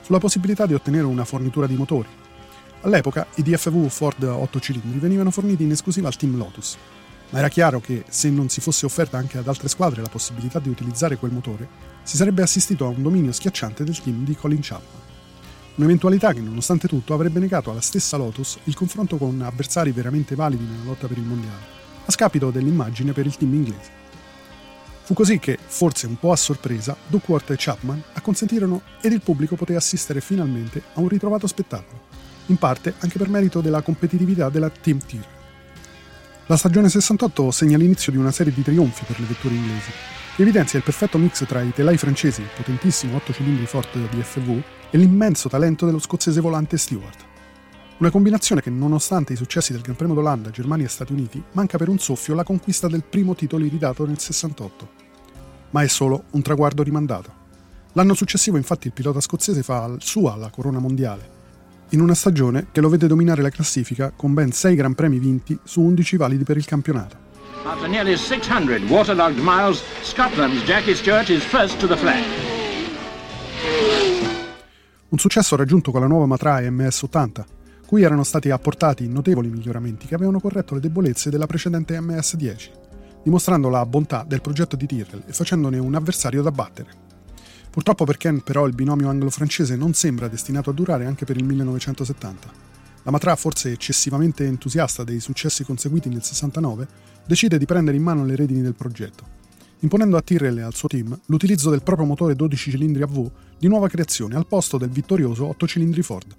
sulla 0.00 0.18
possibilità 0.18 0.66
di 0.66 0.74
ottenere 0.74 1.04
una 1.04 1.24
fornitura 1.24 1.68
di 1.68 1.76
motori. 1.76 2.08
All'epoca 2.80 3.28
i 3.36 3.44
DFV 3.44 3.86
Ford 3.86 4.24
8 4.24 4.58
cilindri 4.58 4.98
venivano 4.98 5.30
forniti 5.30 5.62
in 5.62 5.70
esclusiva 5.70 6.08
al 6.08 6.16
team 6.16 6.36
Lotus, 6.36 6.76
ma 7.30 7.38
era 7.38 7.48
chiaro 7.48 7.78
che 7.78 8.02
se 8.08 8.28
non 8.28 8.48
si 8.48 8.60
fosse 8.60 8.86
offerta 8.86 9.16
anche 9.18 9.38
ad 9.38 9.46
altre 9.46 9.68
squadre 9.68 10.02
la 10.02 10.08
possibilità 10.08 10.58
di 10.58 10.68
utilizzare 10.68 11.16
quel 11.16 11.30
motore, 11.30 11.68
si 12.02 12.16
sarebbe 12.16 12.42
assistito 12.42 12.86
a 12.86 12.88
un 12.88 13.02
dominio 13.04 13.30
schiacciante 13.30 13.84
del 13.84 14.02
team 14.02 14.24
di 14.24 14.34
Colin 14.34 14.62
Chapman. 14.62 15.00
Un'eventualità 15.76 16.32
che 16.32 16.40
nonostante 16.40 16.88
tutto 16.88 17.14
avrebbe 17.14 17.38
negato 17.38 17.70
alla 17.70 17.80
stessa 17.80 18.16
Lotus 18.16 18.58
il 18.64 18.74
confronto 18.74 19.16
con 19.16 19.40
avversari 19.42 19.92
veramente 19.92 20.34
validi 20.34 20.64
nella 20.64 20.82
lotta 20.82 21.06
per 21.06 21.18
il 21.18 21.24
mondiale, 21.24 21.62
a 22.04 22.10
scapito 22.10 22.50
dell'immagine 22.50 23.12
per 23.12 23.26
il 23.26 23.36
team 23.36 23.54
inglese. 23.54 24.05
Fu 25.06 25.14
così 25.14 25.38
che, 25.38 25.56
forse 25.64 26.08
un 26.08 26.18
po' 26.18 26.32
a 26.32 26.36
sorpresa, 26.36 26.96
Duckworth 27.06 27.50
e 27.50 27.54
Chapman 27.56 28.02
acconsentirono 28.14 28.82
ed 29.00 29.12
il 29.12 29.20
pubblico 29.20 29.54
poté 29.54 29.76
assistere 29.76 30.20
finalmente 30.20 30.82
a 30.94 31.00
un 31.00 31.06
ritrovato 31.06 31.46
spettacolo, 31.46 32.00
in 32.46 32.56
parte 32.56 32.92
anche 32.98 33.16
per 33.16 33.28
merito 33.28 33.60
della 33.60 33.82
competitività 33.82 34.48
della 34.48 34.68
Team 34.68 34.98
Tier. 34.98 35.24
La 36.46 36.56
stagione 36.56 36.88
68 36.88 37.52
segna 37.52 37.76
l'inizio 37.76 38.10
di 38.10 38.18
una 38.18 38.32
serie 38.32 38.52
di 38.52 38.62
trionfi 38.62 39.04
per 39.04 39.20
le 39.20 39.26
vetture 39.26 39.54
inglesi, 39.54 39.92
che 40.34 40.42
evidenzia 40.42 40.80
il 40.80 40.84
perfetto 40.84 41.18
mix 41.18 41.46
tra 41.46 41.62
i 41.62 41.72
telai 41.72 41.96
francesi, 41.96 42.40
il 42.40 42.48
potentissimo 42.56 43.14
8 43.14 43.32
cilindri 43.32 43.66
Ford 43.66 43.88
DFV, 44.10 44.60
e 44.90 44.98
l'immenso 44.98 45.48
talento 45.48 45.86
dello 45.86 46.00
scozzese 46.00 46.40
volante 46.40 46.76
Stewart. 46.76 47.35
Una 47.98 48.10
combinazione 48.10 48.60
che, 48.60 48.68
nonostante 48.68 49.32
i 49.32 49.36
successi 49.36 49.72
del 49.72 49.80
Gran 49.80 49.96
Premio 49.96 50.14
d'Olanda, 50.14 50.50
Germania 50.50 50.84
e 50.84 50.90
Stati 50.90 51.12
Uniti, 51.12 51.42
manca 51.52 51.78
per 51.78 51.88
un 51.88 51.98
soffio 51.98 52.34
la 52.34 52.44
conquista 52.44 52.88
del 52.88 53.02
primo 53.02 53.34
titolo 53.34 53.64
iridato 53.64 54.04
nel 54.04 54.18
68. 54.18 54.88
Ma 55.70 55.80
è 55.80 55.88
solo 55.88 56.24
un 56.32 56.42
traguardo 56.42 56.82
rimandato. 56.82 57.32
L'anno 57.94 58.12
successivo, 58.12 58.58
infatti, 58.58 58.88
il 58.88 58.92
pilota 58.92 59.20
scozzese 59.20 59.62
fa 59.62 59.94
sua 59.98 60.36
la 60.36 60.50
corona 60.50 60.78
mondiale, 60.78 61.30
in 61.90 62.02
una 62.02 62.12
stagione 62.12 62.66
che 62.70 62.82
lo 62.82 62.90
vede 62.90 63.06
dominare 63.06 63.40
la 63.40 63.48
classifica 63.48 64.12
con 64.14 64.34
ben 64.34 64.52
6 64.52 64.76
Gran 64.76 64.94
Premi 64.94 65.18
vinti 65.18 65.58
su 65.64 65.80
11 65.80 66.18
validi 66.18 66.44
per 66.44 66.58
il 66.58 66.66
campionato. 66.66 67.16
After 67.64 67.88
nearly 67.88 68.14
600 68.18 68.92
waterlogged 68.92 69.42
miles, 69.42 69.82
Scotland's 70.02 70.62
Jackie 70.64 70.94
Stewart 70.94 71.30
is 71.30 71.42
first 71.42 71.78
to 71.78 71.86
the 71.86 71.96
flag. 71.96 72.22
Un 75.08 75.18
successo 75.18 75.56
raggiunto 75.56 75.90
con 75.90 76.02
la 76.02 76.06
nuova 76.06 76.26
Matra 76.26 76.60
MS80, 76.60 77.44
cui 77.86 78.02
erano 78.02 78.24
stati 78.24 78.50
apportati 78.50 79.08
notevoli 79.08 79.48
miglioramenti 79.48 80.06
che 80.06 80.16
avevano 80.16 80.40
corretto 80.40 80.74
le 80.74 80.80
debolezze 80.80 81.30
della 81.30 81.46
precedente 81.46 81.98
MS10, 81.98 82.70
dimostrando 83.22 83.68
la 83.68 83.86
bontà 83.86 84.24
del 84.26 84.40
progetto 84.40 84.76
di 84.76 84.86
Tyrrell 84.86 85.22
e 85.26 85.32
facendone 85.32 85.78
un 85.78 85.94
avversario 85.94 86.42
da 86.42 86.50
battere. 86.50 87.04
Purtroppo 87.70 88.04
per 88.04 88.16
Ken 88.16 88.40
però 88.40 88.66
il 88.66 88.74
binomio 88.74 89.08
anglo-francese 89.08 89.76
non 89.76 89.92
sembra 89.92 90.28
destinato 90.28 90.70
a 90.70 90.72
durare 90.72 91.06
anche 91.06 91.24
per 91.24 91.36
il 91.36 91.44
1970. 91.44 92.64
La 93.04 93.10
Matra, 93.12 93.36
forse 93.36 93.70
eccessivamente 93.70 94.44
entusiasta 94.44 95.04
dei 95.04 95.20
successi 95.20 95.62
conseguiti 95.62 96.08
nel 96.08 96.24
69, 96.24 96.88
decide 97.24 97.58
di 97.58 97.66
prendere 97.66 97.96
in 97.96 98.02
mano 98.02 98.24
le 98.24 98.34
redini 98.34 98.62
del 98.62 98.74
progetto, 98.74 99.24
imponendo 99.80 100.16
a 100.16 100.22
Tyrrell 100.22 100.58
e 100.58 100.62
al 100.62 100.74
suo 100.74 100.88
team 100.88 101.16
l'utilizzo 101.26 101.70
del 101.70 101.82
proprio 101.82 102.06
motore 102.06 102.34
12 102.34 102.70
cilindri 102.70 103.02
a 103.02 103.06
V 103.06 103.30
di 103.58 103.68
nuova 103.68 103.88
creazione 103.88 104.34
al 104.34 104.46
posto 104.46 104.76
del 104.76 104.88
vittorioso 104.88 105.46
8 105.46 105.66
cilindri 105.68 106.02
Ford. 106.02 106.34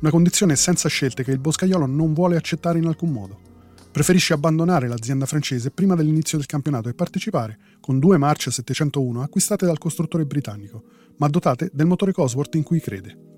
Una 0.00 0.10
condizione 0.10 0.56
senza 0.56 0.88
scelte 0.88 1.22
che 1.22 1.30
il 1.30 1.38
boscaiolo 1.38 1.84
non 1.84 2.14
vuole 2.14 2.36
accettare 2.36 2.78
in 2.78 2.86
alcun 2.86 3.10
modo 3.10 3.48
preferisce 3.90 4.32
abbandonare 4.32 4.88
l'azienda 4.88 5.26
francese 5.26 5.70
prima 5.70 5.94
dell'inizio 5.94 6.38
del 6.38 6.46
campionato 6.46 6.88
e 6.88 6.94
partecipare 6.94 7.58
con 7.80 7.98
due 7.98 8.16
March 8.16 8.50
701 8.50 9.20
acquistate 9.20 9.66
dal 9.66 9.78
costruttore 9.78 10.24
britannico, 10.24 10.84
ma 11.16 11.28
dotate 11.28 11.70
del 11.72 11.86
motore 11.86 12.12
Cosworth 12.12 12.54
in 12.54 12.62
cui 12.62 12.80
crede. 12.80 13.28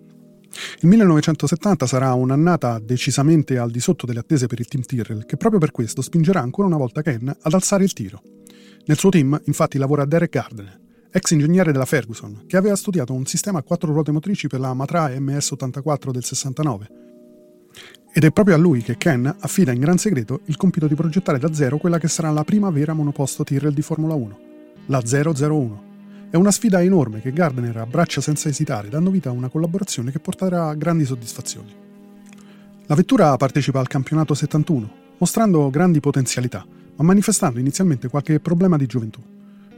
Il 0.80 0.88
1970 0.88 1.86
sarà 1.86 2.12
un'annata 2.12 2.78
decisamente 2.78 3.56
al 3.58 3.70
di 3.70 3.80
sotto 3.80 4.04
delle 4.04 4.20
attese 4.20 4.46
per 4.46 4.60
il 4.60 4.68
team 4.68 4.84
Tyrrell, 4.84 5.24
che 5.24 5.38
proprio 5.38 5.58
per 5.58 5.70
questo 5.70 6.02
spingerà 6.02 6.40
ancora 6.40 6.68
una 6.68 6.76
volta 6.76 7.02
Ken 7.02 7.34
ad 7.40 7.52
alzare 7.54 7.84
il 7.84 7.94
tiro. 7.94 8.22
Nel 8.84 8.98
suo 8.98 9.08
team, 9.08 9.40
infatti, 9.46 9.78
lavora 9.78 10.04
Derek 10.04 10.30
Gardner, 10.30 10.78
ex 11.12 11.30
ingegnere 11.30 11.72
della 11.72 11.84
Ferguson, 11.84 12.44
che 12.46 12.56
aveva 12.56 12.74
studiato 12.74 13.12
un 13.12 13.26
sistema 13.26 13.58
a 13.58 13.62
quattro 13.62 13.92
ruote 13.92 14.10
motrici 14.10 14.46
per 14.48 14.60
la 14.60 14.72
Matra 14.74 15.08
MS84 15.10 16.10
del 16.10 16.24
69 16.24 17.02
ed 18.14 18.24
è 18.24 18.30
proprio 18.30 18.56
a 18.56 18.58
lui 18.58 18.82
che 18.82 18.98
Ken 18.98 19.34
affida 19.40 19.72
in 19.72 19.80
gran 19.80 19.96
segreto 19.96 20.40
il 20.44 20.58
compito 20.58 20.86
di 20.86 20.94
progettare 20.94 21.38
da 21.38 21.52
zero 21.54 21.78
quella 21.78 21.98
che 21.98 22.08
sarà 22.08 22.30
la 22.30 22.44
prima 22.44 22.68
vera 22.68 22.92
monoposto 22.92 23.42
Tyrrell 23.42 23.72
di 23.72 23.80
Formula 23.80 24.12
1, 24.12 24.38
la 24.86 25.00
001. 25.02 25.90
È 26.28 26.36
una 26.36 26.50
sfida 26.50 26.82
enorme 26.82 27.22
che 27.22 27.32
Gardner 27.32 27.74
abbraccia 27.78 28.20
senza 28.20 28.50
esitare, 28.50 28.90
dando 28.90 29.10
vita 29.10 29.30
a 29.30 29.32
una 29.32 29.48
collaborazione 29.48 30.10
che 30.10 30.18
porterà 30.18 30.74
grandi 30.74 31.06
soddisfazioni. 31.06 31.74
La 32.84 32.94
vettura 32.94 33.34
partecipa 33.38 33.80
al 33.80 33.88
campionato 33.88 34.34
71, 34.34 34.90
mostrando 35.16 35.70
grandi 35.70 36.00
potenzialità, 36.00 36.66
ma 36.96 37.04
manifestando 37.04 37.58
inizialmente 37.58 38.08
qualche 38.08 38.40
problema 38.40 38.76
di 38.76 38.84
gioventù. 38.84 39.31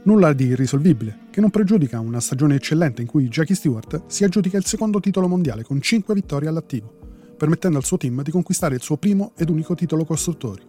Nulla 0.05 0.33
di 0.33 0.45
irrisolvibile, 0.45 1.27
che 1.29 1.41
non 1.41 1.49
pregiudica 1.49 1.99
una 1.99 2.19
stagione 2.19 2.55
eccellente 2.55 3.01
in 3.01 3.07
cui 3.07 3.27
Jackie 3.27 3.55
Stewart 3.55 4.03
si 4.07 4.23
aggiudica 4.23 4.57
il 4.57 4.65
secondo 4.65 4.99
titolo 4.99 5.27
mondiale 5.27 5.63
con 5.63 5.81
5 5.81 6.13
vittorie 6.13 6.47
all'attivo 6.47 7.05
permettendo 7.35 7.77
al 7.77 7.83
suo 7.83 7.97
team 7.97 8.21
di 8.21 8.31
conquistare 8.31 8.75
il 8.75 8.81
suo 8.81 8.97
primo 8.97 9.33
ed 9.37 9.49
unico 9.49 9.75
titolo 9.75 10.05
costruttori. 10.05 10.63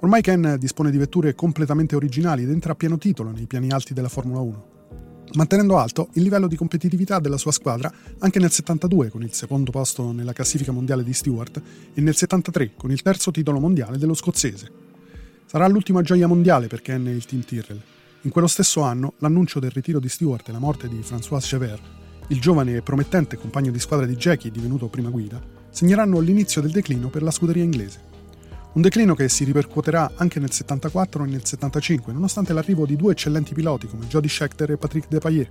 Ormai 0.00 0.22
Ken 0.22 0.56
dispone 0.58 0.90
di 0.90 0.98
vetture 0.98 1.34
completamente 1.34 1.94
originali 1.94 2.42
ed 2.42 2.50
entra 2.50 2.72
a 2.72 2.74
pieno 2.74 2.96
titolo 2.96 3.30
nei 3.30 3.46
piani 3.46 3.70
alti 3.70 3.92
della 3.92 4.08
Formula 4.08 4.40
1, 4.40 4.64
mantenendo 5.34 5.78
alto 5.78 6.08
il 6.14 6.22
livello 6.22 6.46
di 6.46 6.56
competitività 6.56 7.18
della 7.18 7.36
sua 7.36 7.52
squadra 7.52 7.92
anche 8.18 8.38
nel 8.38 8.50
72 8.50 9.10
con 9.10 9.22
il 9.22 9.32
secondo 9.32 9.70
posto 9.70 10.12
nella 10.12 10.32
classifica 10.32 10.72
mondiale 10.72 11.04
di 11.04 11.12
Stewart 11.12 11.60
e 11.92 12.00
nel 12.00 12.14
73 12.14 12.72
con 12.76 12.90
il 12.90 13.02
terzo 13.02 13.30
titolo 13.30 13.58
mondiale 13.58 13.98
dello 13.98 14.14
scozzese. 14.14 14.88
Sarà 15.44 15.66
l'ultima 15.66 16.00
gioia 16.02 16.28
mondiale 16.28 16.68
per 16.68 16.80
Ken 16.80 17.06
e 17.08 17.12
il 17.12 17.24
team 17.24 17.42
Tyrrell. 17.42 17.80
In 18.22 18.30
quello 18.30 18.48
stesso 18.48 18.82
anno 18.82 19.14
l'annuncio 19.20 19.60
del 19.60 19.70
ritiro 19.70 19.98
di 19.98 20.10
Stewart 20.10 20.46
e 20.46 20.52
la 20.52 20.58
morte 20.58 20.88
di 20.88 20.98
François 20.98 21.40
Chevert, 21.40 21.80
il 22.28 22.38
giovane 22.38 22.76
e 22.76 22.82
promettente 22.82 23.38
compagno 23.38 23.70
di 23.70 23.78
squadra 23.78 24.04
di 24.04 24.14
Jackie 24.14 24.50
divenuto 24.50 24.88
prima 24.88 25.08
guida, 25.08 25.40
segneranno 25.70 26.20
l'inizio 26.20 26.60
del 26.60 26.70
declino 26.70 27.08
per 27.08 27.22
la 27.22 27.30
scuderia 27.30 27.62
inglese. 27.62 27.98
Un 28.74 28.82
declino 28.82 29.14
che 29.14 29.30
si 29.30 29.44
ripercuoterà 29.44 30.12
anche 30.16 30.38
nel 30.38 30.50
74 30.50 31.24
e 31.24 31.28
nel 31.28 31.46
75, 31.46 32.12
nonostante 32.12 32.52
l'arrivo 32.52 32.84
di 32.84 32.94
due 32.94 33.12
eccellenti 33.12 33.54
piloti 33.54 33.86
come 33.86 34.06
Jody 34.06 34.28
Scheckter 34.28 34.72
e 34.72 34.76
Patrick 34.76 35.08
Depailler. 35.08 35.50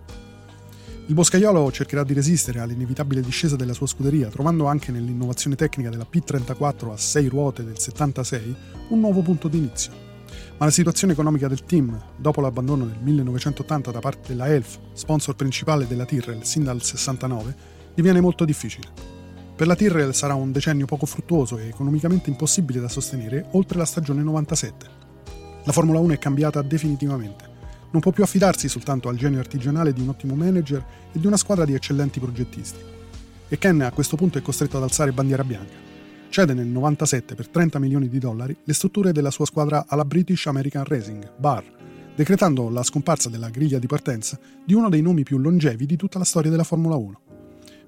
Il 1.08 1.16
boscaiolo 1.16 1.72
cercherà 1.72 2.04
di 2.04 2.14
resistere 2.14 2.60
all'inevitabile 2.60 3.22
discesa 3.22 3.56
della 3.56 3.74
sua 3.74 3.88
scuderia, 3.88 4.28
trovando 4.28 4.68
anche 4.68 4.92
nell'innovazione 4.92 5.56
tecnica 5.56 5.90
della 5.90 6.06
P34 6.08 6.92
a 6.92 6.98
6 6.98 7.28
ruote 7.30 7.64
del 7.64 7.80
76 7.80 8.56
un 8.90 9.00
nuovo 9.00 9.24
punto 9.24 9.48
di 9.48 9.58
inizio. 9.58 10.09
Ma 10.60 10.66
la 10.66 10.72
situazione 10.72 11.14
economica 11.14 11.48
del 11.48 11.64
team, 11.64 11.98
dopo 12.18 12.42
l'abbandono 12.42 12.84
nel 12.84 12.98
1980 13.02 13.92
da 13.92 14.00
parte 14.00 14.28
della 14.28 14.54
Elf, 14.54 14.78
sponsor 14.92 15.34
principale 15.34 15.88
della 15.88 16.04
Tyrrell 16.04 16.42
sin 16.42 16.66
dal 16.66 16.84
69, 16.84 17.56
diviene 17.96 18.20
molto 18.20 18.44
difficile. 18.44 18.90
Per 19.56 19.66
la 19.68 19.76
Tyrrell 19.76 20.12
sarà 20.12 20.34
un 20.34 20.52
decennio 20.52 20.86
poco 20.86 21.06
fruttuoso 21.06 21.58
e 21.58 21.70
economicamente 21.70 22.30
impossibile 22.30 22.82
da 22.82 22.90
sostenere 22.90 23.48
oltre 23.52 23.78
la 23.78 23.86
stagione 23.86 24.22
97. 24.22 24.86
La 25.64 25.72
Formula 25.72 26.00
1 26.00 26.14
è 26.16 26.20
cambiata 26.20 26.62
definitivamente. 26.62 27.46
Non 27.92 28.02
può 28.02 28.12
più 28.12 28.24
affidarsi 28.24 28.68
soltanto 28.68 29.08
al 29.08 29.16
genio 29.16 29.40
artigianale 29.40 29.94
di 29.94 30.02
un 30.02 30.10
ottimo 30.10 30.36
manager 30.36 30.84
e 31.14 31.20
di 31.20 31.26
una 31.26 31.38
squadra 31.38 31.64
di 31.64 31.74
eccellenti 31.74 32.20
progettisti. 32.20 32.80
e 33.48 33.58
Ken 33.58 33.80
a 33.80 33.94
questo 33.94 34.18
punto 34.18 34.38
è 34.38 34.42
costretto 34.42 34.76
ad 34.76 34.84
alzare 34.84 35.14
bandiera 35.14 35.46
bianca. 35.46 35.89
Cede 36.30 36.54
nel 36.54 36.68
97 36.68 37.34
per 37.34 37.48
30 37.48 37.80
milioni 37.80 38.08
di 38.08 38.20
dollari 38.20 38.56
le 38.64 38.74
strutture 38.74 39.12
della 39.12 39.32
sua 39.32 39.46
squadra 39.46 39.86
alla 39.88 40.06
British 40.06 40.46
American 40.46 40.84
Racing, 40.84 41.32
BAR, 41.36 41.64
decretando 42.16 42.70
la 42.70 42.84
scomparsa 42.84 43.30
della 43.30 43.50
griglia 43.50 43.80
di 43.80 43.88
partenza 43.88 44.40
di 44.64 44.76
uno 44.76 44.90
dei 44.90 45.02
nomi 45.02 45.24
più 45.24 45.40
longevi 45.40 45.88
di 45.88 45.96
tutta 45.96 46.20
la 46.20 46.24
storia 46.24 46.52
della 46.52 46.64
Formula 46.64 46.96
1. 46.96 47.22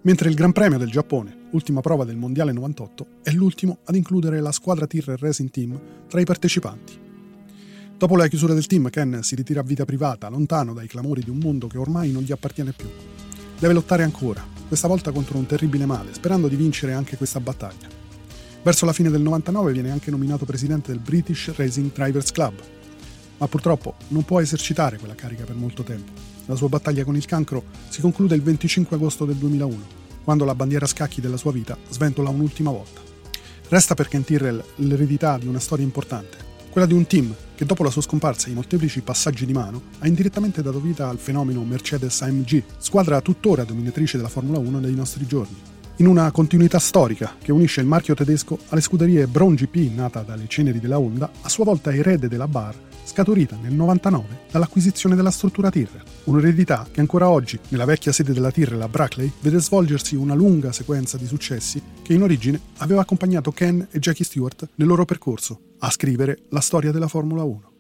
Mentre 0.01 0.29
il 0.29 0.35
Gran 0.35 0.53
Premio 0.53 0.79
del 0.79 0.89
Giappone, 0.89 1.49
ultima 1.51 1.81
prova 1.81 2.03
del 2.03 2.15
Mondiale 2.15 2.51
98, 2.51 3.05
è 3.21 3.29
l'ultimo 3.29 3.77
ad 3.83 3.93
includere 3.93 4.41
la 4.41 4.51
squadra 4.51 4.87
Tyrrell 4.87 5.17
Racing 5.17 5.51
Team 5.51 5.79
tra 6.07 6.19
i 6.19 6.25
partecipanti. 6.25 6.99
Dopo 7.95 8.15
la 8.15 8.27
chiusura 8.27 8.55
del 8.55 8.65
team, 8.65 8.89
Ken 8.89 9.19
si 9.21 9.35
ritira 9.35 9.59
a 9.59 9.63
vita 9.63 9.85
privata, 9.85 10.27
lontano 10.29 10.73
dai 10.73 10.87
clamori 10.87 11.21
di 11.21 11.29
un 11.29 11.37
mondo 11.37 11.67
che 11.67 11.77
ormai 11.77 12.11
non 12.11 12.23
gli 12.23 12.31
appartiene 12.31 12.71
più. 12.71 12.89
Deve 13.59 13.73
lottare 13.73 14.01
ancora, 14.01 14.43
questa 14.67 14.87
volta 14.87 15.11
contro 15.11 15.37
un 15.37 15.45
terribile 15.45 15.85
male, 15.85 16.11
sperando 16.15 16.47
di 16.47 16.55
vincere 16.55 16.93
anche 16.93 17.17
questa 17.17 17.39
battaglia. 17.39 18.00
Verso 18.63 18.85
la 18.85 18.93
fine 18.93 19.09
del 19.09 19.21
99 19.21 19.71
viene 19.71 19.89
anche 19.89 20.11
nominato 20.11 20.45
presidente 20.45 20.91
del 20.91 21.01
British 21.01 21.51
Racing 21.55 21.91
Drivers 21.91 22.31
Club, 22.31 22.53
ma 23.37 23.47
purtroppo 23.47 23.95
non 24.09 24.23
può 24.23 24.39
esercitare 24.39 24.99
quella 24.99 25.15
carica 25.15 25.45
per 25.45 25.55
molto 25.55 25.81
tempo. 25.81 26.11
La 26.45 26.53
sua 26.53 26.69
battaglia 26.69 27.03
con 27.03 27.15
il 27.15 27.25
cancro 27.25 27.63
si 27.89 28.01
conclude 28.01 28.35
il 28.35 28.43
25 28.43 28.95
agosto 28.95 29.25
del 29.25 29.37
2001, 29.37 29.99
quando 30.23 30.45
la 30.45 30.53
bandiera 30.53 30.85
a 30.85 30.87
scacchi 30.87 31.21
della 31.21 31.37
sua 31.37 31.51
vita 31.51 31.75
sventola 31.89 32.29
un'ultima 32.29 32.69
volta. 32.69 33.01
Resta 33.67 33.95
per 33.95 34.07
Ken 34.07 34.23
Tyrrell 34.23 34.63
l'eredità 34.75 35.39
di 35.39 35.47
una 35.47 35.59
storia 35.59 35.83
importante, 35.83 36.37
quella 36.69 36.85
di 36.85 36.93
un 36.93 37.07
team 37.07 37.33
che 37.55 37.65
dopo 37.65 37.81
la 37.81 37.89
sua 37.89 38.03
scomparsa 38.03 38.47
e 38.47 38.51
i 38.51 38.55
molteplici 38.55 39.01
passaggi 39.01 39.47
di 39.47 39.53
mano 39.53 39.81
ha 39.99 40.07
indirettamente 40.07 40.61
dato 40.61 40.79
vita 40.79 41.09
al 41.09 41.17
fenomeno 41.17 41.63
Mercedes 41.63 42.21
AMG, 42.21 42.63
squadra 42.77 43.21
tuttora 43.21 43.63
dominatrice 43.63 44.17
della 44.17 44.29
Formula 44.29 44.59
1 44.59 44.81
dei 44.81 44.93
nostri 44.93 45.25
giorni 45.25 45.70
in 46.01 46.07
una 46.07 46.31
continuità 46.31 46.79
storica 46.79 47.35
che 47.39 47.51
unisce 47.51 47.79
il 47.79 47.85
marchio 47.85 48.15
tedesco 48.15 48.57
alle 48.69 48.81
scuderie 48.81 49.27
Brown 49.27 49.53
GP, 49.53 49.93
nata 49.93 50.23
dalle 50.23 50.47
ceneri 50.47 50.79
della 50.79 50.97
Honda, 50.97 51.29
a 51.41 51.47
sua 51.47 51.63
volta 51.63 51.93
erede 51.93 52.27
della 52.27 52.47
Bar, 52.47 52.73
scaturita 53.03 53.55
nel 53.61 53.73
99 53.73 54.39
dall'acquisizione 54.49 55.13
della 55.13 55.29
struttura 55.29 55.69
Tyrrell. 55.69 56.01
Un'eredità 56.23 56.87
che 56.91 57.01
ancora 57.01 57.29
oggi, 57.29 57.59
nella 57.67 57.85
vecchia 57.85 58.11
sede 58.11 58.33
della 58.33 58.49
Tyrrell 58.49 58.81
a 58.81 58.89
Brackley, 58.89 59.31
vede 59.41 59.59
svolgersi 59.59 60.15
una 60.15 60.33
lunga 60.33 60.71
sequenza 60.71 61.17
di 61.17 61.27
successi 61.27 61.79
che 62.01 62.13
in 62.13 62.23
origine 62.23 62.59
aveva 62.77 63.01
accompagnato 63.01 63.51
Ken 63.51 63.87
e 63.91 63.99
Jackie 63.99 64.25
Stewart 64.25 64.69
nel 64.73 64.87
loro 64.87 65.05
percorso 65.05 65.59
a 65.81 65.91
scrivere 65.91 66.45
la 66.49 66.61
storia 66.61 66.91
della 66.91 67.07
Formula 67.07 67.43
1. 67.43 67.70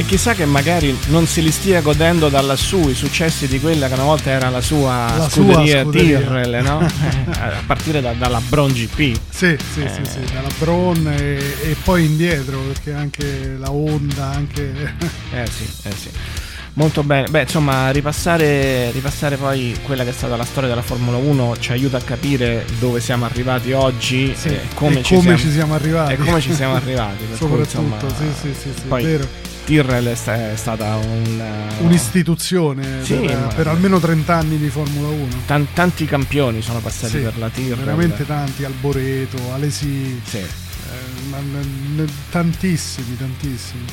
E 0.00 0.04
chissà 0.06 0.32
che 0.32 0.46
magari 0.46 0.96
non 1.08 1.26
se 1.26 1.42
li 1.42 1.50
stia 1.50 1.82
godendo 1.82 2.30
da 2.30 2.40
lassù 2.40 2.88
i 2.88 2.94
successi 2.94 3.46
di 3.46 3.60
quella 3.60 3.86
che 3.86 3.92
una 3.92 4.04
volta 4.04 4.30
era 4.30 4.48
la 4.48 4.62
sua 4.62 5.12
La 5.14 5.28
scuderia, 5.28 5.82
sua 5.82 5.92
scuderia. 5.92 6.18
Tyrrell, 6.20 6.62
no? 6.62 6.80
Eh, 7.30 7.42
a 7.42 7.62
partire 7.66 8.00
da- 8.00 8.14
dalla 8.14 8.40
Bron 8.40 8.72
GP. 8.72 8.96
Sì, 9.28 9.56
sì, 9.74 9.82
Eh. 9.82 9.88
sì, 9.90 10.10
sì, 10.10 10.20
dalla 10.32 10.48
Braun 10.58 11.06
e, 11.06 11.36
e 11.36 11.76
poi 11.84 12.06
indietro, 12.06 12.60
perché 12.60 12.94
anche 12.94 13.56
la 13.58 13.70
Honda, 13.70 14.24
anche... 14.30 14.94
Eh 15.34 15.46
sì, 15.54 15.64
eh 15.82 15.92
sì. 15.94 16.08
Molto 16.74 17.02
bene. 17.02 17.28
Beh, 17.28 17.42
insomma, 17.42 17.90
ripassare, 17.90 18.90
ripassare 18.92 19.36
poi 19.36 19.76
quella 19.82 20.02
che 20.04 20.10
è 20.10 20.14
stata 20.14 20.34
la 20.34 20.44
storia 20.46 20.70
della 20.70 20.80
Formula 20.82 21.18
1 21.18 21.56
ci 21.60 21.72
aiuta 21.72 21.98
a 21.98 22.02
capire 22.02 22.64
dove 22.78 23.00
siamo 23.00 23.26
arrivati 23.26 23.72
oggi 23.72 24.32
Sì, 24.34 24.48
e 24.48 24.60
come, 24.72 25.00
e 25.00 25.02
ci, 25.02 25.14
come 25.16 25.36
siamo, 25.36 25.38
ci 25.38 25.50
siamo 25.52 25.74
arrivati. 25.74 26.12
E 26.14 26.16
come 26.16 26.40
ci 26.40 26.54
siamo 26.54 26.74
arrivati. 26.74 27.24
per 27.24 27.36
cui, 27.36 27.36
Soprattutto, 27.66 28.06
insomma, 28.06 28.14
sì, 28.16 28.24
sì, 28.40 28.54
sì, 28.58 28.68
sì, 28.74 28.86
poi 28.88 29.04
vero. 29.04 29.28
Tyrrell 29.70 30.08
è, 30.08 30.14
sta- 30.16 30.50
è 30.50 30.56
stata 30.56 30.96
un, 30.96 31.40
Un'istituzione 31.78 33.04
Sì, 33.04 33.14
per, 33.14 33.38
ma- 33.38 33.46
per 33.54 33.68
almeno 33.68 34.00
30 34.00 34.34
anni 34.34 34.58
di 34.58 34.68
Formula 34.68 35.06
1. 35.06 35.26
tan- 35.46 35.68
tanti 35.72 36.06
campioni 36.06 36.60
sono 36.60 36.80
passati 36.80 37.18
Sì, 37.18 37.22
per 37.22 37.38
la 37.38 37.48
Tyrrell. 37.50 37.78
Veramente 37.84 38.26
tanti, 38.26 38.64
Alboreto, 38.64 39.36
Alesi, 39.52 40.20
Sì. 40.24 40.38
eh, 40.38 42.04
tantissimi, 42.30 43.16
tantissimi. 43.16 43.84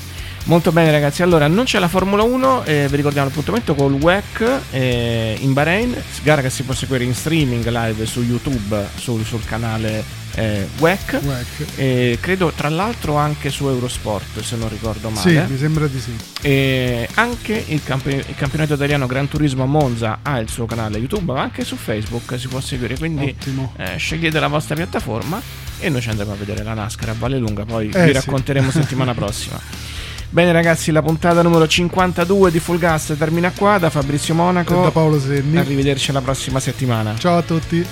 Molto 0.45 0.71
bene 0.71 0.89
ragazzi, 0.89 1.21
allora 1.21 1.45
non 1.47 1.65
c'è 1.65 1.77
la 1.77 1.89
Formula 1.89 2.23
1, 2.23 2.63
eh, 2.63 2.87
vi 2.89 2.95
ricordiamo 2.95 3.27
l'appuntamento 3.27 3.75
col 3.75 3.93
WEC 3.93 4.59
eh, 4.71 5.35
in 5.41 5.53
Bahrain, 5.53 5.95
gara 6.23 6.41
che 6.41 6.49
si 6.49 6.63
può 6.63 6.73
seguire 6.73 7.03
in 7.03 7.13
streaming 7.13 7.67
live 7.67 8.03
su 8.07 8.23
YouTube 8.23 8.83
sul, 8.95 9.23
sul 9.25 9.43
canale 9.45 10.03
eh, 10.39 10.67
WEC, 10.77 11.19
WEC. 11.23 11.45
e 11.77 12.17
credo 12.21 12.51
tra 12.55 12.69
l'altro 12.69 13.15
anche 13.15 13.49
su 13.49 13.67
Eurosport 13.67 14.39
se 14.41 14.55
non 14.55 14.69
ricordo 14.69 15.09
Sì, 15.15 15.33
male. 15.33 15.47
mi 15.49 15.57
sembra 15.57 15.87
di 15.87 15.99
sì. 15.99 16.15
E 16.41 17.09
anche 17.15 17.63
il, 17.69 17.81
campi- 17.83 18.13
il 18.13 18.35
campionato 18.35 18.75
italiano 18.75 19.07
Gran 19.07 19.27
Turismo 19.27 19.63
a 19.63 19.65
Monza 19.65 20.19
ha 20.21 20.37
il 20.37 20.47
suo 20.49 20.65
canale 20.67 20.99
YouTube, 20.99 21.33
ma 21.33 21.41
anche 21.41 21.65
su 21.65 21.75
Facebook 21.75 22.37
si 22.39 22.47
può 22.47 22.59
seguire, 22.59 22.95
quindi 22.97 23.35
eh, 23.77 23.97
scegliete 23.97 24.39
la 24.39 24.47
vostra 24.47 24.75
piattaforma 24.75 25.41
e 25.79 25.89
noi 25.89 26.01
ci 26.01 26.09
andremo 26.09 26.33
a 26.33 26.35
vedere 26.35 26.63
la 26.63 26.73
NASCAR 26.75 27.09
a 27.09 27.15
Valle 27.17 27.39
Lunga, 27.39 27.65
poi 27.65 27.89
Eh, 27.89 28.01
vi 28.03 28.07
sì. 28.07 28.13
racconteremo 28.13 28.69
settimana 28.71 29.15
prossima. 29.15 29.59
Bene 30.29 30.51
ragazzi, 30.51 30.91
la 30.91 31.01
puntata 31.01 31.41
numero 31.41 31.65
52 31.67 32.51
di 32.51 32.59
Full 32.59 32.77
Gas 32.77 33.15
termina 33.17 33.49
qua 33.55 33.77
da 33.79 33.89
Fabrizio 33.89 34.35
Monaco. 34.35 34.77
E 34.81 34.83
da 34.83 34.91
Paolo 34.91 35.19
Senni. 35.19 35.57
Arrivederci 35.57 36.11
alla 36.11 36.21
prossima 36.21 36.59
settimana. 36.59 37.15
Ciao 37.17 37.37
a 37.37 37.41
tutti. 37.41 37.85